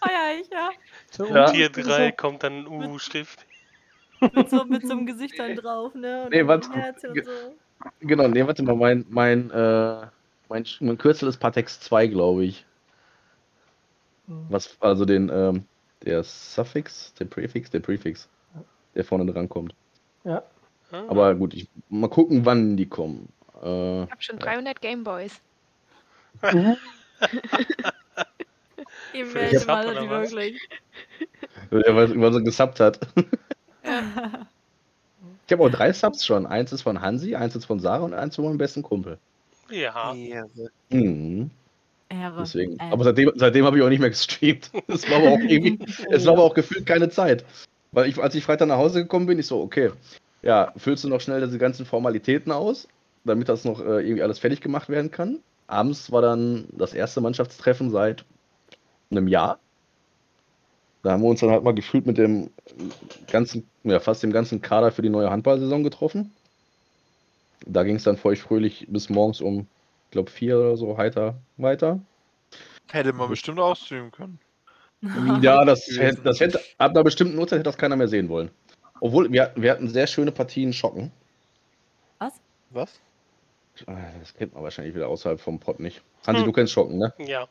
[0.00, 0.70] Feier ich, ja.
[1.10, 1.50] so Und Ja.
[1.50, 3.44] Tier so- 3 kommt dann ein U-Stift.
[4.20, 6.24] Mit so, mit so einem Gesicht dann drauf, ne?
[6.24, 6.68] Und Nee, warte.
[7.00, 7.08] so.
[8.00, 10.06] Genau, nee, warte mal, mein mein äh,
[10.50, 12.66] mein, mein Kürzel ist Patex 2, glaube ich.
[14.28, 14.44] Hm.
[14.50, 15.64] Was also den ähm,
[16.04, 18.28] der Suffix, der Präfix, der Präfix,
[18.94, 19.74] der vorne dran kommt.
[20.24, 20.42] Ja.
[20.92, 23.28] Ah, Aber gut, ich mal gucken, wann die kommen.
[23.62, 25.40] Äh, Ich habe schon 300 Gameboys.
[29.12, 30.68] Imagine Sub mal, die wirklich.
[31.70, 33.00] der was, was er gesubbt hat.
[35.46, 36.46] Ich habe auch drei Subs schon.
[36.46, 39.18] Eins ist von Hansi, eins ist von Sarah und eins von meinem besten Kumpel.
[39.68, 40.14] Ja.
[40.90, 41.50] Mhm.
[42.10, 42.40] Ehre.
[42.40, 42.78] Deswegen.
[42.78, 42.90] Äh.
[42.90, 44.70] Aber seitdem, seitdem habe ich auch nicht mehr gestreamt.
[44.88, 45.78] Es war aber auch irgendwie,
[46.10, 47.44] es war aber auch gefühlt keine Zeit.
[47.92, 49.90] Weil ich, als ich Freitag nach Hause gekommen bin, ich so, okay,
[50.42, 52.88] ja, füllst du noch schnell diese ganzen Formalitäten aus,
[53.24, 55.40] damit das noch äh, irgendwie alles fertig gemacht werden kann.
[55.66, 58.24] Abends war dann das erste Mannschaftstreffen seit
[59.10, 59.58] einem Jahr.
[61.02, 62.50] Da haben wir uns dann halt mal gefühlt mit dem
[63.30, 66.32] ganzen, ja, fast dem ganzen Kader für die neue Handballsaison getroffen.
[67.66, 69.66] Da ging es dann feucht fröhlich bis morgens um,
[70.10, 72.00] ich glaube, vier oder so heiter weiter.
[72.90, 74.40] Hätte man bestimmt auch streamen können.
[75.40, 78.50] Ja, das, hätte, das hätte, ab einer bestimmten Uhrzeit hätte das keiner mehr sehen wollen.
[79.00, 81.12] Obwohl, wir, wir hatten sehr schöne Partien Schocken.
[82.70, 83.00] Was?
[83.86, 86.02] Ah, Das kennt man wahrscheinlich wieder außerhalb vom Pott nicht.
[86.26, 86.46] Hansi, Hm.
[86.46, 87.12] du kennst Schocken, ne?
[87.18, 87.46] Ja,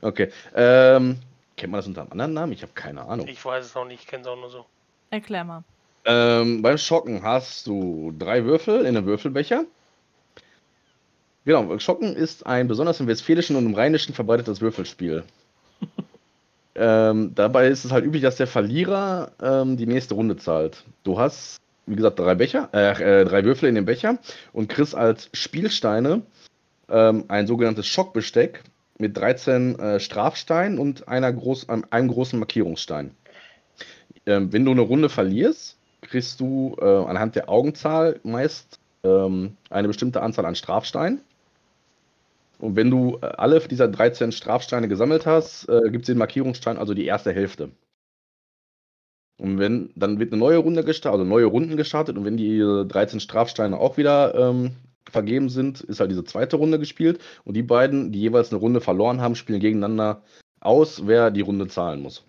[0.00, 0.30] Okay.
[0.54, 1.18] Ähm,
[1.58, 2.52] kennt man das unter einem anderen Namen?
[2.52, 3.28] Ich habe keine Ahnung.
[3.28, 4.64] ich weiß es noch nicht, ich kenne es auch nur so.
[5.10, 5.62] Erklär mal.
[6.06, 9.64] Ähm, beim Schocken hast du drei Würfel in einem Würfelbecher.
[11.44, 15.24] Genau, Schocken ist ein besonders im Westfälischen und im Rheinischen verbreitetes Würfelspiel.
[16.74, 20.84] ähm, dabei ist es halt üblich, dass der Verlierer ähm, die nächste Runde zahlt.
[21.02, 24.18] Du hast, wie gesagt, drei Becher, äh, äh, drei Würfel in dem Becher
[24.54, 26.22] und kriegst als Spielsteine
[26.88, 28.62] ähm, ein sogenanntes Schockbesteck
[28.98, 33.10] mit 13 äh, Strafsteinen und einer groß, einem, einem großen Markierungsstein.
[34.24, 39.88] Ähm, wenn du eine Runde verlierst, kriegst du äh, anhand der Augenzahl meist ähm, eine
[39.88, 41.20] bestimmte Anzahl an Strafsteinen.
[42.58, 46.78] Und wenn du äh, alle dieser 13 Strafsteine gesammelt hast, äh, gibt es den Markierungsstein,
[46.78, 47.70] also die erste Hälfte.
[49.36, 52.58] Und wenn, dann wird eine neue Runde gestartet, also neue Runden gestartet, und wenn die
[52.58, 54.76] 13 Strafsteine auch wieder ähm,
[55.10, 57.20] vergeben sind, ist halt diese zweite Runde gespielt.
[57.44, 60.22] Und die beiden, die jeweils eine Runde verloren haben, spielen gegeneinander
[60.60, 62.24] aus, wer die Runde zahlen muss.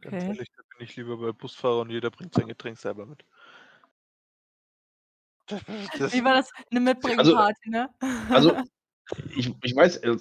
[0.00, 0.26] Ganz Okay.
[0.26, 3.24] ehrlich, da bin ich lieber bei Busfahrer und jeder bringt sein Getränk selber mit.
[5.98, 6.50] Das, Wie war das?
[6.70, 7.88] Eine Mitbringparty, ne?
[8.30, 8.52] Also,
[9.36, 10.16] ich, ich weiß, äh,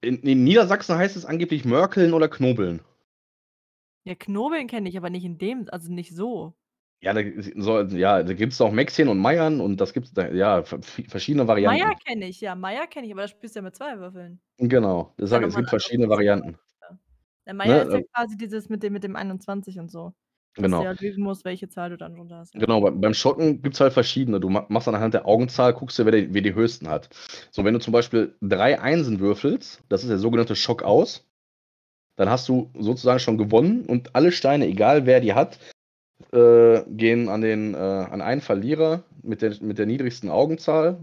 [0.00, 2.80] in, in Niedersachsen heißt es angeblich Mörkeln oder Knobeln.
[4.04, 6.54] ja, Knobeln kenne ich, aber nicht in dem, also nicht so.
[7.02, 7.22] Ja, da,
[7.56, 10.82] so, ja, da gibt es auch Maxchen und Meiern und das gibt es, ja, ver-
[10.82, 11.80] verschiedene Varianten.
[11.82, 14.40] Meier kenne ich, ja, Meier kenne ich, aber das spielst du ja mit zwei Würfeln.
[14.58, 16.08] Genau, das Ja, es gibt verschiedene.
[16.10, 16.58] Varianten.
[17.46, 20.12] Der Meier Ne, ist ja äh, quasi dieses mit dem, mit dem 21 und so.
[20.56, 20.80] Dass Genau.
[20.80, 22.54] du ja lügen musst, welche Zahl du dann runter hast.
[22.54, 22.60] Ja.
[22.60, 24.40] Genau, beim, Schocken gibt es halt verschiedene.
[24.40, 27.08] Du ma- machst anhand der Augenzahl, guckst du, wer die, wer die höchsten hat.
[27.50, 31.24] So, wenn du zum Beispiel drei Einsen würfelst, das ist der sogenannte Schock aus,
[32.16, 35.58] dann hast du sozusagen schon gewonnen und alle Steine, egal wer die hat,
[36.32, 40.98] äh, gehen an, den, äh, an einen Verlierer mit der, mit der niedrigsten Augenzahl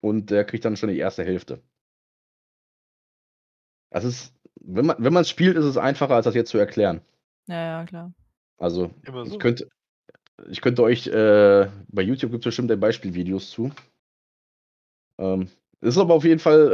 [0.00, 1.62] und der kriegt dann schon die erste Hälfte.
[3.90, 6.58] Das ist, wenn man wenn man es spielt, ist es einfacher, als das jetzt zu
[6.58, 7.02] erklären.
[7.46, 8.12] ja, ja, klar.
[8.60, 9.32] Also, Immer so.
[9.32, 9.68] ich könnte,
[10.48, 13.72] ich könnte euch, äh, bei YouTube gibt es bestimmt Beispielvideos zu.
[15.18, 15.48] Ähm,
[15.80, 16.70] es ist aber auf jeden Fall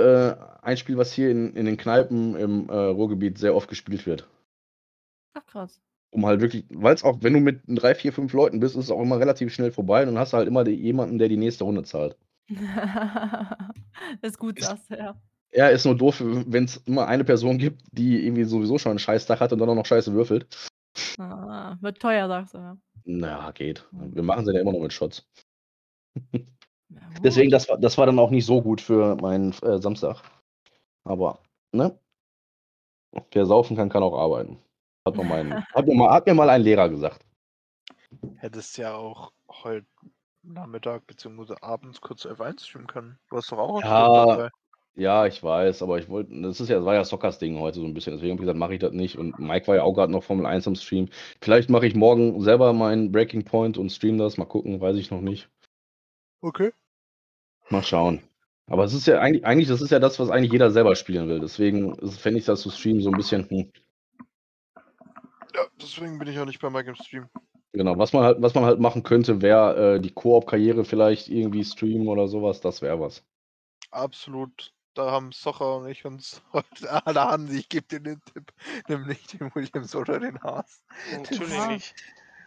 [0.60, 4.04] äh, ein Spiel, was hier in, in den Kneipen im äh, Ruhrgebiet sehr oft gespielt
[4.04, 4.28] wird.
[5.34, 5.80] Ach krass.
[6.10, 8.84] Um halt wirklich, weil es auch, wenn du mit drei, vier, fünf Leuten bist, ist
[8.84, 11.28] es auch immer relativ schnell vorbei und dann hast du halt immer die, jemanden, der
[11.28, 12.16] die nächste Runde zahlt.
[14.22, 15.20] ist gut, Ist- sagst du, ja.
[15.52, 18.98] Ja, ist nur doof, wenn es immer eine Person gibt, die irgendwie sowieso schon einen
[18.98, 20.48] Scheißtag hat und dann auch noch Scheiße würfelt.
[21.18, 22.76] Ah, wird teuer, sagst du, ja.
[23.04, 23.86] Na, geht.
[23.92, 25.26] Wir machen sie ja immer noch mit Shots.
[27.22, 30.22] Deswegen, das war, das war dann auch nicht so gut für meinen äh, Samstag.
[31.04, 31.40] Aber,
[31.72, 31.98] ne?
[33.32, 34.58] Wer saufen kann, kann auch arbeiten.
[35.06, 37.24] Hat, mir mein, hat, mir mal, hat mir mal ein Lehrer gesagt.
[38.36, 39.86] Hättest ja auch heute
[40.42, 41.54] Nachmittag bzw.
[41.60, 43.18] abends kurz F1 streamen können.
[43.30, 44.50] Du hast doch auch Ja.
[44.98, 47.80] Ja, ich weiß, aber ich wollte, das ist ja, das war ja Sockers Ding heute
[47.80, 48.14] so ein bisschen.
[48.14, 49.18] Deswegen habe ich gesagt, mache ich das nicht.
[49.18, 51.10] Und Mike war ja auch gerade noch Formel 1 am Stream.
[51.42, 54.38] Vielleicht mache ich morgen selber meinen Breaking Point und stream das.
[54.38, 55.50] Mal gucken, weiß ich noch nicht.
[56.40, 56.72] Okay.
[57.68, 58.22] Mal schauen.
[58.68, 61.28] Aber es ist ja eigentlich, eigentlich, das ist ja das, was eigentlich jeder selber spielen
[61.28, 61.40] will.
[61.40, 63.70] Deswegen fände ich das zu streamen so ein bisschen, hm,
[65.54, 67.28] Ja, deswegen bin ich auch nicht bei Mike im Stream.
[67.72, 71.64] Genau, was man halt, was man halt machen könnte, wäre äh, die Koop-Karriere vielleicht irgendwie
[71.64, 73.22] streamen oder sowas, das wäre was.
[73.90, 74.72] Absolut.
[74.96, 76.66] Da haben Socher und ich uns heute.
[77.04, 78.52] Da haben sie, ich gebe dir den Tipp.
[78.88, 80.80] Nimm nicht den Williams oder den Haas.
[81.12, 81.66] Natürlich Ja.
[81.68, 81.94] nicht.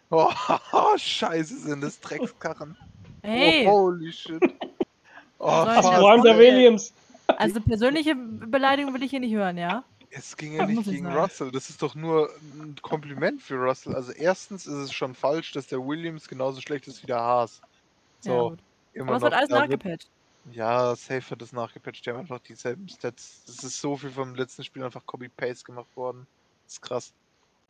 [0.09, 0.31] Oh,
[0.97, 2.75] scheiße, sind das Dreckskarren.
[3.21, 4.41] Hey, Oh, holy shit.
[5.41, 6.37] Oh, allem der.
[6.37, 6.91] Williams.
[7.27, 9.85] also persönliche Beleidigung will ich hier nicht hören, ja?
[10.09, 11.17] Es ging ja nicht gegen sagen.
[11.17, 11.51] Russell.
[11.51, 13.95] Das ist doch nur ein Kompliment für Russell.
[13.95, 17.61] Also erstens ist es schon falsch, dass der Williams genauso schlecht ist wie der Haas.
[18.23, 18.59] ja So, gut.
[18.93, 19.37] immer Aber es wird noch.
[19.37, 20.09] alles nachgepatcht.
[20.45, 22.05] Ja, safe hat das nachgepatcht.
[22.05, 23.43] Die haben einfach dieselben Stats.
[23.45, 26.27] Das ist so viel vom letzten Spiel einfach Copy-Paste gemacht worden.
[26.65, 27.13] Das ist krass.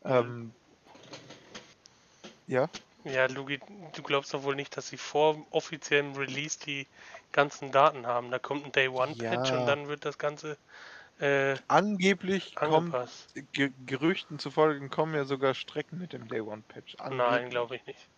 [0.03, 0.53] Ähm,
[2.47, 2.69] ja,
[3.05, 3.59] Ja, Lugi,
[3.95, 6.87] du glaubst doch wohl nicht, dass sie vor dem offiziellen Release die
[7.31, 8.29] ganzen Daten haben.
[8.29, 9.59] Da kommt ein Day One Patch Ja.
[9.59, 10.57] und dann wird das Ganze
[11.19, 12.95] äh, Angeblich kommt,
[13.85, 16.95] Gerüchten zufolge kommen ja sogar Strecken mit dem Day One Patch.
[17.09, 18.09] Nein, glaube ich nicht.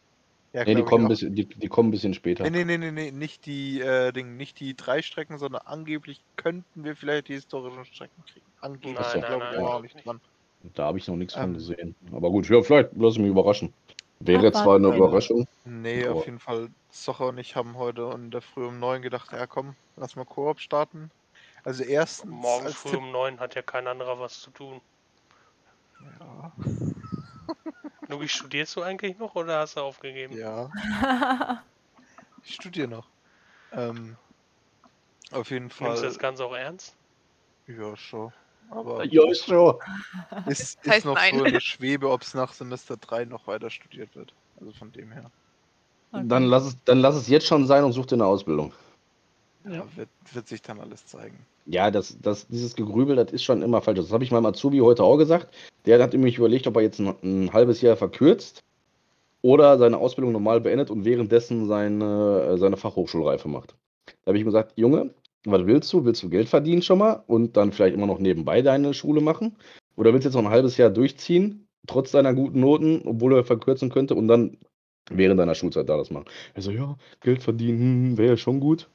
[0.53, 2.43] Ja, Nee, die kommen, bisschen, die, die kommen ein bisschen später.
[2.43, 6.21] Nee, nee, nee, nee, nee, nicht die, äh, Ding, nicht die drei Strecken, sondern angeblich
[6.35, 8.45] könnten wir vielleicht die historischen Strecken kriegen.
[8.59, 10.19] Angeblich, Nein, da nein, nein, ich aber auch nicht ich dran.
[10.75, 11.53] Da habe ich noch nichts von Ähm.
[11.53, 11.95] gesehen.
[12.11, 13.73] Aber gut, ja, vielleicht lasse ich mich überraschen.
[14.19, 14.63] Wäre Abwarten.
[14.63, 15.47] zwar eine Überraschung.
[15.63, 16.69] Nee, Aber- auf jeden Fall.
[16.91, 20.25] Socher und ich haben heute in der Früh um neun gedacht, ja komm, lass mal
[20.25, 21.09] Koop starten.
[21.63, 24.81] Also erstens Morgen früh Tipp, um neun hat ja kein anderer was zu tun.
[26.19, 26.51] ja,
[28.11, 30.37] Lugi, studierst du eigentlich noch oder hast du aufgegeben?
[30.37, 30.69] ja,
[32.43, 33.07] ich studiere noch.
[33.71, 34.17] Ähm,
[35.31, 36.95] auf jeden Nimmst du das Fall, Ganze auch ernst?
[37.67, 38.33] ja schon.
[38.69, 39.79] Aber Ja, ist so.
[40.45, 41.33] ist, ist heißt noch nein.
[41.37, 44.33] so in der Schwebe, ob es nach Semester 3 noch weiter studiert wird.
[44.59, 45.31] Also von dem her.
[46.13, 48.73] Dann lass, es, dann lass es jetzt schon sein und such dir eine Ausbildung.
[49.65, 51.37] Ja, wird, wird sich dann alles zeigen.
[51.65, 53.99] Ja, das, das, dieses Gegrübel, das ist schon immer falsch.
[53.99, 55.53] Das habe ich meinem Azubi heute auch gesagt.
[55.85, 58.63] Der hat nämlich überlegt, ob er jetzt ein, ein halbes Jahr verkürzt
[59.41, 63.75] oder seine Ausbildung normal beendet und währenddessen seine, äh, seine Fachhochschulreife macht.
[64.05, 65.13] Da habe ich ihm gesagt, Junge,
[65.45, 66.05] was willst du?
[66.05, 69.55] Willst du Geld verdienen schon mal und dann vielleicht immer noch nebenbei deine Schule machen?
[69.95, 73.43] Oder willst du jetzt noch ein halbes Jahr durchziehen, trotz deiner guten Noten, obwohl er
[73.43, 74.57] verkürzen könnte und dann
[75.09, 76.25] während deiner Schulzeit da das machen?
[76.53, 78.89] Er so, ja, Geld verdienen wäre ja schon gut.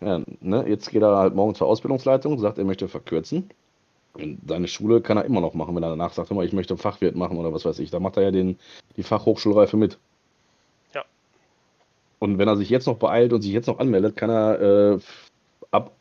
[0.00, 3.50] Ja, ne, jetzt geht er halt morgen zur Ausbildungsleitung, sagt, er möchte verkürzen.
[4.14, 6.76] Und seine Schule kann er immer noch machen, wenn er danach sagt, mal, ich möchte
[6.76, 7.90] Fachwirt machen oder was weiß ich.
[7.90, 8.58] Da macht er ja den,
[8.96, 9.98] die Fachhochschulreife mit.
[10.94, 11.04] Ja.
[12.18, 14.98] Und wenn er sich jetzt noch beeilt und sich jetzt noch anmeldet, kann er äh,
[15.70, 15.92] ab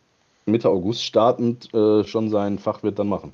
[0.45, 3.33] Mitte August startend äh, schon seinen Fachwirt dann machen.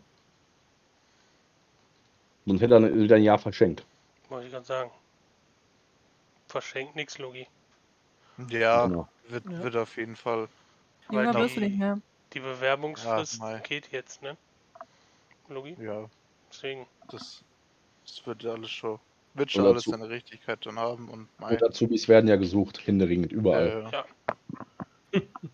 [2.46, 3.86] Sonst hätte er wieder ein Jahr verschenkt.
[4.30, 4.92] Wollte ich gerade sagen.
[6.48, 7.48] Verschenkt nix, Lugi.
[8.50, 9.08] Ja, Genau.
[9.30, 9.64] wird, Ja.
[9.64, 10.48] wird auf jeden Fall.
[11.08, 12.00] Weil die- nicht mehr.
[12.34, 14.38] Die Bewerbungsfrist Ja, geht jetzt, ne?
[15.48, 15.76] Lugi?
[15.82, 16.10] Ja,
[16.52, 16.88] Deswegen.
[17.10, 17.44] das,
[18.04, 19.00] das wird alles schon.
[19.36, 23.32] Wird schon alles seine Richtigkeit dann haben und mein, Und Azubis werden ja gesucht, händeringend,
[23.32, 23.88] überall.
[23.88, 24.06] äh, Ja.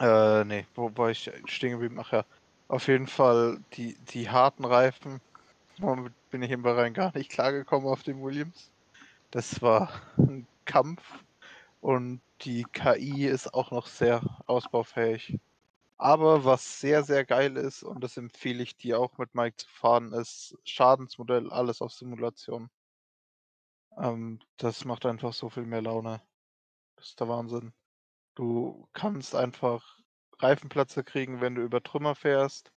[0.00, 1.98] Äh, nee, wo war ich stehen geblieben?
[1.98, 2.24] Ach ja,
[2.68, 5.20] auf jeden Fall die, die harten Reifen.
[5.78, 8.70] Damit bin ich im Bahrain gar nicht klargekommen auf dem Williams.
[9.32, 11.02] Das war ein Kampf
[11.80, 15.38] und die KI ist auch noch sehr ausbaufähig.
[15.98, 19.68] Aber was sehr, sehr geil ist, und das empfehle ich dir auch mit Mike zu
[19.68, 22.70] fahren, ist Schadensmodell, alles auf Simulation.
[23.98, 26.22] Ähm, das macht einfach so viel mehr Laune.
[26.96, 27.72] Das ist der Wahnsinn.
[28.36, 29.98] Du kannst einfach
[30.38, 32.72] Reifenplatzer kriegen, wenn du über Trümmer fährst.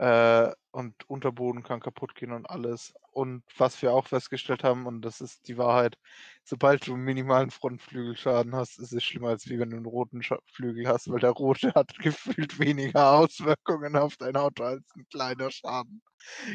[0.00, 2.94] Äh, und Unterboden kann kaputt gehen und alles.
[3.12, 5.98] Und was wir auch festgestellt haben, und das ist die Wahrheit,
[6.42, 10.22] sobald du einen minimalen Frontflügelschaden hast, ist es schlimmer, als wie wenn du einen roten
[10.46, 15.50] Flügel hast, weil der rote hat gefühlt weniger Auswirkungen auf dein Auto als ein kleiner
[15.50, 16.00] Schaden.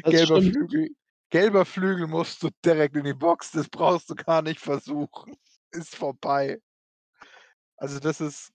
[0.02, 0.56] Das Gelber stimmt.
[0.56, 0.88] Flügel,
[1.30, 5.36] gelber Flügel musst du direkt in die Box, das brauchst du gar nicht versuchen.
[5.70, 6.58] Ist vorbei.
[7.76, 8.50] Also das ist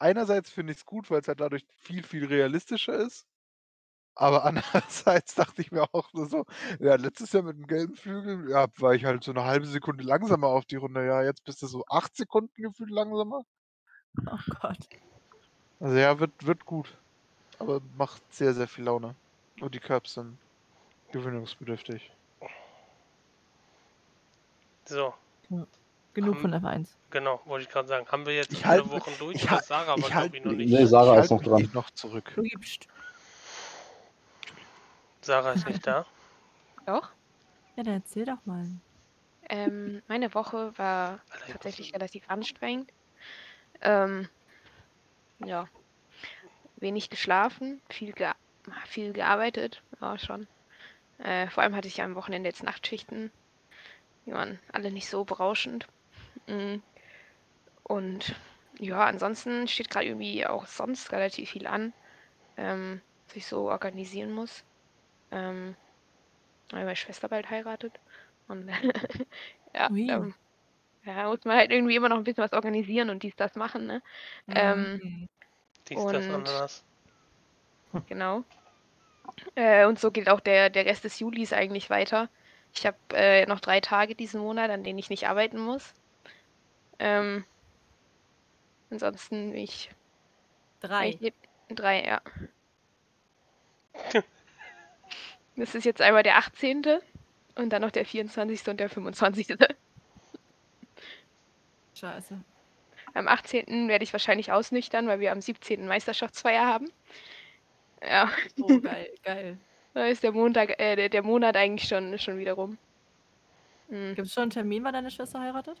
[0.00, 3.29] einerseits finde ich es gut, weil es halt dadurch viel, viel realistischer ist.
[4.14, 6.44] Aber andererseits dachte ich mir auch nur so,
[6.78, 10.04] ja, letztes Jahr mit dem gelben Flügel, ja, war ich halt so eine halbe Sekunde
[10.04, 11.06] langsamer auf die Runde.
[11.06, 13.44] Ja, jetzt bist du so acht Sekunden gefühlt langsamer.
[14.26, 14.78] Oh Gott.
[15.78, 16.96] Also ja, wird, wird gut.
[17.58, 19.14] Aber macht sehr, sehr viel Laune.
[19.60, 20.36] Und die Curbs sind
[21.12, 22.10] gewöhnungsbedürftig.
[24.84, 25.14] So,
[26.12, 26.86] Genug Haben- von F1.
[27.10, 28.06] genau, wollte ich gerade sagen.
[28.08, 29.36] Haben wir jetzt Ich alle halte- Wochen durch?
[29.36, 30.90] ich oder hal- Sarah ich war, halt- glaube ich, noch Nee, nicht.
[30.90, 31.62] Sarah ich ist noch dran.
[31.62, 32.32] mich noch zurück.
[32.34, 32.88] Du gibst.
[35.20, 36.06] Sarah ist nicht da.
[36.86, 37.10] Doch.
[37.76, 38.66] Ja, dann erzähl doch mal.
[39.48, 41.20] Ähm, meine Woche war
[41.50, 42.92] tatsächlich relativ anstrengend.
[43.80, 44.28] Ähm,
[45.38, 45.68] ja.
[46.76, 48.34] Wenig geschlafen, viel, gea
[48.86, 50.46] viel gearbeitet, ja schon.
[51.18, 53.30] Äh, vor allem hatte ich am Wochenende jetzt Nachtschichten.
[54.26, 55.86] Die waren alle nicht so berauschend.
[56.46, 56.76] Mm.
[57.82, 58.36] Und
[58.78, 61.92] ja, ansonsten steht gerade irgendwie auch sonst relativ viel an,
[62.56, 64.64] ähm, was ich so organisieren muss.
[65.30, 65.76] Ähm,
[66.70, 67.98] weil meine Schwester bald heiratet.
[68.48, 68.68] Und
[69.74, 70.34] ja, ähm,
[71.04, 73.86] ja, muss man halt irgendwie immer noch ein bisschen was organisieren und dies, das machen,
[73.86, 74.02] ne?
[74.48, 75.28] Ähm.
[75.88, 76.84] Dies, das, Und- Ananas.
[78.08, 78.44] Genau.
[79.54, 82.28] Äh, und so geht auch der, der Rest des Julis eigentlich weiter.
[82.74, 85.92] Ich habe äh, noch drei Tage diesen Monat, an denen ich nicht arbeiten muss.
[86.98, 87.44] Ähm,
[88.90, 89.90] ansonsten bin ich
[90.80, 91.10] Drei.
[91.20, 91.34] leb-
[91.68, 92.20] drei, ja.
[95.60, 96.82] Das ist jetzt einmal der 18.
[97.56, 98.66] Und dann noch der 24.
[98.68, 99.58] und der 25.
[101.94, 102.40] Scheiße.
[103.12, 103.88] Am 18.
[103.88, 105.86] werde ich wahrscheinlich ausnüchtern, weil wir am 17.
[105.86, 106.90] Meisterschaftsfeier haben.
[108.02, 108.30] Ja,
[108.62, 109.58] Oh, geil, geil.
[109.94, 112.78] da ist der Montag, äh, der, der Monat eigentlich schon, schon wieder rum.
[113.88, 115.78] Mm, Gibt es schon einen Termin, wann deine Schwester heiratet?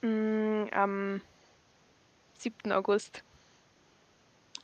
[0.00, 1.20] mm, am
[2.38, 2.72] 7.
[2.72, 3.22] August.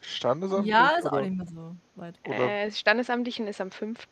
[0.00, 0.66] Standesamt?
[0.66, 1.22] Ja, ist auch oder?
[1.22, 2.18] nicht mehr so weit.
[2.22, 4.08] Äh, das Standesamtlichen ist am 5.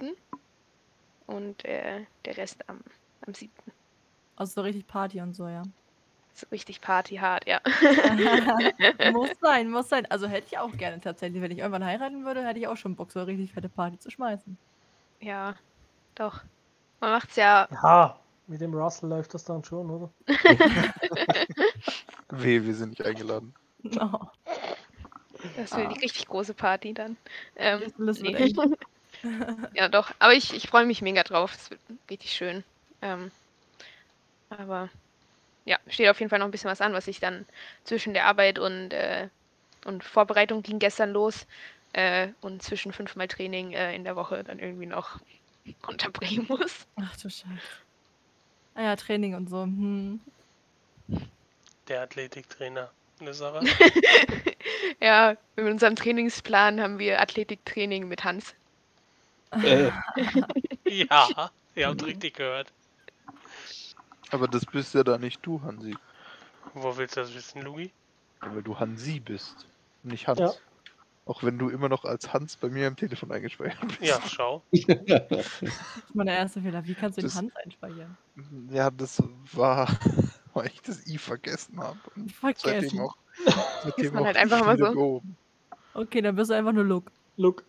[1.27, 2.81] Und äh, der Rest am,
[3.27, 3.53] am 7.
[4.36, 5.62] Also so richtig Party und so, ja.
[6.35, 7.61] So richtig partyhart, ja.
[9.12, 10.07] muss sein, muss sein.
[10.11, 11.43] Also hätte ich auch gerne tatsächlich.
[11.43, 13.99] Wenn ich irgendwann heiraten würde, hätte ich auch schon Bock, so eine richtig fette Party
[13.99, 14.57] zu schmeißen.
[15.20, 15.55] Ja,
[16.15, 16.43] doch.
[17.01, 17.69] Man macht's ja.
[17.70, 20.11] Ja, mit dem Russell läuft das dann schon, oder?
[22.31, 23.55] Weh, wir sind nicht eingeladen.
[24.01, 24.20] Oh,
[25.57, 27.16] Das wird die richtig große Party dann.
[27.57, 28.55] Ähm, das nee.
[29.74, 30.12] Ja, doch.
[30.19, 31.55] Aber ich, ich freue mich mega drauf.
[31.55, 31.81] Es wird
[32.11, 32.65] richtig schön.
[33.01, 33.31] Ähm,
[34.51, 34.89] aber
[35.65, 37.47] ja, steht auf jeden Fall noch ein bisschen was an, was ich dann
[37.85, 39.28] zwischen der Arbeit und, äh,
[39.85, 41.47] und Vorbereitung ging gestern los.
[41.93, 45.20] Äh, und zwischen fünfmal Training äh, in der Woche dann irgendwie noch
[45.86, 46.86] unterbringen muss.
[46.97, 47.47] Ach du Scheiße.
[48.74, 49.62] Ah ja, Training und so.
[49.62, 50.20] Hm.
[51.89, 52.90] Der Athletiktrainer.
[53.20, 53.61] Eine Sache.
[55.01, 58.55] ja, in unserem Trainingsplan haben wir Athletiktraining mit Hans.
[59.52, 59.90] Äh,
[60.86, 62.72] ja, ihr habt richtig gehört.
[64.30, 65.96] Aber das bist ja da nicht du, Hansi.
[66.74, 67.90] Wo willst du das wissen, Lugi?
[68.40, 69.66] Weil du Hansi bist.
[70.02, 70.40] Nicht Hans.
[70.40, 70.52] Ja.
[71.24, 74.00] Auch wenn du immer noch als Hans bei mir im Telefon eingespeichert bist.
[74.00, 74.62] Ja, schau.
[74.72, 76.84] Das ist meine erste Fehler.
[76.84, 78.16] Wie kannst du den Das- Hans einspeichern?
[78.70, 79.22] Ja, das
[79.52, 79.86] war,
[80.54, 81.98] weil ich das I vergessen habe.
[82.40, 82.80] Vergessen.
[82.88, 83.16] seitdem auch.
[83.84, 85.22] Seitdem man auch halt einfach immer so.
[85.94, 87.12] Okay, dann bist du einfach nur Look.
[87.36, 87.64] Look.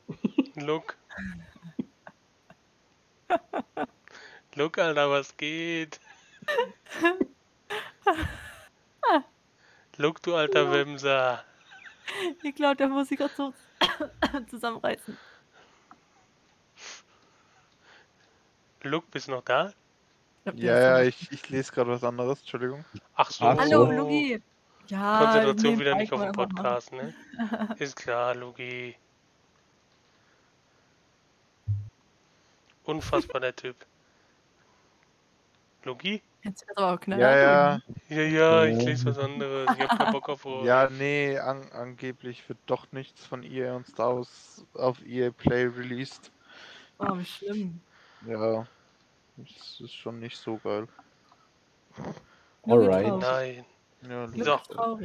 [0.56, 0.96] Look.
[4.56, 6.00] Look, Alter, was geht?
[9.98, 11.44] Look, du alter Wimser.
[12.42, 13.54] Ich glaube, der muss sich gerade so
[14.50, 15.18] zusammenreißen.
[18.82, 19.72] Look, bist du noch da?
[20.56, 22.84] Ja, ja, ich, ich lese gerade was anderes, Entschuldigung.
[23.16, 23.46] Ach so.
[23.46, 23.86] Ach Hallo.
[23.86, 24.42] Lugi.
[24.88, 27.14] Ja, Konzentration wieder nicht auf den Podcast, ne?
[27.80, 28.96] Ist klar, Lugi.
[32.84, 33.76] Unfassbar der Typ.
[35.86, 36.22] Machen.
[36.44, 37.82] Jetzt ist auch knallhart.
[38.10, 38.22] Ja, ja.
[38.22, 39.70] Ja, ja, ich lese was anderes.
[39.76, 40.66] Ich hab keinen Bock auf euch.
[40.66, 45.66] Ja, nee, an, angeblich wird doch nichts von EA und Star Wars auf EA Play
[45.66, 46.32] released.
[47.00, 47.80] Oh, wie schlimm.
[48.28, 48.68] Ja,
[49.38, 50.88] das ist schon nicht so geil.
[52.64, 53.20] Alright.
[53.20, 53.66] Nein.
[54.02, 55.00] Ja, So.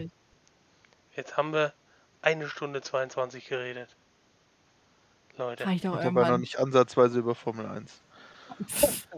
[1.15, 1.73] Jetzt haben wir
[2.21, 3.95] eine Stunde 22 geredet.
[5.39, 5.67] Leute.
[5.67, 7.93] Reicht doch Ich habe ja noch nicht ansatzweise über Formel 1.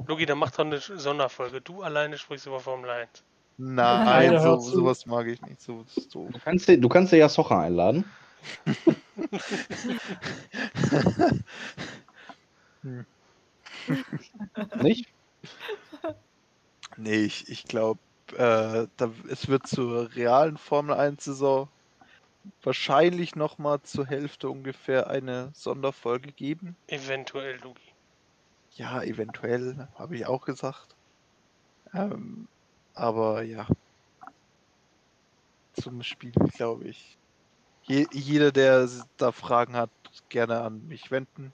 [0.06, 1.60] Lugi, dann mach doch eine Sonderfolge.
[1.60, 3.24] Du alleine sprichst über Formel 1.
[3.62, 5.60] Nein, Keiner so, sowas mag ich nicht.
[5.60, 6.30] So, doof.
[6.32, 8.06] du, kannst dir, du kannst dir ja Socher einladen.
[14.82, 15.08] Nicht?
[16.96, 18.00] Nee, ich, ich glaube,
[18.36, 18.86] äh,
[19.28, 21.68] es wird zur realen Formel 1-Saison
[22.62, 26.76] wahrscheinlich nochmal zur Hälfte ungefähr eine Sonderfolge geben.
[26.86, 27.80] Eventuell, Lugi.
[28.72, 30.94] Ja, eventuell, habe ich auch gesagt.
[31.92, 32.48] Ähm,
[32.94, 33.66] aber ja.
[35.74, 37.18] Zum Spiel, glaube ich.
[37.82, 39.90] Je, jeder, der da Fragen hat,
[40.28, 41.52] gerne an mich wenden.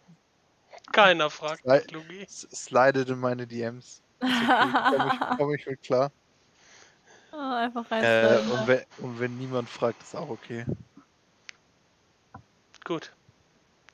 [0.92, 2.26] Keiner fragt mich, Lugi.
[2.28, 4.02] Slidet in meine DMs.
[4.20, 6.10] Komme ich, komm ich mit klar.
[7.36, 8.40] Oh, einfach Äh, rein.
[8.48, 10.64] und, wenn, und wenn niemand fragt, ist auch okay.
[12.84, 13.14] Gut.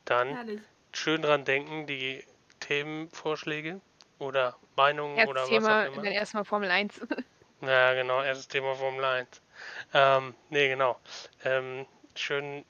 [0.04, 0.62] Dann Herrlich.
[0.94, 2.24] schön dran denken, die
[2.60, 3.80] Themenvorschläge
[4.18, 6.02] oder Meinungen Erstes oder was Thema, auch immer.
[6.04, 7.00] dann erstmal Formel 1.
[7.62, 9.42] Ja, genau, erstes Thema Formel 1.
[9.94, 11.00] Ähm, nee, genau.
[11.44, 12.64] Ähm, schön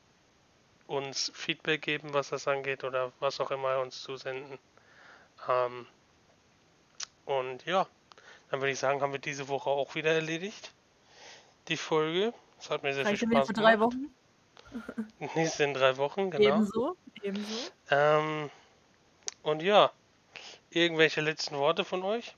[0.86, 4.58] uns Feedback geben, was das angeht oder was auch immer uns zusenden.
[5.48, 5.86] Ähm,
[7.24, 7.88] und ja,
[8.52, 10.72] dann würde ich sagen, haben wir diese Woche auch wieder erledigt.
[11.68, 12.34] Die Folge.
[12.58, 13.94] Das hat mir sehr Reicht viel Spaß für drei gemacht.
[13.94, 14.14] Wochen?
[15.34, 16.56] Nächste in drei Wochen, genau.
[16.56, 16.96] Ebenso.
[17.22, 17.70] Ebenso.
[17.90, 18.50] Ähm,
[19.42, 19.90] und ja,
[20.68, 22.36] irgendwelche letzten Worte von euch?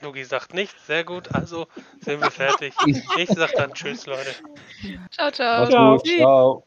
[0.00, 1.66] Lugi sagt nichts, sehr gut, also
[2.00, 2.74] sind wir fertig.
[3.18, 4.34] Ich sag dann Tschüss, Leute.
[5.10, 5.66] ciao, ciao.
[5.66, 5.96] Ciao.
[5.98, 6.06] gut.
[6.06, 6.66] Ciao.